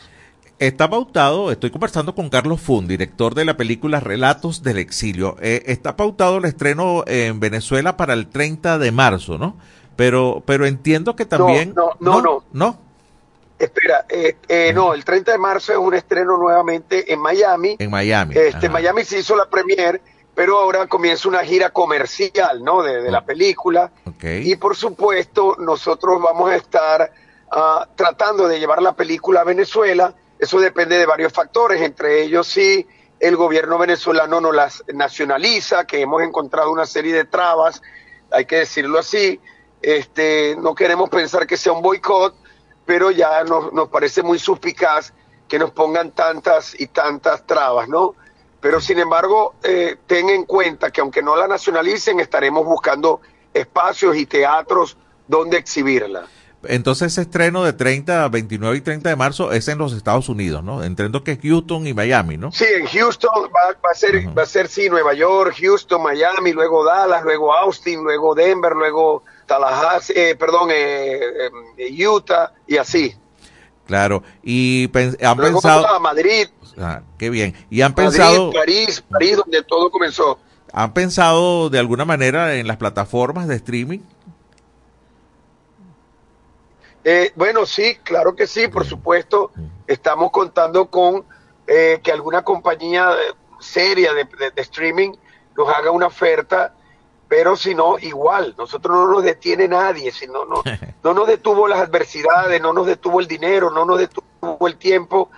Está 0.59 0.91
pautado, 0.91 1.53
estoy 1.53 1.70
conversando 1.70 2.16
con 2.16 2.30
Carlos 2.30 2.61
Fun, 2.61 2.89
director 2.89 3.34
de 3.36 3.45
la 3.45 3.57
película 3.57 4.01
Relatos 4.01 4.64
del 4.64 4.78
Exilio. 4.78 5.36
Eh, 5.41 5.62
está 5.66 5.95
pautado 5.95 6.39
el 6.39 6.47
estreno 6.47 7.05
en 7.07 7.39
Venezuela 7.39 7.97
para 7.97 8.12
el 8.14 8.26
30 8.28 8.78
de 8.78 8.91
marzo, 8.91 9.39
¿no? 9.39 9.57
Pero, 9.99 10.44
pero 10.46 10.64
entiendo 10.64 11.16
que 11.16 11.26
también... 11.26 11.74
no, 11.74 11.90
no, 11.99 12.22
no. 12.22 12.44
¿No? 12.53 12.78
Espera, 13.59 14.07
eh, 14.09 14.36
eh, 14.46 14.72
no, 14.72 14.94
el 14.94 15.05
30 15.05 15.32
de 15.32 15.38
marzo 15.38 15.72
es 15.72 15.78
un 15.78 15.92
estreno 15.92 16.36
nuevamente 16.36 17.12
en 17.12 17.18
Miami. 17.18 17.74
En 17.80 17.90
Miami. 17.90 18.36
Este, 18.36 18.66
ajá. 18.66 18.68
Miami 18.68 19.05
se 19.05 19.18
hizo 19.18 19.34
la 19.34 19.46
premier, 19.46 20.01
pero 20.36 20.61
ahora 20.61 20.86
comienza 20.86 21.28
una 21.28 21.40
gira 21.40 21.70
comercial, 21.70 22.62
¿no? 22.62 22.84
De, 22.84 23.03
de 23.03 23.11
la 23.11 23.24
película. 23.24 23.90
Y 24.22 24.55
por 24.55 24.76
supuesto, 24.76 25.57
nosotros 25.59 26.22
vamos 26.22 26.49
a 26.49 26.55
estar 26.55 27.11
ah, 27.51 27.88
tratando 27.96 28.46
de 28.46 28.61
llevar 28.61 28.80
la 28.80 28.92
película 28.92 29.40
a 29.40 29.44
Venezuela. 29.44 30.14
Eso 30.38 30.61
depende 30.61 30.96
de 30.96 31.07
varios 31.07 31.32
factores, 31.32 31.82
entre 31.82 32.22
ellos 32.22 32.46
sí 32.46 32.86
el 33.18 33.34
gobierno 33.34 33.78
venezolano 33.78 34.40
no 34.40 34.53
las 34.53 34.84
nacionaliza, 34.94 35.86
que 35.86 36.01
hemos 36.01 36.22
encontrado 36.22 36.70
una 36.70 36.86
serie 36.86 37.12
de 37.12 37.24
trabas, 37.24 37.82
hay 38.30 38.44
que 38.44 38.59
decirlo 38.59 39.01
así. 39.01 39.40
Este, 39.82 40.56
no 40.60 40.74
queremos 40.74 41.08
pensar 41.08 41.46
que 41.46 41.56
sea 41.56 41.72
un 41.72 41.82
boicot, 41.82 42.34
pero 42.84 43.10
ya 43.10 43.44
nos, 43.44 43.72
nos 43.72 43.88
parece 43.88 44.22
muy 44.22 44.38
suspicaz 44.38 45.12
que 45.48 45.58
nos 45.58 45.70
pongan 45.70 46.12
tantas 46.12 46.78
y 46.78 46.86
tantas 46.88 47.46
trabas, 47.46 47.88
¿no? 47.88 48.14
Pero 48.60 48.80
sin 48.80 48.98
embargo, 48.98 49.54
eh, 49.62 49.96
ten 50.06 50.28
en 50.30 50.44
cuenta 50.44 50.90
que 50.90 51.00
aunque 51.00 51.22
no 51.22 51.36
la 51.36 51.46
nacionalicen, 51.46 52.20
estaremos 52.20 52.64
buscando 52.64 53.20
espacios 53.54 54.16
y 54.16 54.26
teatros 54.26 54.96
donde 55.26 55.58
exhibirla. 55.58 56.26
Entonces 56.64 57.12
ese 57.12 57.22
estreno 57.22 57.62
de 57.62 57.72
30, 57.72 58.28
29 58.28 58.76
y 58.76 58.80
30 58.80 59.10
de 59.10 59.16
marzo 59.16 59.52
es 59.52 59.68
en 59.68 59.78
los 59.78 59.92
Estados 59.92 60.28
Unidos, 60.28 60.64
¿no? 60.64 60.82
Entiendo 60.82 61.22
que 61.22 61.32
es 61.32 61.38
Houston 61.40 61.86
y 61.86 61.94
Miami, 61.94 62.36
¿no? 62.36 62.50
Sí, 62.50 62.64
en 62.64 62.86
Houston 62.86 63.44
va, 63.44 63.74
va 63.74 63.90
a 63.92 63.94
ser, 63.94 64.36
va 64.36 64.42
a 64.42 64.46
ser 64.46 64.66
sí, 64.66 64.88
Nueva 64.90 65.14
York, 65.14 65.54
Houston, 65.60 66.02
Miami, 66.02 66.52
luego 66.52 66.84
Dallas, 66.84 67.22
luego 67.22 67.54
Austin, 67.54 68.02
luego 68.02 68.34
Denver, 68.34 68.72
luego 68.72 69.22
Tallahassee, 69.49 70.12
eh, 70.16 70.36
perdón, 70.36 70.68
eh, 70.70 71.18
eh, 71.78 72.07
Utah 72.07 72.53
y 72.68 72.76
así. 72.76 73.16
Claro. 73.86 74.22
Y 74.44 74.84
han 75.24 75.36
pensado... 75.38 75.88
a 75.88 75.99
Madrid, 75.99 76.46
Ah, 76.80 77.01
qué 77.18 77.28
bien. 77.30 77.55
Y 77.70 77.80
han 77.80 77.90
Madrid, 77.96 78.05
pensado... 78.18 78.53
París, 78.53 79.03
París, 79.11 79.36
donde 79.38 79.64
todo 79.64 79.90
comenzó. 79.90 80.38
¿Han 80.72 80.92
pensado 80.92 81.70
de 81.70 81.78
alguna 81.80 82.05
manera 82.05 82.55
en 82.55 82.68
las 82.68 82.76
plataformas 82.76 83.49
de 83.49 83.57
streaming? 83.57 83.99
Eh, 87.05 87.32
bueno, 87.34 87.64
sí, 87.66 87.96
claro 88.03 88.36
que 88.36 88.46
sí, 88.46 88.68
por 88.68 88.84
supuesto. 88.86 89.51
Estamos 89.86 90.30
contando 90.30 90.86
con 90.90 91.24
eh, 91.66 92.01
que 92.03 92.12
alguna 92.12 92.42
compañía 92.42 93.11
eh, 93.12 93.34
seria 93.61 94.12
de, 94.12 94.24
de- 94.24 94.51
de 94.51 94.62
streaming 94.62 95.12
nos 95.57 95.68
haga 95.74 95.90
una 95.90 96.07
oferta, 96.07 96.74
pero 97.28 97.56
si 97.56 97.74
no, 97.74 97.98
igual, 97.98 98.54
nosotros 98.56 98.96
no 98.96 99.06
nos 99.12 99.22
detiene 99.22 99.68
nadie, 99.68 100.10
si 100.10 100.26
no, 100.26 100.44
no, 100.46 100.62
no 101.04 101.14
nos 101.14 101.26
detuvo 101.26 101.68
las 101.68 101.80
adversidades, 101.80 102.60
no 102.60 102.72
nos 102.72 102.86
detuvo 102.86 103.20
el 103.20 103.28
dinero, 103.28 103.70
no 103.70 103.84
nos 103.84 103.98
detuvo 103.98 104.66
el 104.66 104.76
tiempo. 104.76 105.30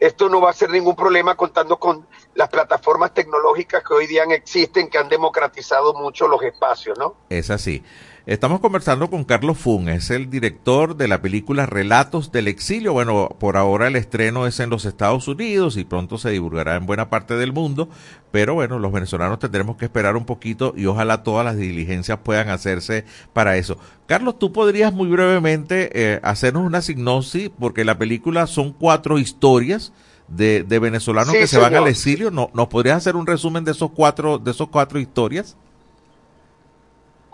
Esto 0.00 0.28
no 0.28 0.40
va 0.40 0.50
a 0.50 0.54
ser 0.54 0.70
ningún 0.70 0.96
problema 0.96 1.36
contando 1.36 1.78
con 1.78 2.06
las 2.34 2.48
plataformas 2.48 3.14
tecnológicas 3.14 3.84
que 3.84 3.94
hoy 3.94 4.06
día 4.06 4.24
existen, 4.24 4.88
que 4.88 4.98
han 4.98 5.08
democratizado 5.08 5.94
mucho 5.94 6.26
los 6.26 6.42
espacios, 6.42 6.98
¿no? 6.98 7.14
Es 7.28 7.50
así. 7.50 7.84
Estamos 8.26 8.60
conversando 8.60 9.10
con 9.10 9.24
Carlos 9.24 9.58
Fun, 9.58 9.90
es 9.90 10.08
el 10.08 10.30
director 10.30 10.96
de 10.96 11.08
la 11.08 11.20
película 11.20 11.66
Relatos 11.66 12.32
del 12.32 12.48
Exilio. 12.48 12.94
Bueno, 12.94 13.36
por 13.38 13.58
ahora 13.58 13.86
el 13.86 13.96
estreno 13.96 14.46
es 14.46 14.60
en 14.60 14.70
los 14.70 14.86
Estados 14.86 15.28
Unidos 15.28 15.76
y 15.76 15.84
pronto 15.84 16.16
se 16.16 16.30
divulgará 16.30 16.76
en 16.76 16.86
buena 16.86 17.10
parte 17.10 17.36
del 17.36 17.52
mundo, 17.52 17.90
pero 18.30 18.54
bueno, 18.54 18.78
los 18.78 18.92
venezolanos 18.92 19.40
tendremos 19.40 19.76
que 19.76 19.84
esperar 19.84 20.16
un 20.16 20.24
poquito 20.24 20.72
y 20.74 20.86
ojalá 20.86 21.22
todas 21.22 21.44
las 21.44 21.58
diligencias 21.58 22.18
puedan 22.24 22.48
hacerse 22.48 23.04
para 23.34 23.58
eso. 23.58 23.76
Carlos, 24.06 24.38
tú 24.38 24.54
podrías 24.54 24.94
muy 24.94 25.08
brevemente 25.08 25.90
eh, 25.92 26.20
hacernos 26.22 26.64
una 26.64 26.80
sinopsis, 26.80 27.50
porque 27.58 27.84
la 27.84 27.98
película 27.98 28.46
son 28.46 28.72
cuatro 28.72 29.18
historias 29.18 29.92
de, 30.28 30.62
de 30.62 30.78
venezolanos 30.78 31.34
Sí, 31.34 31.40
que 31.40 31.46
se 31.46 31.58
van 31.58 31.74
al 31.74 31.88
exilio. 31.88 32.30
¿No, 32.30 32.48
¿Nos 32.54 32.68
podrías 32.68 32.96
hacer 32.96 33.16
un 33.16 33.26
resumen 33.26 33.64
de 33.64 33.72
esos 33.72 33.90
cuatro, 33.90 34.38
de 34.38 34.50
esos 34.50 34.70
cuatro 34.70 34.98
historias? 34.98 35.58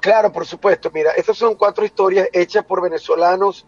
Claro, 0.01 0.33
por 0.33 0.47
supuesto. 0.47 0.91
Mira, 0.93 1.13
estas 1.13 1.37
son 1.37 1.55
cuatro 1.55 1.85
historias 1.85 2.29
hechas 2.33 2.65
por 2.65 2.83
venezolanos 2.83 3.67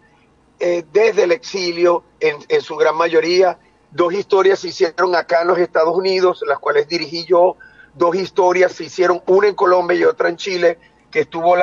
eh, 0.59 0.83
desde 0.91 1.23
el 1.23 1.31
exilio, 1.31 2.03
en, 2.19 2.37
en 2.47 2.61
su 2.61 2.75
gran 2.75 2.95
mayoría. 2.95 3.59
Dos 3.91 4.13
historias 4.13 4.59
se 4.59 4.69
hicieron 4.69 5.15
acá 5.15 5.41
en 5.41 5.47
los 5.49 5.59
Estados 5.59 5.95
Unidos, 5.95 6.43
las 6.47 6.59
cuales 6.59 6.87
dirigí 6.87 7.25
yo. 7.25 7.57
Dos 7.93 8.15
historias 8.15 8.71
se 8.71 8.85
hicieron, 8.85 9.21
una 9.27 9.47
en 9.47 9.55
Colombia 9.55 9.95
y 9.95 10.03
otra 10.03 10.29
en 10.29 10.37
Chile, 10.37 10.79
que 11.11 11.21
estuvo 11.21 11.55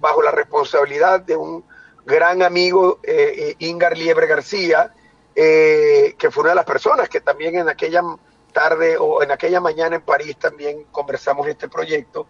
bajo 0.00 0.22
la 0.22 0.30
responsabilidad 0.30 1.20
de 1.20 1.36
un 1.36 1.64
gran 2.04 2.42
amigo, 2.42 3.00
eh, 3.02 3.34
eh, 3.36 3.54
Ingar 3.60 3.96
Liebre 3.96 4.26
García, 4.26 4.92
eh, 5.34 6.14
que 6.18 6.30
fue 6.30 6.42
una 6.42 6.50
de 6.50 6.56
las 6.56 6.64
personas 6.66 7.08
que 7.08 7.20
también 7.20 7.56
en 7.56 7.68
aquella 7.68 8.02
tarde 8.52 8.98
o 8.98 9.22
en 9.22 9.30
aquella 9.30 9.60
mañana 9.60 9.96
en 9.96 10.02
París 10.02 10.36
también 10.36 10.84
conversamos 10.90 11.46
este 11.46 11.68
proyecto. 11.68 12.26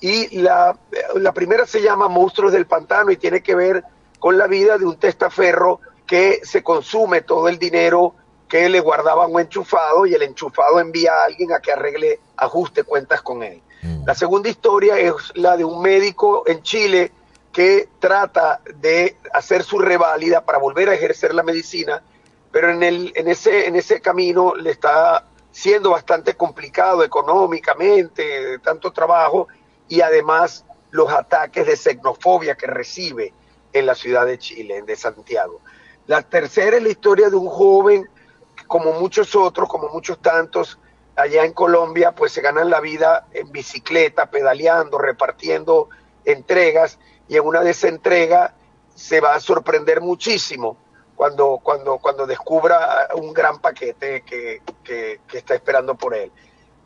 Y 0.00 0.38
la, 0.40 0.76
la 1.14 1.32
primera 1.32 1.66
se 1.66 1.80
llama 1.80 2.08
Monstruos 2.08 2.52
del 2.52 2.66
Pantano 2.66 3.10
y 3.10 3.16
tiene 3.16 3.42
que 3.42 3.54
ver 3.54 3.84
con 4.18 4.36
la 4.36 4.46
vida 4.46 4.78
de 4.78 4.84
un 4.84 4.96
testaferro 4.96 5.80
que 6.06 6.40
se 6.42 6.62
consume 6.62 7.22
todo 7.22 7.48
el 7.48 7.58
dinero 7.58 8.14
que 8.48 8.68
le 8.68 8.80
guardaban 8.80 9.32
un 9.32 9.40
enchufado 9.40 10.04
y 10.04 10.14
el 10.14 10.22
enchufado 10.22 10.78
envía 10.78 11.12
a 11.12 11.24
alguien 11.24 11.52
a 11.52 11.60
que 11.60 11.72
arregle, 11.72 12.20
ajuste 12.36 12.84
cuentas 12.84 13.22
con 13.22 13.42
él. 13.42 13.62
La 14.04 14.14
segunda 14.14 14.48
historia 14.48 14.98
es 14.98 15.14
la 15.34 15.56
de 15.56 15.64
un 15.64 15.80
médico 15.80 16.44
en 16.46 16.62
Chile 16.62 17.10
que 17.50 17.88
trata 17.98 18.60
de 18.76 19.16
hacer 19.32 19.62
su 19.62 19.78
reválida 19.78 20.44
para 20.44 20.58
volver 20.58 20.88
a 20.88 20.94
ejercer 20.94 21.34
la 21.34 21.42
medicina, 21.42 22.02
pero 22.50 22.70
en, 22.70 22.82
el, 22.82 23.12
en, 23.16 23.28
ese, 23.28 23.66
en 23.66 23.74
ese 23.74 24.00
camino 24.00 24.54
le 24.54 24.70
está 24.70 25.24
siendo 25.50 25.90
bastante 25.90 26.34
complicado 26.34 27.02
económicamente, 27.02 28.58
tanto 28.60 28.92
trabajo 28.92 29.48
y 29.92 30.00
además 30.00 30.64
los 30.90 31.12
ataques 31.12 31.66
de 31.66 31.76
xenofobia 31.76 32.54
que 32.54 32.66
recibe 32.66 33.34
en 33.74 33.84
la 33.84 33.94
ciudad 33.94 34.24
de 34.24 34.38
Chile, 34.38 34.80
de 34.80 34.96
Santiago. 34.96 35.60
La 36.06 36.22
tercera 36.22 36.78
es 36.78 36.82
la 36.82 36.88
historia 36.88 37.28
de 37.28 37.36
un 37.36 37.46
joven, 37.46 38.08
como 38.66 38.94
muchos 38.94 39.36
otros, 39.36 39.68
como 39.68 39.90
muchos 39.90 40.18
tantos, 40.22 40.78
allá 41.14 41.44
en 41.44 41.52
Colombia, 41.52 42.12
pues 42.12 42.32
se 42.32 42.40
ganan 42.40 42.70
la 42.70 42.80
vida 42.80 43.26
en 43.32 43.52
bicicleta, 43.52 44.30
pedaleando, 44.30 44.96
repartiendo 44.96 45.90
entregas, 46.24 46.98
y 47.28 47.36
en 47.36 47.44
una 47.44 47.60
de 47.60 47.72
esas 47.72 47.90
entregas 47.90 48.52
se 48.94 49.20
va 49.20 49.34
a 49.34 49.40
sorprender 49.40 50.00
muchísimo 50.00 50.78
cuando, 51.16 51.60
cuando, 51.62 51.98
cuando 51.98 52.26
descubra 52.26 53.08
un 53.14 53.34
gran 53.34 53.58
paquete 53.58 54.22
que, 54.22 54.62
que, 54.82 55.20
que 55.28 55.36
está 55.36 55.54
esperando 55.54 55.96
por 55.96 56.14
él. 56.14 56.32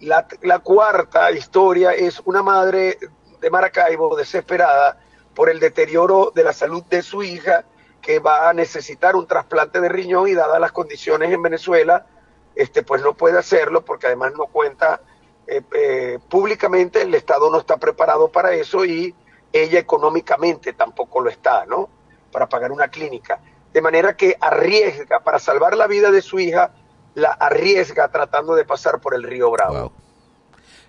La, 0.00 0.26
la, 0.42 0.58
cuarta 0.58 1.30
historia 1.30 1.92
es 1.92 2.20
una 2.24 2.42
madre 2.42 2.98
de 3.40 3.50
Maracaibo 3.50 4.14
desesperada 4.16 5.00
por 5.34 5.48
el 5.48 5.58
deterioro 5.58 6.32
de 6.34 6.44
la 6.44 6.52
salud 6.52 6.82
de 6.84 7.02
su 7.02 7.22
hija 7.22 7.64
que 8.02 8.18
va 8.20 8.48
a 8.48 8.52
necesitar 8.52 9.16
un 9.16 9.26
trasplante 9.26 9.80
de 9.80 9.88
riñón 9.88 10.28
y 10.28 10.34
dadas 10.34 10.60
las 10.60 10.72
condiciones 10.72 11.32
en 11.32 11.42
Venezuela, 11.42 12.06
este, 12.54 12.82
pues 12.82 13.02
no 13.02 13.14
puede 13.14 13.38
hacerlo 13.38 13.84
porque 13.84 14.06
además 14.06 14.32
no 14.36 14.46
cuenta 14.46 15.00
eh, 15.46 15.62
eh, 15.74 16.18
públicamente, 16.28 17.02
el 17.02 17.14
Estado 17.14 17.50
no 17.50 17.58
está 17.58 17.76
preparado 17.76 18.28
para 18.28 18.52
eso 18.52 18.84
y 18.84 19.14
ella 19.52 19.78
económicamente 19.78 20.72
tampoco 20.72 21.20
lo 21.20 21.30
está, 21.30 21.66
¿no? 21.66 21.88
Para 22.32 22.48
pagar 22.48 22.72
una 22.72 22.88
clínica. 22.88 23.40
De 23.72 23.80
manera 23.80 24.16
que 24.16 24.36
arriesga, 24.40 25.20
para 25.20 25.38
salvar 25.38 25.76
la 25.76 25.86
vida 25.86 26.10
de 26.10 26.22
su 26.22 26.38
hija, 26.38 26.72
la 27.16 27.30
arriesga 27.32 28.08
tratando 28.08 28.54
de 28.54 28.64
pasar 28.64 29.00
por 29.00 29.14
el 29.14 29.22
río 29.22 29.50
Bravo. 29.50 29.74
Wow. 29.80 29.92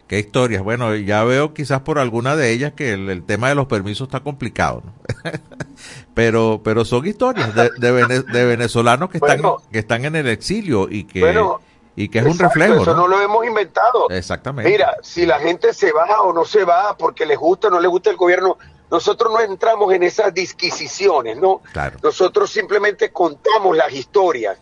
Qué 0.08 0.20
historias. 0.20 0.62
Bueno, 0.62 0.96
ya 0.96 1.24
veo 1.24 1.54
quizás 1.54 1.82
por 1.82 2.00
alguna 2.00 2.36
de 2.36 2.52
ellas 2.52 2.74
que 2.74 2.94
el, 2.94 3.10
el 3.10 3.26
tema 3.26 3.50
de 3.50 3.56
los 3.56 3.68
permisos 3.68 4.08
está 4.08 4.20
complicado, 4.22 4.84
¿no? 4.86 4.94
pero, 6.14 6.62
pero 6.64 6.86
son 6.86 7.06
historias 7.06 7.54
de, 7.56 7.72
de, 7.78 7.92
vene, 7.92 8.20
de 8.22 8.46
venezolanos 8.46 9.10
que 9.10 9.18
están, 9.18 9.42
Bueno. 9.42 9.58
que 9.72 9.80
están 9.80 10.06
en 10.06 10.16
el 10.16 10.28
exilio 10.28 10.88
y 10.90 11.06
que, 11.06 11.20
Bueno, 11.22 11.62
y 11.96 12.10
que 12.10 12.20
es 12.20 12.26
un 12.26 12.38
reflejo, 12.38 12.82
Eso 12.84 12.94
¿no? 12.94 13.02
no 13.02 13.08
lo 13.08 13.22
hemos 13.22 13.46
inventado. 13.46 14.10
Exactamente. 14.10 14.70
Mira, 14.70 14.96
si 15.02 15.26
la 15.26 15.40
gente 15.40 15.74
se 15.74 15.92
va 15.92 16.22
o 16.22 16.32
no 16.34 16.46
se 16.46 16.64
va 16.64 16.96
porque 16.98 17.26
les 17.26 17.38
gusta 17.38 17.68
o 17.68 17.72
no 17.72 17.80
les 17.80 17.90
gusta 17.90 18.10
el 18.10 18.18
gobierno, 18.18 18.58
nosotros 18.92 19.32
no 19.34 19.42
entramos 19.42 19.94
en 19.94 20.04
esas 20.04 20.34
disquisiciones, 20.34 21.38
¿no? 21.38 21.62
Claro. 21.74 21.98
Nosotros 22.02 22.50
simplemente 22.50 23.12
contamos 23.12 23.76
las 23.76 23.92
historias. 23.94 24.58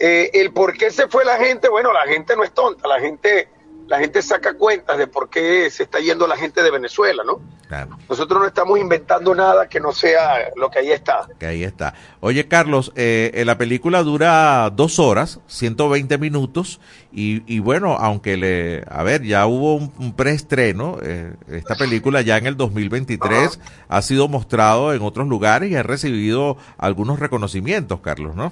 Eh, 0.00 0.30
el 0.34 0.52
por 0.52 0.76
qué 0.76 0.90
se 0.90 1.08
fue 1.08 1.24
la 1.24 1.36
gente, 1.38 1.68
bueno, 1.68 1.92
la 1.92 2.06
gente 2.12 2.36
no 2.36 2.44
es 2.44 2.52
tonta, 2.52 2.86
la 2.86 3.00
gente, 3.00 3.48
la 3.86 3.98
gente 3.98 4.22
saca 4.22 4.54
cuentas 4.54 4.98
de 4.98 5.06
por 5.06 5.28
qué 5.28 5.70
se 5.70 5.82
está 5.82 5.98
yendo 5.98 6.26
la 6.26 6.36
gente 6.36 6.62
de 6.62 6.70
Venezuela, 6.70 7.22
¿no? 7.24 7.40
Claro. 7.68 7.98
Nosotros 8.08 8.40
no 8.40 8.46
estamos 8.46 8.78
inventando 8.78 9.34
nada 9.34 9.68
que 9.68 9.78
no 9.78 9.92
sea 9.92 10.50
lo 10.56 10.70
que 10.70 10.78
ahí 10.78 10.90
está. 10.90 11.28
Que 11.38 11.44
ahí 11.46 11.64
está. 11.64 11.92
Oye, 12.20 12.48
Carlos, 12.48 12.92
eh, 12.96 13.30
eh, 13.34 13.44
la 13.44 13.58
película 13.58 14.02
dura 14.02 14.70
dos 14.70 14.98
horas, 14.98 15.40
120 15.48 16.16
minutos, 16.16 16.80
y, 17.12 17.42
y 17.46 17.58
bueno, 17.58 17.96
aunque 18.00 18.38
le, 18.38 18.84
a 18.88 19.02
ver, 19.02 19.22
ya 19.22 19.46
hubo 19.46 19.74
un, 19.74 19.92
un 19.98 20.14
preestreno, 20.14 20.96
eh, 21.02 21.34
esta 21.48 21.74
película 21.74 22.22
ya 22.22 22.38
en 22.38 22.46
el 22.46 22.56
2023 22.56 23.60
ha 23.88 24.02
sido 24.02 24.28
mostrado 24.28 24.94
en 24.94 25.02
otros 25.02 25.28
lugares 25.28 25.70
y 25.70 25.76
ha 25.76 25.82
recibido 25.82 26.56
algunos 26.78 27.18
reconocimientos, 27.18 28.00
Carlos, 28.00 28.34
¿no? 28.34 28.50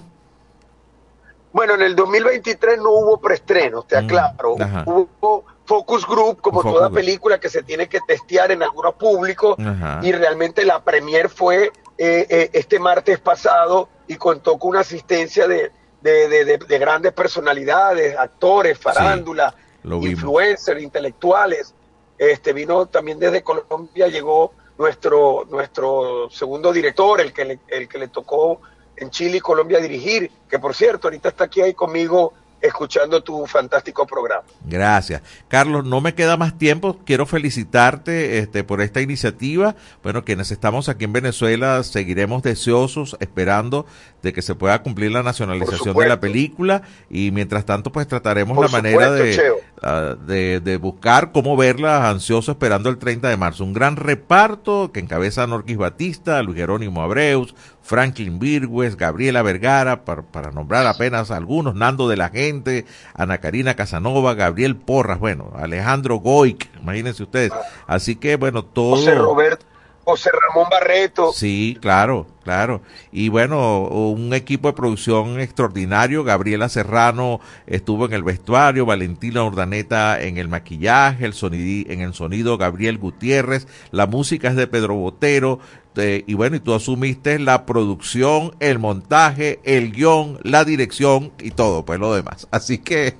Bueno, 1.57 1.72
en 1.72 1.80
el 1.80 1.96
2023 1.96 2.76
no 2.78 2.90
hubo 2.90 3.18
preestrenos, 3.18 3.86
te 3.88 3.96
aclaro. 3.96 4.57
Mm, 4.59 4.62
ajá. 4.62 4.84
Hubo 4.86 5.44
focus 5.64 6.07
group, 6.07 6.42
como 6.42 6.61
Focus 6.61 6.74
toda 6.74 6.88
group. 6.88 6.98
película 6.98 7.40
que 7.40 7.48
se 7.48 7.62
tiene 7.62 7.88
que 7.88 7.98
testear 8.07 8.50
en 8.52 8.62
algunos 8.62 8.94
públicos, 8.96 9.57
Ajá. 9.59 10.00
y 10.02 10.12
realmente 10.12 10.66
la 10.66 10.84
premier 10.84 11.30
fue 11.30 11.72
eh, 11.96 12.26
eh, 12.28 12.50
este 12.52 12.78
martes 12.78 13.18
pasado 13.20 13.88
y 14.07 14.16
contó 14.16 14.59
con 14.59 14.68
una 14.72 14.80
asistencia 14.80 15.48
de, 15.48 15.72
de, 16.02 16.28
de- 16.28 16.44
de- 16.44 16.59
de 16.59 16.78
grandes 16.78 17.14
personalidades, 17.14 18.14
actores, 18.18 18.76
farándula, 18.78 19.54
influencers, 19.82 20.82
intelectuales. 20.82 21.74
Este 22.18 22.52
vino 22.52 22.84
también 22.84 23.18
desde 23.18 23.42
Colombia, 23.42 24.09
llegó 24.09 24.52
nuestro, 24.76 25.46
nuestro 25.48 26.28
segundo 26.30 26.70
director, 26.70 27.18
el 27.22 27.32
que, 27.32 27.44
le, 27.46 27.59
el 27.68 27.88
que 27.88 27.96
le 27.98 28.09
tocó 28.09 28.61
en 28.97 29.11
Chile 29.11 29.38
y 29.38 29.40
Colombia 29.40 29.78
dirigir, 29.80 30.30
que 30.49 30.59
por 30.59 30.74
cierto, 30.74 31.09
ahorita 31.09 31.28
está 31.28 31.44
aquí 31.44 31.61
ahí 31.61 31.74
conmigo 31.74 32.32
escuchando 32.61 33.22
tu 33.22 33.47
fantástico 33.47 34.07
programa. 34.07 34.44
Gracias. 34.64 35.22
Carlos, 35.49 35.84
no 35.84 36.01
me 36.01 36.14
queda 36.14 36.36
más 36.36 36.57
tiempo. 36.59 36.99
Quiero 37.05 37.26
felicitarte 37.26 38.38
este, 38.38 38.64
por 38.64 38.80
esta 38.80 39.01
iniciativa. 39.01 39.76
Bueno, 40.03 40.24
quienes 40.24 40.51
estamos 40.51 40.88
aquí 40.88 41.05
en 41.05 41.12
Venezuela 41.12 41.82
seguiremos 41.82 42.42
deseosos, 42.42 43.16
esperando 43.20 43.86
de 44.22 44.32
que 44.32 44.42
se 44.42 44.55
pueda 44.55 44.82
cumplir 44.82 45.12
la 45.12 45.22
nacionalización 45.22 45.97
de 45.97 46.09
la 46.09 46.18
película 46.18 46.82
y 47.09 47.30
mientras 47.30 47.64
tanto 47.64 47.92
pues 47.92 48.09
trataremos 48.09 48.57
Por 48.57 48.66
la 48.66 48.72
manera 48.72 49.12
de, 49.12 49.53
ah, 49.82 50.16
de, 50.26 50.61
de 50.61 50.76
buscar 50.78 51.32
cómo 51.32 51.57
verla 51.57 52.09
ansioso 52.09 52.53
esperando 52.53 52.88
el 52.88 52.99
30 52.99 53.28
de 53.28 53.36
marzo. 53.36 53.64
Un 53.64 53.72
gran 53.72 53.97
reparto 53.97 54.90
que 54.92 55.01
encabeza 55.01 55.47
Norquis 55.47 55.76
Batista, 55.76 56.42
Luis 56.42 56.57
Jerónimo 56.57 57.03
Abreus, 57.03 57.55
Franklin 57.87 58.41
Virgües, 58.41 58.97
Gabriela 58.97 59.43
Vergara, 59.43 60.05
para, 60.05 60.22
para 60.22 60.51
nombrar 60.51 60.87
apenas 60.89 61.30
algunos, 61.30 61.76
Nando 61.76 62.09
de 62.09 62.16
la 62.16 62.30
Gente, 62.30 62.84
Ana 63.14 63.39
Karina 63.39 63.74
Casanova, 63.74 64.34
Gabriel 64.34 64.74
Porras, 64.74 65.20
bueno, 65.20 65.53
Alejandro 65.57 66.16
Goic, 66.16 66.68
imagínense 66.80 67.22
ustedes. 67.22 67.53
Así 67.87 68.16
que, 68.16 68.34
bueno, 68.34 68.64
todo... 68.64 68.97
José 68.97 69.14
Roberto, 69.14 69.64
José 70.07 70.30
Ramón 70.49 70.68
Barreto. 70.70 71.32
Sí, 71.32 71.76
claro, 71.80 72.28
claro. 72.45 72.80
Y 73.11 73.28
bueno, 73.28 73.80
un 73.89 74.32
equipo 74.34 74.68
de 74.68 74.74
producción 74.74 75.41
extraordinario. 75.41 76.22
Gabriela 76.22 76.68
Serrano 76.68 77.41
estuvo 77.66 78.07
en 78.07 78.12
el 78.12 78.22
vestuario, 78.22 78.87
Valentina 78.87 79.43
Urdaneta 79.43 80.22
en 80.22 80.39
el 80.39 80.49
maquillaje, 80.49 81.24
el 81.24 81.34
sonido, 81.34 81.93
en 81.93 82.03
el 82.03 82.14
sonido 82.14 82.57
Gabriel 82.57 82.99
Gutiérrez, 82.99 83.66
la 83.91 84.07
música 84.07 84.49
es 84.49 84.55
de 84.55 84.68
Pedro 84.68 84.95
Botero. 84.95 85.59
Y 85.99 86.34
bueno, 86.34 86.57
y 86.57 86.61
tú 86.61 86.74
asumiste 86.74 87.38
la 87.38 87.64
producción, 87.64 88.53
el 88.61 88.78
montaje, 88.78 89.61
el 89.64 89.92
guion, 89.92 90.38
la 90.42 90.64
dirección 90.64 91.32
y 91.40 91.51
todo, 91.51 91.84
pues 91.84 91.99
lo 91.99 92.14
demás. 92.14 92.47
Así 92.51 92.78
que 92.78 93.14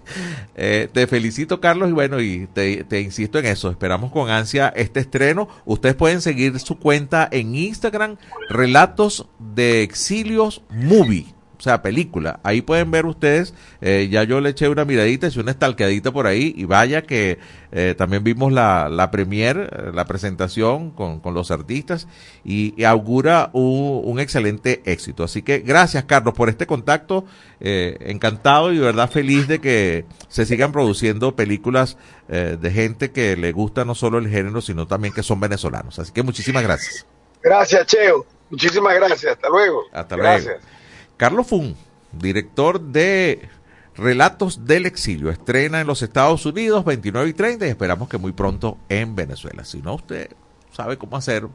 eh, 0.57 0.89
te 0.93 1.07
felicito, 1.07 1.61
Carlos, 1.61 1.89
y 1.89 1.93
bueno, 1.93 2.20
y 2.20 2.47
te, 2.53 2.85
te 2.85 3.01
insisto 3.01 3.39
en 3.39 3.47
eso. 3.47 3.70
Esperamos 3.70 4.12
con 4.12 4.31
ansia 4.31 4.68
este 4.77 5.01
estreno. 5.01 5.49
Ustedes 5.64 5.95
pueden 5.95 6.20
seguir 6.20 6.59
su 6.59 6.79
cuenta 6.79 7.29
en 7.31 7.55
Instagram, 7.55 8.16
Relatos 8.51 9.27
de 9.39 9.83
Exilios 9.83 10.62
Movie. 10.70 11.36
O 11.59 11.63
sea, 11.63 11.81
película. 11.83 12.41
Ahí 12.43 12.61
pueden 12.63 12.91
ver 12.91 13.07
ustedes. 13.07 13.55
eh, 13.81 14.09
ya 14.11 14.25
yo 14.25 14.41
le 14.41 14.51
eché 14.51 14.69
una 14.69 14.85
miradita, 14.85 15.27
hice 15.27 15.41
una 15.41 15.53
estalqueadita 15.53 16.13
por 16.13 16.27
ahí. 16.27 16.53
Y 16.57 16.65
vaya 16.65 17.03
que 17.03 17.39
eh, 17.73 17.95
también 17.97 18.25
vimos 18.25 18.53
la, 18.53 18.89
la 18.89 19.11
premier, 19.11 19.71
eh, 19.73 19.91
la 19.95 20.05
presentación 20.05 20.91
con, 20.91 21.21
con 21.21 21.35
los 21.35 21.51
artistas. 21.51 22.09
Y, 22.45 22.75
y 22.77 22.85
augura 22.85 23.51
un, 23.53 24.03
un 24.05 24.21
excelente 24.21 24.83
éxito. 24.85 25.25
Así 25.25 25.43
que 25.43 25.61
gracias, 25.61 26.05
Carlos, 26.05 26.35
por 26.35 26.49
este 26.49 26.67
contacto. 26.67 27.25
eh, 27.61 27.97
encantado 28.01 28.73
y 28.73 28.77
de 28.79 28.85
verdad 28.85 29.11
feliz 29.11 29.49
de 29.49 29.61
que 29.61 30.05
se 30.29 30.45
sigan 30.45 30.73
produciendo 30.73 31.35
películas 31.37 31.97
de 32.29 32.71
gente 32.73 33.13
que 33.13 33.37
le 33.37 33.53
gusta 33.53 33.85
no 33.85 33.95
solo 33.95 34.19
el 34.19 34.29
género, 34.29 34.61
sino 34.61 34.87
también 34.87 35.15
que 35.15 35.23
son 35.23 35.39
venezolanos. 35.39 35.99
Así 36.01 36.13
que 36.13 36.25
muchísimas 36.25 36.65
gracias. 36.65 37.07
Gracias, 37.43 37.87
Cheo. 37.87 38.27
Muchísimas 38.51 38.95
gracias. 38.95 39.33
Hasta 39.33 39.49
luego. 39.49 39.83
Hasta 39.93 40.17
luego. 40.17 40.76
Carlos 41.17 41.47
Fun, 41.47 41.75
director 42.12 42.79
de 42.79 43.49
Relatos 43.95 44.67
del 44.67 44.85
Exilio, 44.85 45.31
estrena 45.31 45.81
en 45.81 45.87
los 45.87 46.03
Estados 46.03 46.45
Unidos 46.45 46.85
29 46.85 47.31
y 47.31 47.33
30 47.33 47.67
y 47.67 47.71
esperamos 47.71 48.11
que 48.11 48.19
muy 48.19 48.33
pronto 48.33 48.77
en 48.91 49.17
Venezuela. 49.17 49.64
Si 49.64 49.81
no, 49.81 49.95
usted 49.95 50.29
sabe 50.73 50.99
cómo 50.99 51.17
hacer 51.17 51.49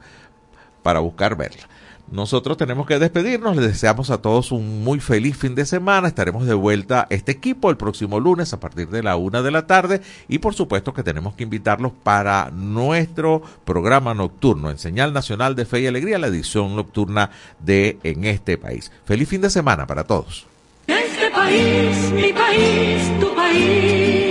para 0.82 1.00
buscar 1.00 1.36
verla. 1.36 1.68
Nosotros 2.12 2.58
tenemos 2.58 2.86
que 2.86 3.00
despedirnos, 3.00 3.56
les 3.56 3.68
deseamos 3.68 4.10
a 4.10 4.22
todos 4.22 4.52
un 4.52 4.84
muy 4.84 5.00
feliz 5.00 5.38
fin 5.38 5.56
de 5.56 5.66
semana, 5.66 6.10
estaremos 6.10 6.46
de 6.46 6.54
vuelta 6.54 7.08
este 7.10 7.32
equipo 7.32 7.70
el 7.70 7.78
próximo 7.78 8.20
lunes 8.20 8.52
a 8.52 8.60
partir 8.60 8.90
de 8.90 9.02
la 9.02 9.16
una 9.16 9.42
de 9.42 9.50
la 9.50 9.66
tarde 9.66 10.02
y 10.28 10.40
por 10.40 10.54
supuesto 10.54 10.94
que 10.94 11.04
tenemos 11.04 11.36
que 11.36 11.44
invitarlos 11.44 11.94
para 12.04 12.52
nuestro 12.52 13.42
programa 13.64 14.14
nocturno 14.14 14.70
en 14.70 14.78
Señal 14.78 15.14
Nacional 15.14 15.56
de 15.56 15.64
Fe 15.64 15.80
y 15.80 15.88
Alegría, 15.88 16.20
la 16.20 16.28
edición 16.28 16.76
nocturna 16.76 17.32
de 17.60 17.98
En 18.04 18.26
este 18.26 18.58
país. 18.58 18.92
Feliz 19.06 19.30
fin 19.30 19.40
de 19.40 19.50
semana 19.50 19.88
para 19.88 20.04
todos. 20.04 20.46
Este 20.88 21.30
país, 21.32 22.12
mi 22.12 22.34
país, 22.34 23.20
tu 23.22 23.34
país. 23.34 24.31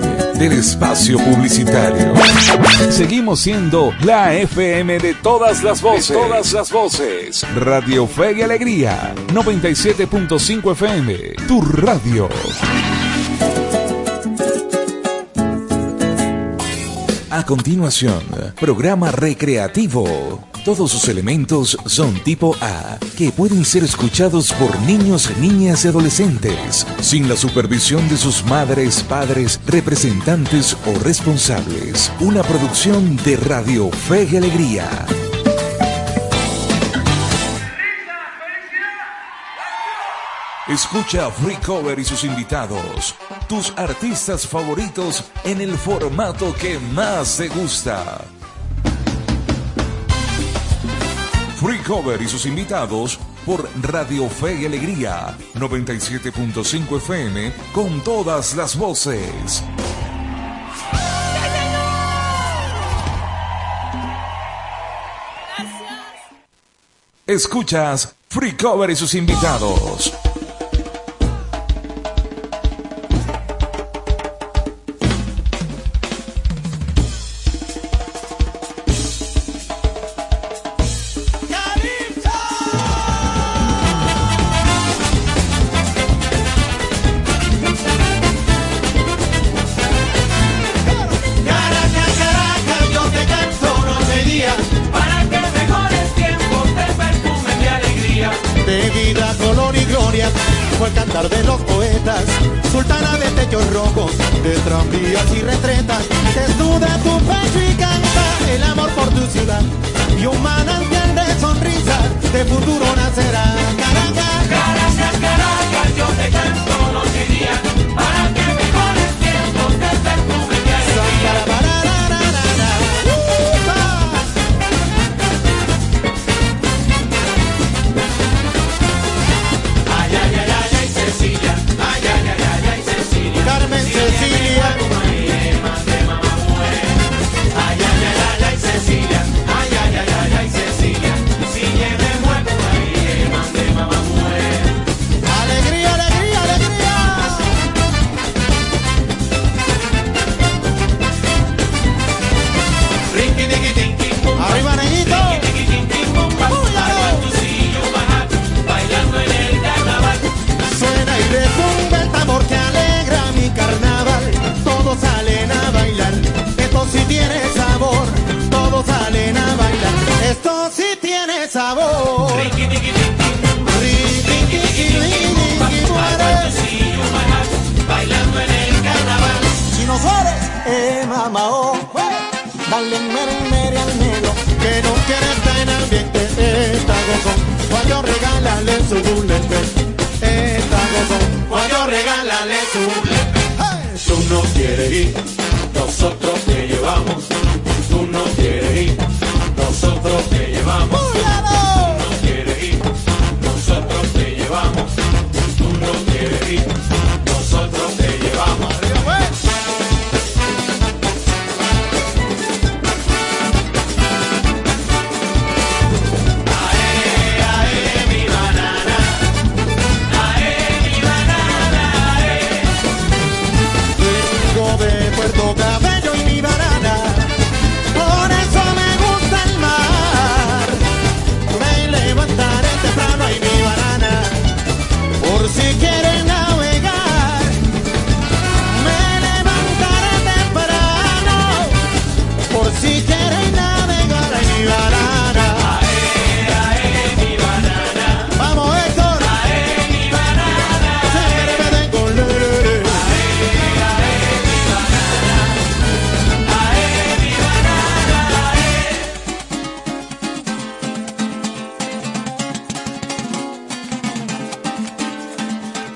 del 0.41 0.53
espacio 0.53 1.19
publicitario. 1.19 2.15
Seguimos 2.89 3.41
siendo 3.41 3.93
la 4.03 4.33
FM 4.33 4.97
de 4.97 5.13
todas 5.13 5.61
las 5.61 5.83
voces. 5.83 6.07
De 6.09 6.15
todas 6.15 6.51
las 6.53 6.71
voces. 6.71 7.45
Radio 7.53 8.07
Fe 8.07 8.39
y 8.39 8.41
Alegría. 8.41 9.13
97.5 9.27 10.71
FM. 10.71 11.15
Tu 11.47 11.61
radio. 11.61 12.27
A 17.29 17.45
continuación, 17.45 18.23
programa 18.59 19.11
recreativo. 19.11 20.50
Todos 20.65 20.91
sus 20.91 21.07
elementos 21.07 21.75
son 21.87 22.13
tipo 22.23 22.55
A, 22.61 22.99
que 23.17 23.31
pueden 23.31 23.65
ser 23.65 23.83
escuchados 23.83 24.53
por 24.53 24.79
niños, 24.81 25.31
niñas 25.39 25.85
y 25.85 25.87
adolescentes, 25.87 26.85
sin 27.01 27.27
la 27.27 27.35
supervisión 27.35 28.07
de 28.09 28.17
sus 28.17 28.45
madres, 28.45 29.01
padres, 29.01 29.59
representantes 29.65 30.77
o 30.85 30.99
responsables. 30.99 32.11
Una 32.19 32.43
producción 32.43 33.17
de 33.23 33.37
Radio 33.37 33.89
Fe 33.89 34.29
y 34.31 34.37
Alegría. 34.37 34.87
Escucha 40.67 41.31
Free 41.31 41.55
Cover 41.55 41.97
y 41.97 42.05
sus 42.05 42.23
invitados, 42.23 43.15
tus 43.49 43.73
artistas 43.77 44.47
favoritos 44.47 45.23
en 45.43 45.59
el 45.59 45.75
formato 45.75 46.53
que 46.53 46.77
más 46.77 47.37
te 47.37 47.49
gusta. 47.49 48.21
Free 51.61 51.77
Cover 51.77 52.19
y 52.19 52.27
sus 52.27 52.47
invitados 52.47 53.19
por 53.45 53.69
Radio 53.83 54.27
Fe 54.27 54.61
y 54.61 54.65
Alegría 54.65 55.37
97.5 55.53 56.97
FM 56.97 57.53
con 57.71 58.01
todas 58.01 58.55
las 58.55 58.75
voces. 58.75 59.63
Escuchas 67.27 68.15
Free 68.27 68.57
Cover 68.57 68.89
y 68.89 68.95
sus 68.95 69.13
invitados. 69.13 70.20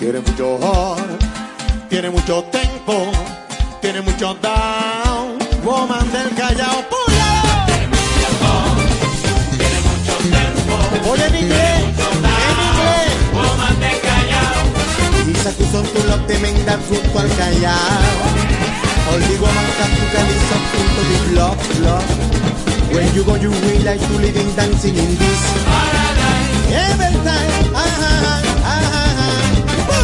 Tiene 0.05 0.19
mucho 0.19 0.53
horror, 0.57 1.17
tiene 1.89 2.11
mucho 2.11 2.43
tempo, 2.51 3.11
tiene 3.81 4.01
mucho 4.01 4.35
down. 4.35 5.39
Woman 5.63 6.11
del 6.11 6.29
Callao, 6.35 6.85
¡Pula! 6.91 7.65
Tiene 7.65 7.87
mucho 7.87 8.27
tiene 9.57 9.79
mucho 9.81 10.13
tempo. 10.91 11.09
Oye, 11.09 11.25
en 11.25 11.35
inglés, 11.35 11.81
en. 12.21 13.17
Woman 13.33 13.79
del 13.79 13.99
Callao. 13.99 15.25
Lisa 15.25 15.51
Cusón, 15.53 15.87
tu 15.87 15.97
love 16.07 16.27
junto 16.87 17.19
al 17.19 17.29
Callao. 17.29 18.29
All 19.09 19.19
the 19.19 19.35
woman 19.39 19.65
that 19.79 19.89
you 19.89 20.05
can 20.13 20.27
is. 20.29 20.45
When 22.93 23.11
you 23.15 23.23
go, 23.23 23.35
you 23.37 23.49
realize 23.49 24.07
you 24.07 24.19
living 24.19 24.55
dancing 24.55 24.95
in 24.95 25.17
this 25.17 25.65
paradise. 25.65 26.91
Every 26.93 27.15
time. 27.23 28.44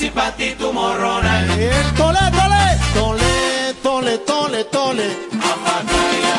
si 0.00 0.08
para 0.08 0.34
ti 0.34 0.54
tu 0.58 0.72
morrona. 0.72 1.32
Tole, 1.94 2.24
tole, 2.38 2.62
tole, 2.94 3.74
tole, 3.82 4.18
tole, 4.24 4.64
tole. 4.64 6.29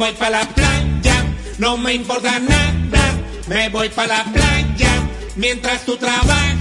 Voy 0.00 0.12
para 0.12 0.30
la 0.30 0.48
playa, 0.48 1.26
no 1.58 1.76
me 1.76 1.92
importa 1.92 2.38
nada. 2.38 3.02
Me 3.48 3.68
voy 3.68 3.90
para 3.90 4.16
la 4.18 4.24
playa 4.32 4.92
mientras 5.36 5.84
tú 5.84 5.94
trabajas. 5.98 6.59